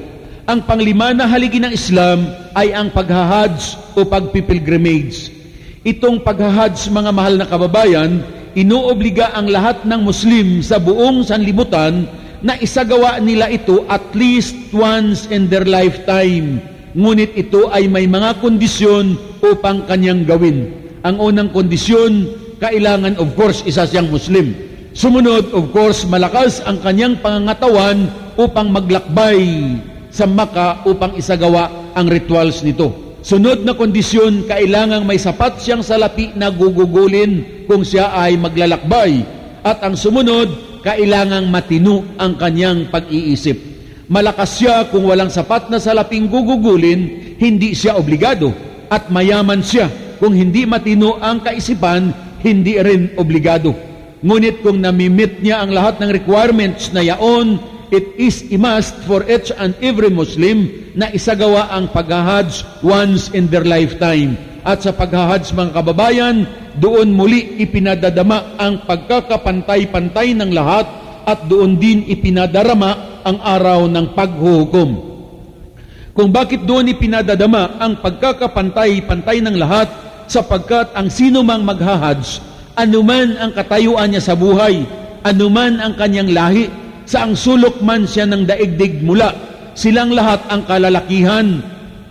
Ang 0.50 0.66
panglima 0.66 1.14
na 1.14 1.30
haligi 1.30 1.62
ng 1.62 1.74
Islam 1.74 2.26
ay 2.58 2.74
ang 2.74 2.90
paghahadj 2.90 3.94
o 3.94 4.06
pagpipilgrimage. 4.06 5.39
Itong 5.80 6.20
paghahadj, 6.28 6.92
mga 6.92 7.12
mahal 7.16 7.40
na 7.40 7.48
kababayan, 7.48 8.20
inuobliga 8.52 9.32
ang 9.32 9.48
lahat 9.48 9.88
ng 9.88 10.04
Muslim 10.04 10.60
sa 10.60 10.76
buong 10.76 11.24
sanlibutan 11.24 12.04
na 12.44 12.60
isagawa 12.60 13.16
nila 13.24 13.48
ito 13.48 13.88
at 13.88 14.04
least 14.12 14.60
once 14.76 15.32
in 15.32 15.48
their 15.48 15.64
lifetime. 15.64 16.60
Ngunit 17.00 17.32
ito 17.32 17.72
ay 17.72 17.88
may 17.88 18.12
mga 18.12 18.44
kondisyon 18.44 19.16
upang 19.40 19.88
kanyang 19.88 20.28
gawin. 20.28 20.68
Ang 21.08 21.16
unang 21.16 21.56
kondisyon, 21.56 22.28
kailangan 22.60 23.16
of 23.16 23.32
course 23.40 23.64
isa 23.64 23.88
siyang 23.88 24.12
Muslim. 24.12 24.52
Sumunod, 24.92 25.56
of 25.56 25.72
course, 25.72 26.04
malakas 26.04 26.60
ang 26.68 26.84
kanyang 26.84 27.24
pangangatawan 27.24 28.12
upang 28.36 28.68
maglakbay 28.68 29.80
sa 30.12 30.28
Maka 30.28 30.84
upang 30.84 31.16
isagawa 31.16 31.72
ang 31.96 32.12
rituals 32.12 32.68
nito. 32.68 33.09
Sunod 33.20 33.68
na 33.68 33.76
kondisyon, 33.76 34.48
kailangang 34.48 35.04
may 35.04 35.20
sapat 35.20 35.60
siyang 35.60 35.84
salapi 35.84 36.32
na 36.40 36.48
gugugulin 36.48 37.66
kung 37.68 37.84
siya 37.84 38.16
ay 38.16 38.40
maglalakbay. 38.40 39.28
At 39.60 39.84
ang 39.84 40.00
sumunod, 40.00 40.80
kailangang 40.80 41.52
matino 41.52 42.08
ang 42.16 42.40
kanyang 42.40 42.88
pag-iisip. 42.88 43.60
Malakas 44.08 44.56
siya 44.56 44.88
kung 44.88 45.04
walang 45.04 45.28
sapat 45.28 45.68
na 45.68 45.84
salaping 45.84 46.32
gugugulin, 46.32 47.36
hindi 47.36 47.76
siya 47.76 48.00
obligado. 48.00 48.56
At 48.88 49.12
mayaman 49.12 49.62
siya 49.62 49.92
kung 50.18 50.32
hindi 50.32 50.64
matino 50.64 51.20
ang 51.20 51.44
kaisipan, 51.44 52.16
hindi 52.40 52.80
rin 52.80 53.20
obligado. 53.20 53.76
Ngunit 54.24 54.64
kung 54.64 54.80
namimit 54.80 55.44
niya 55.44 55.60
ang 55.64 55.76
lahat 55.76 56.00
ng 56.00 56.10
requirements 56.12 56.96
na 56.96 57.04
yaon, 57.04 57.60
it 57.90 58.18
is 58.18 58.46
a 58.50 58.58
must 58.58 58.96
for 59.06 59.26
each 59.26 59.50
and 59.54 59.74
every 59.82 60.10
Muslim 60.10 60.70
na 60.94 61.10
isagawa 61.10 61.70
ang 61.74 61.90
paghahadj 61.90 62.82
once 62.86 63.34
in 63.34 63.50
their 63.50 63.66
lifetime. 63.66 64.38
At 64.62 64.86
sa 64.86 64.94
paghahadj 64.94 65.54
mga 65.56 65.72
kababayan, 65.74 66.46
doon 66.78 67.12
muli 67.12 67.60
ipinadadama 67.60 68.60
ang 68.60 68.86
pagkakapantay-pantay 68.86 70.38
ng 70.38 70.52
lahat 70.54 70.86
at 71.26 71.46
doon 71.50 71.78
din 71.78 72.06
ipinadarama 72.08 73.24
ang 73.26 73.38
araw 73.42 73.86
ng 73.90 74.06
paghuhukom. 74.16 74.92
Kung 76.14 76.30
bakit 76.36 76.68
doon 76.68 76.92
ipinadadama 76.92 77.80
ang 77.80 78.04
pagkakapantay-pantay 78.04 79.40
ng 79.40 79.56
lahat 79.56 79.88
sapagkat 80.28 80.92
ang 80.94 81.08
sino 81.08 81.42
mang 81.42 81.64
maghahadj, 81.64 82.44
anuman 82.76 83.40
ang 83.40 83.52
katayuan 83.56 84.12
niya 84.12 84.24
sa 84.24 84.36
buhay, 84.36 84.84
anuman 85.24 85.80
ang 85.80 85.94
kanyang 85.96 86.32
lahi, 86.32 86.68
saang 87.10 87.34
sulok 87.34 87.82
man 87.82 88.06
siya 88.06 88.30
ng 88.30 88.46
daigdig 88.46 89.02
mula, 89.02 89.34
silang 89.74 90.14
lahat 90.14 90.46
ang 90.54 90.62
kalalakihan, 90.70 91.58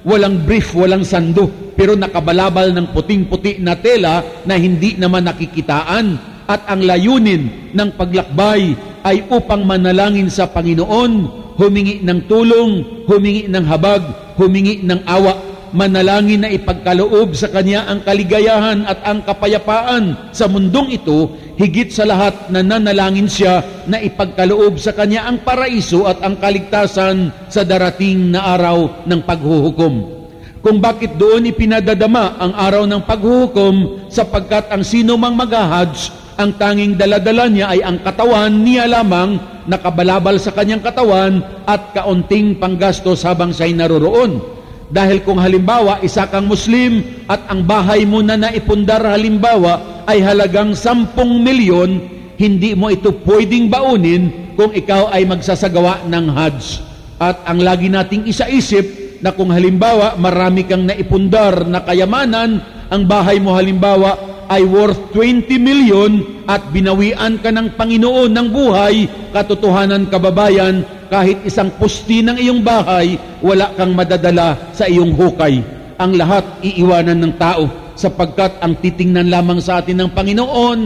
walang 0.03 0.43
brief, 0.43 0.75
walang 0.75 1.07
sando, 1.07 1.47
pero 1.79 1.95
nakabalabal 1.95 2.75
ng 2.75 2.91
puting-puti 2.91 3.63
na 3.63 3.79
tela 3.79 4.27
na 4.43 4.59
hindi 4.59 4.99
naman 4.99 5.31
nakikitaan. 5.31 6.35
At 6.49 6.65
ang 6.65 6.81
layunin 6.81 7.77
ng 7.77 7.91
paglakbay 7.95 8.73
ay 9.05 9.29
upang 9.29 9.69
manalangin 9.69 10.33
sa 10.33 10.49
Panginoon, 10.49 11.13
humingi 11.61 12.01
ng 12.03 12.25
tulong, 12.25 13.05
humingi 13.05 13.47
ng 13.53 13.65
habag, 13.69 14.03
humingi 14.41 14.81
ng 14.81 15.05
awa, 15.05 15.37
manalangin 15.73 16.45
na 16.45 16.51
ipagkaloob 16.53 17.35
sa 17.35 17.49
Kanya 17.51 17.89
ang 17.89 18.05
kaligayahan 18.05 18.85
at 18.85 19.03
ang 19.05 19.25
kapayapaan 19.25 20.33
sa 20.33 20.47
mundong 20.47 20.95
ito, 20.95 21.33
higit 21.59 21.91
sa 21.91 22.07
lahat 22.07 22.53
na 22.53 22.63
nanalangin 22.63 23.27
siya 23.27 23.65
na 23.89 23.99
ipagkaloob 23.99 24.77
sa 24.77 24.95
Kanya 24.95 25.27
ang 25.27 25.43
paraiso 25.43 26.07
at 26.07 26.21
ang 26.25 26.39
kaligtasan 26.39 27.33
sa 27.49 27.65
darating 27.65 28.33
na 28.33 28.55
araw 28.57 29.05
ng 29.09 29.21
paghuhukom 29.25 30.19
kung 30.59 30.83
bakit 30.83 31.15
doon 31.15 31.47
ipinadadama 31.49 32.35
ang 32.35 32.51
araw 32.51 32.83
ng 32.83 33.07
paghuhukom 33.07 34.11
sapagkat 34.11 34.67
ang 34.75 34.83
sino 34.83 35.15
mang 35.15 35.39
maghahadj 35.39 36.11
ang 36.39 36.55
tanging 36.55 36.95
daladala 36.95 37.51
niya 37.51 37.67
ay 37.75 37.83
ang 37.83 37.99
katawan 37.99 38.63
niya 38.63 38.87
lamang 38.87 39.43
nakabalabal 39.67 40.39
sa 40.39 40.55
kanyang 40.55 40.79
katawan 40.79 41.43
at 41.67 41.91
kaunting 41.93 42.57
panggastos 42.57 43.27
habang 43.27 43.51
siya'y 43.51 43.75
naroroon. 43.75 44.39
Dahil 44.89 45.21
kung 45.21 45.37
halimbawa 45.37 46.01
isa 46.01 46.25
kang 46.33 46.49
Muslim 46.49 47.05
at 47.29 47.45
ang 47.53 47.61
bahay 47.69 48.09
mo 48.09 48.25
na 48.25 48.41
naipundar 48.41 49.05
halimbawa 49.05 50.05
ay 50.09 50.25
halagang 50.25 50.73
10 50.73 51.13
milyon, 51.45 51.91
hindi 52.41 52.73
mo 52.73 52.89
ito 52.89 53.13
pwedeng 53.29 53.69
baunin 53.69 54.55
kung 54.57 54.73
ikaw 54.73 55.13
ay 55.13 55.29
magsasagawa 55.29 56.09
ng 56.09 56.27
Hajj. 56.33 56.61
At 57.21 57.45
ang 57.45 57.61
lagi 57.61 57.93
nating 57.93 58.25
isaisip 58.31 59.21
na 59.21 59.37
kung 59.37 59.53
halimbawa 59.53 60.17
marami 60.17 60.65
kang 60.65 60.89
naipundar 60.89 61.69
na 61.69 61.85
kayamanan, 61.85 62.63
ang 62.89 63.03
bahay 63.05 63.37
mo 63.43 63.53
halimbawa 63.53 64.17
ay 64.49 64.65
worth 64.65 65.13
20 65.13 65.61
million 65.61 66.41
at 66.49 66.65
binawian 66.73 67.37
ka 67.45 67.53
ng 67.53 67.77
Panginoon 67.77 68.33
ng 68.33 68.49
buhay, 68.49 69.05
katotohanan 69.37 70.09
kababayan, 70.09 70.81
kahit 71.09 71.45
isang 71.45 71.73
pusti 71.77 72.21
ng 72.21 72.37
iyong 72.37 72.61
bahay, 72.61 73.17
wala 73.41 73.73
kang 73.75 73.97
madadala 73.97 74.73
sa 74.77 74.85
iyong 74.85 75.17
hukay. 75.17 75.61
Ang 75.99 76.15
lahat 76.15 76.45
iiwanan 76.63 77.19
ng 77.19 77.35
tao 77.41 77.67
sapagkat 77.99 78.63
ang 78.63 78.79
titingnan 78.79 79.27
lamang 79.27 79.59
sa 79.59 79.83
atin 79.83 79.99
ng 80.07 80.11
Panginoon 80.15 80.79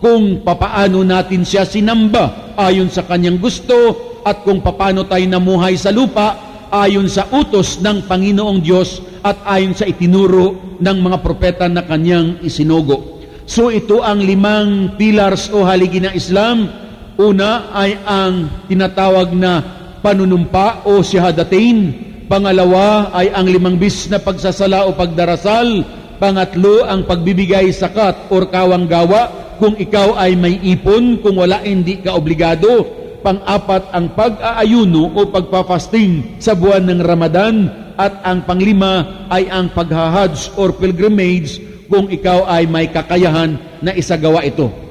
kung 0.00 0.40
papaano 0.40 1.04
natin 1.04 1.44
siya 1.44 1.68
sinamba 1.68 2.56
ayon 2.56 2.88
sa 2.88 3.04
kanyang 3.04 3.36
gusto 3.36 3.76
at 4.24 4.40
kung 4.40 4.64
papaano 4.64 5.04
tayo 5.04 5.24
namuhay 5.28 5.76
sa 5.76 5.92
lupa 5.92 6.40
ayon 6.72 7.06
sa 7.06 7.28
utos 7.28 7.78
ng 7.84 8.08
Panginoong 8.08 8.58
Diyos 8.64 9.04
at 9.20 9.38
ayon 9.44 9.76
sa 9.76 9.84
itinuro 9.84 10.76
ng 10.80 10.98
mga 11.04 11.18
propeta 11.20 11.68
na 11.68 11.84
kanyang 11.84 12.40
isinugo. 12.40 13.20
So 13.44 13.68
ito 13.68 14.00
ang 14.00 14.24
limang 14.24 14.96
pillars 14.96 15.52
o 15.52 15.62
haligi 15.68 16.00
ng 16.00 16.16
Islam. 16.16 16.72
Una 17.14 17.70
ay 17.70 17.94
ang 18.02 18.66
tinatawag 18.66 19.30
na 19.38 19.62
panunumpa 20.02 20.82
o 20.82 20.98
shahadatain. 20.98 22.02
Pangalawa 22.26 23.14
ay 23.14 23.30
ang 23.30 23.46
limang 23.46 23.78
bis 23.78 24.10
na 24.10 24.18
pagsasala 24.18 24.90
o 24.90 24.98
pagdarasal. 24.98 25.86
Pangatlo 26.18 26.82
ang 26.82 27.06
pagbibigay 27.06 27.70
sakat 27.70 28.34
o 28.34 28.42
kawanggawa 28.42 29.54
kung 29.62 29.78
ikaw 29.78 30.18
ay 30.18 30.34
may 30.34 30.58
ipon, 30.66 31.22
kung 31.22 31.38
wala 31.38 31.62
hindi 31.62 32.02
ka 32.02 32.18
obligado. 32.18 32.82
Pang-apat 33.22 33.94
ang 33.94 34.12
pag-aayuno 34.12 35.14
o 35.14 35.30
pagpapasting 35.30 36.42
sa 36.42 36.52
buwan 36.58 36.84
ng 36.90 37.00
Ramadan 37.00 37.56
at 37.94 38.26
ang 38.26 38.42
panglima 38.42 39.24
ay 39.30 39.46
ang 39.48 39.70
paghahadj 39.70 40.58
or 40.58 40.74
pilgrimage 40.74 41.62
kung 41.86 42.10
ikaw 42.10 42.42
ay 42.50 42.66
may 42.66 42.90
kakayahan 42.90 43.54
na 43.80 43.94
isagawa 43.94 44.42
ito. 44.42 44.83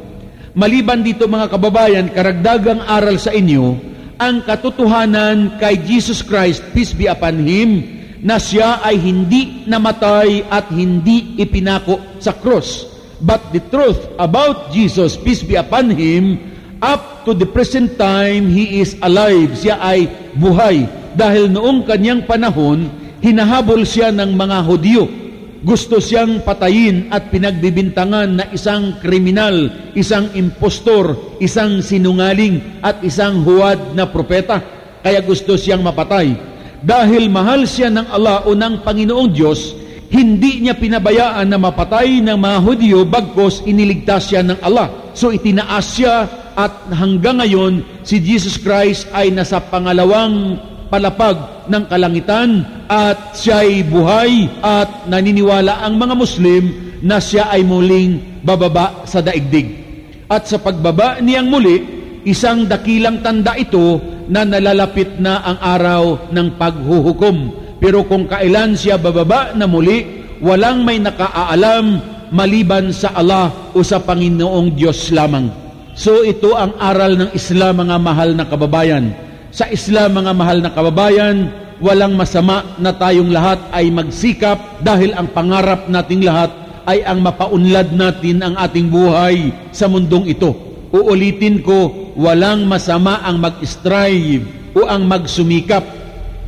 Maliban 0.54 1.02
dito 1.02 1.26
mga 1.26 1.50
kababayan, 1.50 2.14
karagdagang 2.14 2.86
aral 2.86 3.18
sa 3.18 3.34
inyo, 3.34 3.74
ang 4.22 4.46
katotohanan 4.46 5.58
kay 5.58 5.82
Jesus 5.82 6.22
Christ, 6.22 6.62
peace 6.78 6.94
be 6.94 7.10
upon 7.10 7.42
Him, 7.42 7.82
na 8.22 8.38
siya 8.38 8.78
ay 8.86 9.02
hindi 9.02 9.66
namatay 9.66 10.46
at 10.46 10.70
hindi 10.70 11.42
ipinako 11.42 12.22
sa 12.22 12.38
cross. 12.38 12.86
But 13.18 13.50
the 13.50 13.66
truth 13.74 13.98
about 14.22 14.70
Jesus, 14.70 15.18
peace 15.18 15.42
be 15.42 15.58
upon 15.58 15.90
Him, 15.90 16.38
up 16.86 17.26
to 17.26 17.34
the 17.34 17.50
present 17.50 17.98
time, 17.98 18.46
He 18.46 18.78
is 18.78 18.94
alive. 19.02 19.58
Siya 19.58 19.82
ay 19.82 20.06
buhay 20.38 20.86
dahil 21.18 21.50
noong 21.50 21.90
kanyang 21.90 22.30
panahon, 22.30 22.94
hinahabol 23.26 23.82
siya 23.82 24.14
ng 24.14 24.38
mga 24.38 24.58
Hudyo. 24.70 25.23
Gusto 25.64 26.04
siyang 26.04 26.44
patayin 26.44 27.08
at 27.08 27.32
pinagbibintangan 27.32 28.30
na 28.36 28.46
isang 28.52 29.00
kriminal, 29.00 29.72
isang 29.96 30.28
impostor, 30.36 31.40
isang 31.40 31.80
sinungaling 31.80 32.84
at 32.84 33.00
isang 33.00 33.48
huwad 33.48 33.96
na 33.96 34.04
propeta. 34.04 34.60
Kaya 35.00 35.24
gusto 35.24 35.56
siyang 35.56 35.80
mapatay. 35.80 36.36
Dahil 36.84 37.32
mahal 37.32 37.64
siya 37.64 37.88
ng 37.88 38.12
Allah 38.12 38.44
o 38.44 38.52
ng 38.52 38.84
Panginoong 38.84 39.32
Diyos, 39.32 39.72
hindi 40.12 40.68
niya 40.68 40.76
pinabayaan 40.76 41.48
na 41.48 41.56
mapatay 41.56 42.20
ng 42.20 42.36
mga 42.36 42.58
Hudyo 42.60 43.00
bagkos 43.08 43.64
iniligtas 43.64 44.36
siya 44.36 44.44
ng 44.44 44.60
Allah. 44.60 45.16
So 45.16 45.32
itinaas 45.32 45.96
siya 45.96 46.28
at 46.60 46.92
hanggang 46.92 47.40
ngayon 47.40 48.04
si 48.04 48.20
Jesus 48.20 48.60
Christ 48.60 49.08
ay 49.16 49.32
nasa 49.32 49.64
pangalawang 49.64 50.60
palapag 50.94 51.66
ng 51.74 51.90
kalangitan 51.90 52.62
at 52.86 53.34
siya'y 53.34 53.82
buhay 53.90 54.46
at 54.62 55.10
naniniwala 55.10 55.82
ang 55.82 55.98
mga 55.98 56.14
Muslim 56.14 56.64
na 57.02 57.18
siya 57.18 57.50
ay 57.50 57.66
muling 57.66 58.46
bababa 58.46 59.02
sa 59.10 59.26
daigdig. 59.26 59.82
At 60.30 60.46
sa 60.46 60.62
pagbaba 60.62 61.18
niyang 61.18 61.50
muli, 61.50 61.82
isang 62.30 62.70
dakilang 62.70 63.26
tanda 63.26 63.58
ito 63.58 63.98
na 64.30 64.46
nalalapit 64.46 65.18
na 65.18 65.42
ang 65.42 65.58
araw 65.58 66.04
ng 66.30 66.48
paghuhukom. 66.62 67.38
Pero 67.82 68.06
kung 68.06 68.30
kailan 68.30 68.78
siya 68.78 69.02
bababa 69.02 69.50
na 69.58 69.66
muli, 69.66 70.06
walang 70.46 70.86
may 70.86 71.02
nakaaalam 71.02 72.06
maliban 72.30 72.94
sa 72.94 73.18
Allah 73.18 73.50
o 73.74 73.82
sa 73.82 73.98
Panginoong 73.98 74.78
Diyos 74.78 75.10
lamang. 75.10 75.50
So 75.98 76.22
ito 76.22 76.54
ang 76.54 76.78
aral 76.78 77.18
ng 77.18 77.30
Islam 77.34 77.82
mga 77.82 77.98
mahal 77.98 78.38
na 78.38 78.46
kababayan 78.46 79.33
sa 79.54 79.70
Islam 79.70 80.18
mga 80.18 80.34
mahal 80.34 80.66
na 80.66 80.74
kababayan, 80.74 81.54
walang 81.78 82.18
masama 82.18 82.74
na 82.82 82.90
tayong 82.90 83.30
lahat 83.30 83.62
ay 83.70 83.94
magsikap 83.94 84.82
dahil 84.82 85.14
ang 85.14 85.30
pangarap 85.30 85.86
nating 85.86 86.26
lahat 86.26 86.50
ay 86.90 87.06
ang 87.06 87.22
mapaunlad 87.22 87.94
natin 87.94 88.42
ang 88.42 88.58
ating 88.58 88.90
buhay 88.90 89.54
sa 89.70 89.86
mundong 89.86 90.26
ito. 90.26 90.58
Uulitin 90.90 91.62
ko, 91.62 92.10
walang 92.18 92.66
masama 92.66 93.22
ang 93.22 93.38
mag-strive 93.38 94.74
o 94.74 94.90
ang 94.90 95.06
magsumikap. 95.06 95.86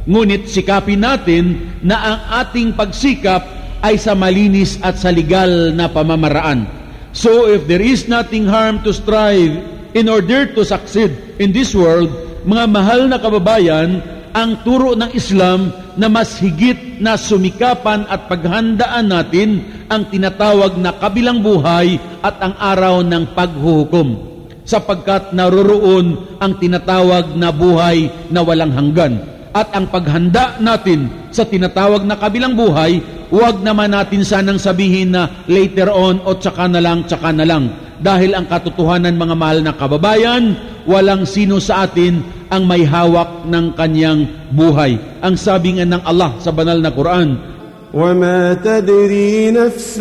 Ngunit 0.10 0.50
sikapin 0.50 1.06
natin 1.06 1.78
na 1.86 2.02
ang 2.02 2.20
ating 2.42 2.74
pagsikap 2.74 3.46
ay 3.86 4.02
sa 4.02 4.18
malinis 4.18 4.82
at 4.82 4.98
sa 4.98 5.14
legal 5.14 5.70
na 5.78 5.86
pamamaraan. 5.94 6.66
So 7.14 7.54
if 7.54 7.70
there 7.70 7.86
is 7.86 8.10
nothing 8.10 8.50
harm 8.50 8.82
to 8.82 8.90
strive 8.90 9.62
in 9.94 10.10
order 10.10 10.50
to 10.58 10.66
succeed 10.66 11.38
in 11.38 11.54
this 11.54 11.78
world, 11.78 12.25
mga 12.46 12.66
mahal 12.70 13.10
na 13.10 13.18
kababayan, 13.18 14.00
ang 14.36 14.62
turo 14.62 14.94
ng 14.94 15.16
Islam 15.16 15.74
na 15.96 16.12
mas 16.12 16.38
higit 16.38 17.00
na 17.00 17.16
sumikapan 17.16 18.04
at 18.06 18.28
paghandaan 18.28 19.08
natin 19.08 19.64
ang 19.88 20.06
tinatawag 20.12 20.76
na 20.76 20.92
kabilang 20.94 21.40
buhay 21.40 21.98
at 22.20 22.36
ang 22.44 22.54
araw 22.60 23.00
ng 23.02 23.32
paghuhukom 23.32 24.36
sapagkat 24.68 25.32
naroroon 25.32 26.38
ang 26.42 26.58
tinatawag 26.60 27.38
na 27.38 27.54
buhay 27.54 28.12
na 28.28 28.42
walang 28.44 28.74
hanggan. 28.74 29.22
At 29.56 29.72
ang 29.72 29.88
paghanda 29.88 30.60
natin 30.60 31.08
sa 31.32 31.48
tinatawag 31.48 32.04
na 32.04 32.20
kabilang 32.20 32.60
buhay, 32.60 33.00
huwag 33.31 33.63
naman 33.63 33.95
natin 33.95 34.27
sanang 34.27 34.59
sabihin 34.59 35.15
na 35.15 35.45
later 35.47 35.91
on 35.91 36.19
o 36.27 36.35
tsaka 36.37 36.67
na 36.67 36.81
lang, 36.83 37.07
tsaka 37.07 37.31
na 37.31 37.45
lang. 37.47 37.71
Dahil 38.01 38.33
ang 38.33 38.49
katotohanan 38.49 39.15
mga 39.15 39.37
mahal 39.37 39.59
na 39.61 39.77
kababayan, 39.77 40.57
walang 40.89 41.29
sino 41.29 41.61
sa 41.61 41.85
atin 41.85 42.25
ang 42.49 42.65
may 42.65 42.83
hawak 42.83 43.45
ng 43.45 43.77
kanyang 43.77 44.25
buhay. 44.51 44.97
Ang 45.21 45.37
sabi 45.37 45.77
nga 45.77 45.85
ng 45.85 46.03
Allah 46.03 46.35
sa 46.41 46.51
banal 46.51 46.81
na 46.81 46.91
Quran, 46.91 47.51
وما 47.95 48.55
تدري 48.55 49.51
نفس 49.51 49.99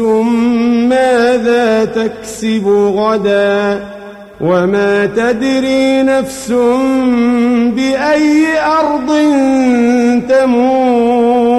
ماذا 0.89 1.86
تكسب 1.86 2.67
غدا 2.93 3.82
وما 4.41 5.05
تدري 5.05 6.03
نفس 6.03 6.51
بأي 7.73 8.45
أرض 8.61 9.09
تموت 10.30 11.52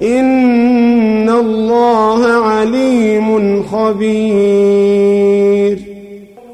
إن 0.00 1.28
الله 1.28 2.20
عليم 2.24 3.28
خبير 3.68 5.10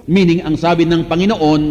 Meaning, 0.07 0.47
ang 0.47 0.55
sabi 0.55 0.87
ng 0.87 1.11
Panginoon, 1.11 1.63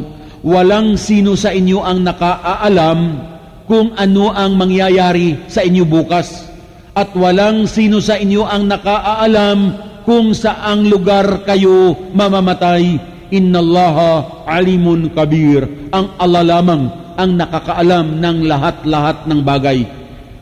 walang 0.43 0.99
sino 0.99 1.39
sa 1.39 1.55
inyo 1.55 1.79
ang 1.79 2.03
nakaalam 2.03 3.15
kung 3.63 3.95
ano 3.95 4.35
ang 4.35 4.59
mangyayari 4.59 5.47
sa 5.47 5.63
inyo 5.63 5.87
bukas. 5.87 6.43
At 6.91 7.15
walang 7.15 7.63
sino 7.63 8.03
sa 8.03 8.19
inyo 8.19 8.43
ang 8.43 8.67
nakaalam 8.67 9.59
kung 10.03 10.35
saang 10.35 10.83
lugar 10.83 11.47
kayo 11.47 11.95
mamamatay. 12.11 12.99
Innallaha 13.31 14.43
alimun 14.47 15.15
kabir. 15.15 15.91
Ang 15.95 16.19
Allah 16.19 16.43
lamang 16.43 16.91
ang 17.15 17.39
nakakaalam 17.39 18.19
ng 18.19 18.37
lahat-lahat 18.51 19.31
ng 19.31 19.39
bagay. 19.47 19.98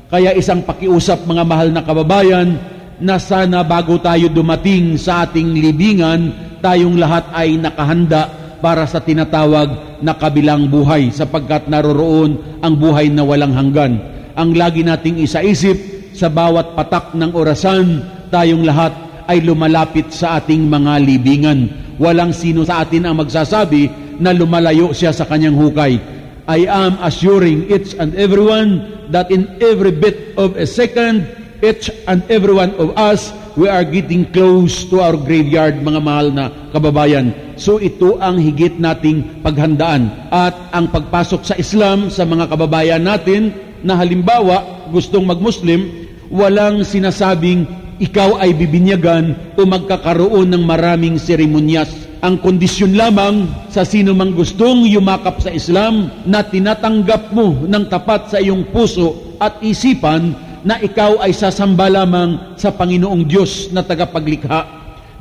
Kaya 0.09 0.33
isang 0.33 0.65
pakiusap 0.65 1.29
mga 1.29 1.45
mahal 1.45 1.69
na 1.69 1.85
kababayan 1.85 2.57
na 2.97 3.21
sana 3.21 3.61
bago 3.61 4.01
tayo 4.01 4.33
dumating 4.33 4.97
sa 4.97 5.29
ating 5.29 5.53
libingan, 5.53 6.33
tayong 6.65 6.97
lahat 6.97 7.29
ay 7.37 7.61
nakahanda 7.61 8.33
para 8.59 8.89
sa 8.89 9.05
tinatawag 9.05 10.01
na 10.01 10.17
kabilang 10.17 10.65
buhay 10.67 11.13
sapagkat 11.13 11.69
naroroon 11.69 12.59
ang 12.65 12.75
buhay 12.81 13.13
na 13.13 13.21
walang 13.21 13.53
hanggan. 13.53 14.01
Ang 14.33 14.57
lagi 14.57 14.81
nating 14.81 15.21
isaisip 15.21 15.77
sa 16.17 16.33
bawat 16.33 16.73
patak 16.73 17.13
ng 17.13 17.37
orasan, 17.37 18.01
tayong 18.33 18.65
lahat 18.65 18.97
ay 19.29 19.45
lumalapit 19.45 20.09
sa 20.09 20.41
ating 20.41 20.73
mga 20.73 21.05
libingan. 21.05 21.69
Walang 22.01 22.33
sino 22.33 22.65
sa 22.65 22.81
atin 22.81 23.05
ang 23.05 23.21
magsasabi 23.21 24.17
na 24.17 24.33
lumalayo 24.33 24.91
siya 24.97 25.13
sa 25.13 25.29
kanyang 25.29 25.55
hukay. 25.55 26.18
I 26.49 26.65
am 26.65 26.97
assuring 27.05 27.69
each 27.69 27.93
and 28.01 28.17
everyone 28.17 29.05
that 29.13 29.29
in 29.29 29.61
every 29.61 29.93
bit 29.93 30.33
of 30.41 30.57
a 30.57 30.65
second, 30.65 31.29
each 31.61 31.93
and 32.09 32.25
every 32.33 32.57
one 32.57 32.73
of 32.81 32.97
us, 32.97 33.37
we 33.53 33.69
are 33.69 33.85
getting 33.85 34.25
close 34.33 34.89
to 34.89 35.05
our 35.05 35.13
graveyard, 35.13 35.85
mga 35.85 36.01
mahal 36.01 36.33
na 36.33 36.49
kababayan. 36.73 37.37
So 37.61 37.77
ito 37.77 38.17
ang 38.17 38.41
higit 38.41 38.81
nating 38.81 39.45
paghandaan. 39.45 40.33
At 40.33 40.57
ang 40.73 40.89
pagpasok 40.89 41.45
sa 41.45 41.55
Islam 41.61 42.09
sa 42.09 42.25
mga 42.25 42.49
kababayan 42.49 43.05
natin, 43.05 43.53
na 43.85 44.01
halimbawa, 44.01 44.89
gustong 44.89 45.29
mag-Muslim, 45.29 46.09
walang 46.33 46.81
sinasabing 46.81 47.69
ikaw 48.01 48.41
ay 48.41 48.57
bibinyagan 48.57 49.53
o 49.53 49.69
magkakaroon 49.69 50.49
ng 50.49 50.65
maraming 50.65 51.21
seremonyas. 51.21 52.08
Ang 52.19 52.43
kondisyon 52.43 52.99
lamang 52.99 53.47
sa 53.71 53.87
sino 53.87 54.11
mang 54.11 54.35
gustong 54.35 54.91
yumakap 54.91 55.39
sa 55.39 55.55
Islam 55.55 56.11
na 56.27 56.43
tinatanggap 56.43 57.31
mo 57.31 57.55
ng 57.63 57.85
tapat 57.87 58.35
sa 58.35 58.43
iyong 58.43 58.75
puso 58.75 59.39
at 59.39 59.63
isipan 59.63 60.35
na 60.67 60.83
ikaw 60.83 61.23
ay 61.23 61.31
sasamba 61.31 61.87
lamang 61.87 62.59
sa 62.59 62.75
Panginoong 62.75 63.23
Diyos 63.23 63.71
na 63.71 63.87
tagapaglikha. 63.87 64.67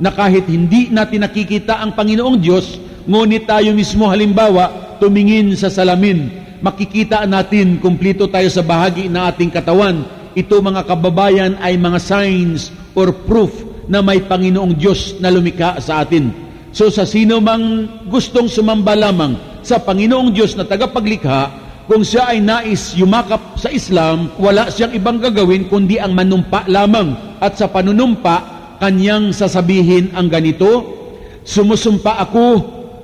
Na 0.02 0.10
kahit 0.10 0.50
hindi 0.50 0.90
natin 0.90 1.22
nakikita 1.22 1.78
ang 1.78 1.94
Panginoong 1.94 2.38
Diyos, 2.42 2.82
ngunit 3.06 3.46
tayo 3.46 3.70
mismo 3.78 4.10
halimbawa 4.10 4.98
tumingin 4.98 5.54
sa 5.54 5.70
salamin, 5.70 6.34
makikita 6.58 7.22
natin 7.30 7.78
kumplito 7.78 8.26
tayo 8.26 8.50
sa 8.50 8.66
bahagi 8.66 9.06
ng 9.06 9.22
ating 9.22 9.54
katawan. 9.54 10.02
Ito 10.34 10.58
mga 10.58 10.82
kababayan 10.82 11.62
ay 11.62 11.78
mga 11.78 12.02
signs 12.02 12.74
or 12.98 13.14
proof 13.14 13.54
na 13.86 14.02
may 14.02 14.18
Panginoong 14.18 14.74
Diyos 14.74 15.14
na 15.22 15.30
lumikha 15.30 15.78
sa 15.78 16.02
atin. 16.02 16.47
So 16.78 16.94
sa 16.94 17.02
sino 17.02 17.42
mang 17.42 17.90
gustong 18.06 18.46
sumamba 18.46 18.94
lamang 18.94 19.34
sa 19.66 19.82
Panginoong 19.82 20.30
Diyos 20.30 20.54
na 20.54 20.62
tagapaglikha, 20.62 21.50
kung 21.90 22.06
siya 22.06 22.30
ay 22.30 22.38
nais 22.38 22.94
yumakap 22.94 23.58
sa 23.58 23.66
Islam, 23.66 24.30
wala 24.38 24.70
siyang 24.70 24.94
ibang 24.94 25.18
gagawin 25.18 25.66
kundi 25.66 25.98
ang 25.98 26.14
manumpa 26.14 26.70
lamang. 26.70 27.18
At 27.42 27.58
sa 27.58 27.66
panunumpa, 27.66 28.36
kanyang 28.78 29.34
sasabihin 29.34 30.14
ang 30.14 30.30
ganito, 30.30 30.94
Sumusumpa 31.42 32.22
ako 32.30 32.46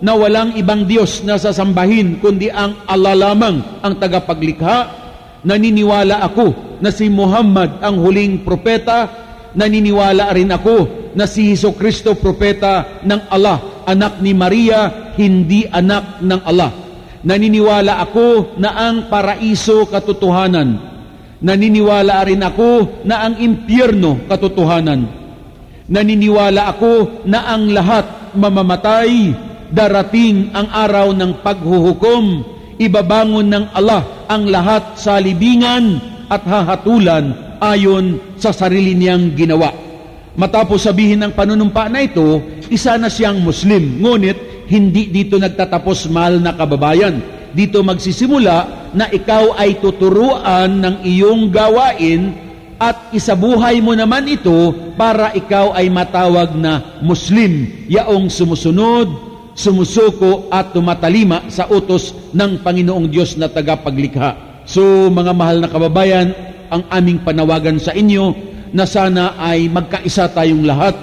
na 0.07 0.15
walang 0.15 0.55
ibang 0.55 0.87
Diyos 0.87 1.27
na 1.27 1.35
sasambahin 1.35 2.23
kundi 2.23 2.55
ang 2.55 2.79
Allah 2.87 3.19
lamang 3.19 3.83
ang 3.83 3.99
tagapaglikha. 3.99 5.03
Naniniwala 5.43 6.23
ako 6.23 6.79
na 6.79 6.95
si 6.95 7.11
Muhammad 7.11 7.83
ang 7.83 7.99
huling 7.99 8.47
propeta. 8.47 9.11
Naniniwala 9.59 10.31
rin 10.31 10.55
ako 10.55 11.04
na 11.15 11.25
si 11.31 11.55
Heso 11.55 11.73
Kristo 11.75 12.19
propeta 12.19 13.03
ng 13.03 13.31
Allah, 13.31 13.87
anak 13.87 14.19
ni 14.21 14.35
Maria, 14.35 15.15
hindi 15.15 15.67
anak 15.67 16.21
ng 16.21 16.41
Allah. 16.43 16.71
Naniniwala 17.25 18.05
ako 18.05 18.59
na 18.61 18.77
ang 18.77 19.09
paraiso 19.09 19.89
katotohanan. 19.89 20.93
Naniniwala 21.41 22.21
rin 22.29 22.43
ako 22.45 23.03
na 23.09 23.25
ang 23.25 23.41
impyerno 23.41 24.29
katotohanan. 24.29 25.09
Naniniwala 25.89 26.69
ako 26.77 27.25
na 27.25 27.49
ang 27.49 27.73
lahat 27.73 28.33
mamamatay, 28.37 29.33
darating 29.73 30.53
ang 30.53 30.69
araw 30.69 31.13
ng 31.17 31.41
paghuhukom, 31.41 32.25
ibabangon 32.81 33.49
ng 33.49 33.65
Allah 33.73 34.27
ang 34.29 34.49
lahat 34.49 34.99
sa 34.99 35.21
libingan 35.21 36.01
at 36.29 36.43
hahatulan 36.45 37.57
ayon 37.61 38.21
sa 38.41 38.51
sarili 38.51 38.97
niyang 38.97 39.33
ginawa. 39.37 39.84
Matapos 40.35 40.83
sabihin 40.83 41.23
ng 41.23 41.33
panunumpa 41.33 41.87
na 41.87 42.03
ito, 42.03 42.43
isa 42.67 42.99
na 42.99 43.07
siyang 43.07 43.39
Muslim. 43.39 44.03
Ngunit 44.03 44.67
hindi 44.67 45.07
dito 45.07 45.39
nagtatapos 45.39 46.11
mahal 46.11 46.43
na 46.43 46.51
kababayan. 46.51 47.23
Dito 47.55 47.87
magsisimula 47.87 48.91
na 48.99 49.07
ikaw 49.07 49.55
ay 49.55 49.79
tuturuan 49.79 50.83
ng 50.83 50.97
iyong 51.07 51.55
gawain 51.55 52.35
at 52.83 53.15
isabuhay 53.15 53.79
mo 53.79 53.95
naman 53.95 54.27
ito 54.27 54.75
para 54.99 55.31
ikaw 55.39 55.71
ay 55.79 55.87
matawag 55.87 56.51
na 56.59 56.99
Muslim, 56.99 57.87
yaong 57.87 58.27
sumusunod, 58.27 59.07
sumusuko 59.55 60.51
at 60.51 60.75
tumatalima 60.75 61.47
sa 61.47 61.71
utos 61.71 62.11
ng 62.35 62.59
Panginoong 62.59 63.07
Diyos 63.07 63.39
na 63.39 63.47
tagapaglikha. 63.47 64.63
So 64.67 65.07
mga 65.15 65.31
mahal 65.31 65.63
na 65.63 65.71
kababayan, 65.71 66.35
ang 66.75 66.83
aming 66.91 67.23
panawagan 67.23 67.79
sa 67.79 67.95
inyo 67.95 68.54
na 68.75 68.85
sana 68.91 69.39
ay 69.39 69.71
magkaisa 69.71 70.35
tayong 70.35 70.67
lahat, 70.67 70.99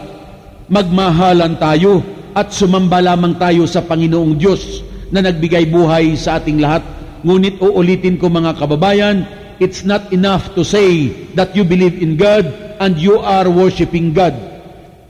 magmahalan 0.68 1.56
tayo, 1.56 2.04
at 2.36 2.52
sumamba 2.52 3.00
lamang 3.00 3.40
tayo 3.40 3.64
sa 3.64 3.80
Panginoong 3.84 4.36
Diyos 4.36 4.84
na 5.12 5.24
nagbigay 5.24 5.72
buhay 5.72 6.16
sa 6.20 6.40
ating 6.40 6.60
lahat. 6.60 6.84
Ngunit 7.24 7.64
uulitin 7.64 8.20
ko 8.20 8.28
mga 8.28 8.60
kababayan, 8.60 9.24
it's 9.64 9.88
not 9.88 10.12
enough 10.12 10.52
to 10.56 10.68
say 10.68 11.12
that 11.36 11.56
you 11.56 11.64
believe 11.64 12.00
in 12.00 12.20
God 12.20 12.48
and 12.84 13.00
you 13.00 13.20
are 13.20 13.48
worshiping 13.48 14.12
God. 14.12 14.36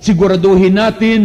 Siguraduhin 0.01 0.77
natin 0.77 1.21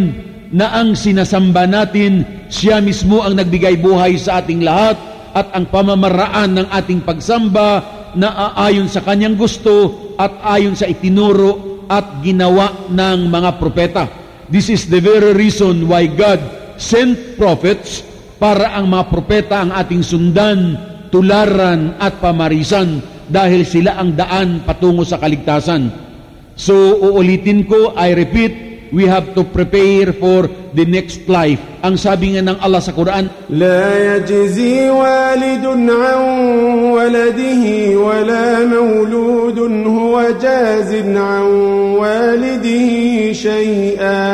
na 0.53 0.73
ang 0.73 0.93
sinasamba 0.93 1.65
natin, 1.65 2.25
siya 2.49 2.81
mismo 2.81 3.25
ang 3.25 3.37
nagbigay 3.37 3.77
buhay 3.77 4.17
sa 4.21 4.41
ating 4.41 4.61
lahat 4.65 4.97
at 5.33 5.53
ang 5.53 5.69
pamamaraan 5.69 6.61
ng 6.61 6.67
ating 6.71 7.01
pagsamba 7.05 7.96
na 8.17 8.57
aayon 8.57 8.89
sa 8.89 9.05
kanyang 9.05 9.37
gusto 9.37 10.13
at 10.17 10.41
ayon 10.57 10.73
sa 10.73 10.89
itinuro 10.89 11.85
at 11.85 12.25
ginawa 12.25 12.89
ng 12.89 13.29
mga 13.29 13.51
propeta. 13.61 14.03
This 14.49 14.73
is 14.73 14.89
the 14.89 14.99
very 14.99 15.37
reason 15.37 15.85
why 15.85 16.09
God 16.09 16.41
sent 16.81 17.37
prophets 17.37 18.01
para 18.41 18.73
ang 18.73 18.89
mga 18.89 19.05
propeta 19.13 19.55
ang 19.61 19.71
ating 19.71 20.01
sundan, 20.01 20.75
tularan 21.13 21.95
at 22.01 22.17
pamarisan 22.17 22.99
dahil 23.27 23.61
sila 23.67 24.01
ang 24.01 24.17
daan 24.17 24.65
patungo 24.65 25.05
sa 25.05 25.21
kaligtasan. 25.21 25.89
So 26.57 26.73
uulitin 26.97 27.69
ko, 27.69 27.93
I 27.93 28.17
repeat, 28.17 28.66
we 28.92 29.08
have 29.08 29.32
to 29.32 29.42
prepare 29.42 30.12
for 30.12 30.46
the 30.76 30.84
next 30.84 31.24
life. 31.26 31.58
Ang 31.80 31.96
sabi 31.96 32.36
nga 32.36 32.44
ng 32.44 32.60
Allah 32.60 32.84
sa 32.84 32.92
Quran, 32.92 33.32
لا 33.48 34.16
يجزي 34.16 34.92
والد 34.92 35.64
عن 35.88 36.20
ولده 36.92 37.64
ولا 37.96 38.46
مولود 38.68 39.58
هو 39.88 40.14
جاز 40.38 40.90
عن 41.16 41.44
والده 41.98 42.88
شيئا 43.32 44.24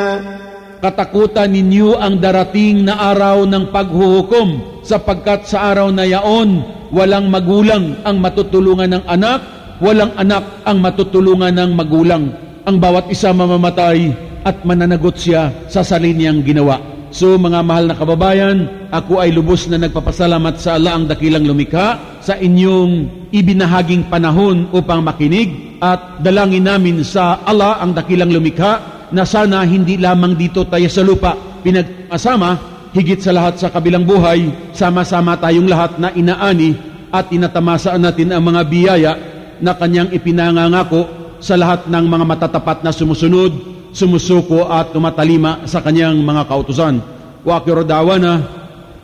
Katakutan 0.78 1.50
ninyo 1.50 1.98
ang 1.98 2.22
darating 2.22 2.86
na 2.86 3.10
araw 3.10 3.42
ng 3.42 3.74
paghuhukom 3.74 4.78
sapagkat 4.86 5.50
sa 5.50 5.74
araw 5.74 5.90
na 5.90 6.06
yaon 6.06 6.62
walang 6.94 7.26
magulang 7.26 7.98
ang 8.06 8.22
matutulungan 8.22 8.94
ng 8.94 9.04
anak, 9.10 9.42
walang 9.82 10.14
anak 10.14 10.62
ang 10.62 10.78
matutulungan 10.78 11.50
ng 11.50 11.70
magulang. 11.74 12.30
Ang 12.62 12.78
bawat 12.78 13.10
isa 13.10 13.34
mamamatay 13.34 14.12
at 14.43 14.67
mananagot 14.67 15.15
siya 15.15 15.51
sa 15.71 15.81
sarili 15.81 16.27
ginawa. 16.43 16.93
So 17.13 17.37
mga 17.37 17.61
mahal 17.61 17.85
na 17.87 17.95
kababayan, 17.95 18.89
ako 18.89 19.21
ay 19.21 19.29
lubos 19.31 19.69
na 19.69 19.77
nagpapasalamat 19.77 20.57
sa 20.57 20.81
Allah 20.81 20.97
ang 20.97 21.05
dakilang 21.05 21.45
lumikha 21.45 22.19
sa 22.19 22.33
inyong 22.37 23.29
ibinahaging 23.29 24.09
panahon 24.09 24.69
upang 24.73 25.05
makinig 25.05 25.77
at 25.77 26.19
dalangin 26.25 26.65
namin 26.65 27.05
sa 27.05 27.45
Allah 27.45 27.77
ang 27.81 27.93
dakilang 27.93 28.33
lumikha 28.33 29.05
na 29.13 29.29
sana 29.29 29.61
hindi 29.61 30.01
lamang 30.01 30.33
dito 30.33 30.65
tayo 30.65 30.89
sa 30.89 31.05
lupa 31.05 31.37
pinagmasama, 31.63 32.49
higit 32.97 33.21
sa 33.23 33.31
lahat 33.31 33.61
sa 33.61 33.71
kabilang 33.71 34.03
buhay, 34.03 34.73
sama-sama 34.75 35.39
tayong 35.39 35.69
lahat 35.69 35.97
na 36.01 36.09
inaani 36.11 36.75
at 37.13 37.29
tinatamasaan 37.29 38.01
natin 38.03 38.33
ang 38.33 38.41
mga 38.41 38.61
biyaya 38.67 39.13
na 39.61 39.77
kanyang 39.77 40.09
ipinangangako 40.11 41.07
sa 41.39 41.55
lahat 41.55 41.85
ng 41.87 42.05
mga 42.09 42.25
matatapat 42.25 42.81
na 42.81 42.91
sumusunod, 42.91 43.72
sumusuko 43.93 44.67
at 44.67 44.91
tumatalima 44.91 45.63
sa 45.69 45.79
kanyang 45.79 46.19
mga 46.19 46.49
kautusan. 46.49 46.99
Wa 47.45 47.61
akhiru 47.61 47.85
da'wana 47.85 48.33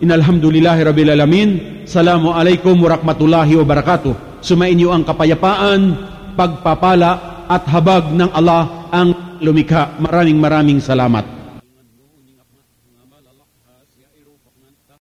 inalhamdulillahi 0.02 0.82
rabbil 0.84 1.12
alamin. 1.14 1.50
Salamu 1.86 2.34
alaikum 2.34 2.76
warahmatullahi 2.82 3.56
wabarakatuh. 3.56 4.44
Sumainyo 4.44 4.92
ang 4.92 5.06
kapayapaan, 5.06 5.82
pagpapala 6.34 7.46
at 7.48 7.64
habag 7.70 8.12
ng 8.12 8.30
Allah 8.34 8.90
ang 8.90 9.40
lumikha. 9.40 9.96
Maraming 10.02 10.38
maraming 10.42 10.80
salamat. 10.84 11.39